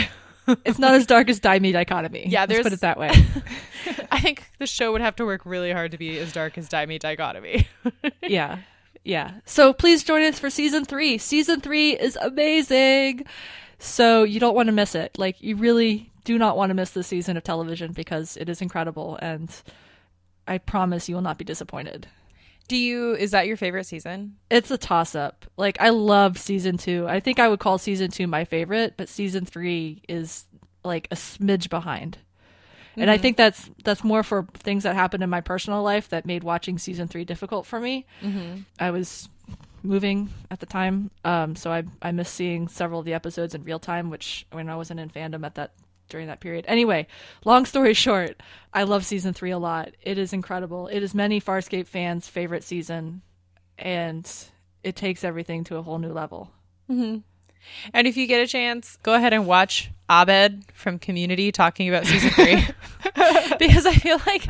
it's 0.66 0.80
not 0.80 0.94
as 0.94 1.06
dark 1.06 1.30
as 1.30 1.40
Die 1.40 1.60
Me 1.60 1.72
Dichotomy. 1.74 2.26
Yeah, 2.28 2.46
there's- 2.46 2.64
put 2.64 2.72
it 2.74 2.80
that 2.82 2.98
way. 2.98 3.10
I 4.12 4.20
think 4.22 4.44
the 4.60 4.68
show 4.68 4.92
would 4.94 5.02
have 5.02 5.16
to 5.18 5.26
work 5.26 5.46
really 5.46 5.72
hard 5.74 5.92
to 5.92 5.98
be 5.98 6.18
as 6.20 6.32
dark 6.32 6.58
as 6.58 6.70
Die 6.70 6.86
Me 6.86 6.98
Dichotomy. 7.00 7.68
yeah. 8.22 8.60
Yeah. 9.04 9.34
So 9.46 9.74
please 9.74 10.04
join 10.06 10.22
us 10.24 10.40
for 10.40 10.50
season 10.50 10.86
three. 10.86 11.18
Season 11.18 11.60
three 11.60 11.92
is 11.92 12.18
amazing. 12.22 13.26
So 13.80 14.24
you 14.24 14.40
don't 14.40 14.56
want 14.56 14.68
to 14.68 14.72
miss 14.74 14.96
it. 14.96 15.18
Like, 15.20 15.42
you 15.42 15.58
really 15.58 16.10
do 16.24 16.38
not 16.38 16.56
want 16.56 16.70
to 16.70 16.74
miss 16.74 16.92
this 16.92 17.08
season 17.08 17.36
of 17.36 17.44
television 17.44 17.92
because 17.92 18.38
it 18.38 18.48
is 18.48 18.62
incredible. 18.62 19.20
And 19.22 19.50
I 20.48 20.58
promise 20.58 21.08
you 21.10 21.16
will 21.16 21.22
not 21.22 21.38
be 21.38 21.46
disappointed. 21.46 22.08
Do 22.68 22.78
you 22.78 23.14
is 23.16 23.32
that 23.32 23.48
your 23.48 23.58
favorite 23.58 23.86
season? 23.86 24.38
It's 24.50 24.72
a 24.72 24.78
toss 24.78 25.16
up. 25.16 25.46
Like, 25.58 25.80
I 25.82 25.90
love 25.90 26.38
season 26.38 26.78
two. 26.78 27.06
I 27.08 27.20
think 27.20 27.40
I 27.40 27.50
would 27.50 27.60
call 27.60 27.78
season 27.78 28.10
two 28.10 28.28
my 28.28 28.46
favorite, 28.46 28.94
but 28.98 29.10
season 29.10 29.46
three 29.46 30.02
is 30.08 30.46
like 30.84 31.08
a 31.12 31.16
smidge 31.16 31.70
behind. 31.70 32.18
And 32.96 33.10
I 33.10 33.18
think 33.18 33.38
that's 33.38 33.70
that's 33.84 34.04
more 34.04 34.24
for 34.24 34.48
things 34.54 34.84
that 34.84 34.96
happened 34.96 35.24
in 35.24 35.30
my 35.30 35.42
personal 35.42 35.82
life 35.82 36.10
that 36.10 36.26
made 36.26 36.44
watching 36.44 36.78
season 36.78 37.08
three 37.08 37.26
difficult 37.26 37.66
for 37.66 37.80
me. 37.80 38.06
Mm-hmm. 38.22 38.62
I 38.80 38.92
was 38.92 39.30
moving 39.82 40.30
at 40.52 40.60
the 40.60 40.66
time, 40.66 41.10
um, 41.26 41.56
so 41.56 41.72
I 41.72 41.84
I 42.02 42.12
missed 42.12 42.36
seeing 42.36 42.68
several 42.68 43.00
of 43.00 43.06
the 43.06 43.14
episodes 43.14 43.56
in 43.56 43.64
real 43.64 43.80
time, 43.80 44.10
which 44.10 44.46
when 44.52 44.70
I 44.70 44.76
wasn't 44.76 45.00
in 45.00 45.10
fandom 45.10 45.46
at 45.46 45.56
that 45.56 45.72
during 46.10 46.28
that 46.28 46.40
period. 46.40 46.66
Anyway, 46.68 47.08
long 47.46 47.66
story 47.66 47.94
short, 47.94 48.42
I 48.74 48.84
love 48.84 49.06
season 49.06 49.34
three 49.34 49.52
a 49.52 49.58
lot. 49.58 49.92
It 50.02 50.18
is 50.18 50.34
incredible. 50.34 50.88
It 50.88 51.02
is 51.02 51.14
many 51.14 51.40
Farscape 51.42 51.88
fans' 51.88 52.28
favorite 52.28 52.64
season, 52.64 53.22
and 53.78 54.30
it 54.84 54.96
takes 54.96 55.24
everything 55.24 55.64
to 55.66 55.78
a 55.78 55.82
whole 55.82 56.00
new 56.00 56.12
level. 56.12 56.52
And 57.94 58.08
if 58.08 58.18
you 58.18 58.28
get 58.28 58.42
a 58.42 58.48
chance, 58.48 58.98
go 59.04 59.14
ahead 59.14 59.34
and 59.34 59.48
watch 59.48 59.90
Abed 60.10 60.66
from 60.74 61.00
Community 61.00 61.52
talking 61.52 61.90
about 61.90 62.06
season 62.06 62.30
three, 62.32 62.56
because 63.60 63.86
I 63.86 63.94
feel 63.94 64.20
like 64.26 64.48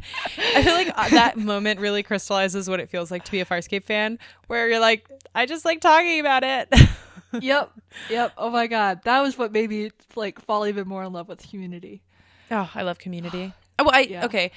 I 0.56 0.64
feel 0.64 0.74
like 0.74 0.92
uh, 0.96 1.10
that 1.10 1.38
moment 1.38 1.80
really 1.80 2.04
crystallizes 2.04 2.70
what 2.70 2.80
it 2.80 2.90
feels 2.90 3.12
like 3.12 3.24
to 3.26 3.32
be 3.32 3.40
a 3.40 3.46
Farscape 3.46 3.84
fan, 3.84 4.20
where 4.48 4.68
you're 4.68 4.80
like, 4.80 5.08
I 5.36 5.46
just 5.46 5.66
like 5.66 5.80
talking 5.82 6.20
about 6.20 6.44
it. 6.44 6.74
Yep, 7.42 7.72
yep. 8.10 8.34
Oh 8.38 8.50
my 8.50 8.68
god, 8.68 9.02
that 9.04 9.22
was 9.22 9.38
what 9.38 9.52
made 9.52 9.70
me 9.70 9.92
like 10.16 10.40
fall 10.42 10.66
even 10.68 10.88
more 10.88 11.04
in 11.04 11.14
love 11.14 11.28
with 11.28 11.48
Community. 11.50 12.02
oh, 12.52 12.70
I 12.76 12.84
love 12.84 12.98
Community. 13.00 13.54
Oh, 13.80 13.86
well, 13.86 13.96
I 13.96 14.02
Yeah. 14.02 14.26
okay, 14.26 14.52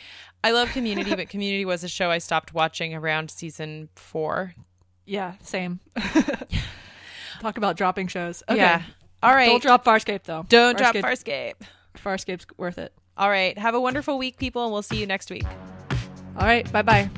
I 0.45 0.51
love 0.51 0.69
Community, 0.73 1.15
but 1.15 1.31
Community 1.31 1.65
was 1.65 1.83
a 1.83 1.89
show 1.89 2.11
I 2.11 2.19
stopped 2.19 2.53
watching 2.53 2.95
around 2.95 3.31
season 3.31 3.89
four. 3.97 4.53
Yeah, 5.07 5.37
same. 5.41 5.81
Talk 7.41 7.57
about 7.57 7.79
dropping 7.79 8.09
shows. 8.09 8.43
Okay. 8.49 8.59
Yeah. 8.59 8.83
All 9.23 9.35
right. 9.35 9.47
Don't 9.47 9.63
drop 9.63 9.85
Farscape 9.87 10.25
though. 10.25 10.45
Don't 10.51 10.77
drop 10.77 10.95
Farscape- 10.95 11.55
Farscape. 11.55 11.55
Farscape's 11.97 12.47
worth 12.59 12.77
it. 12.79 12.93
All 13.17 13.31
right. 13.31 13.57
Have 13.59 13.75
a 13.75 13.81
wonderful 13.81 14.19
week, 14.19 14.37
people, 14.39 14.65
and 14.65 14.73
we'll 14.73 14.83
see 14.83 14.99
you 15.01 15.07
next 15.07 15.31
week. 15.31 15.47
All 16.39 16.47
right. 16.47 16.71
Bye 16.71 16.83
bye. 16.83 17.11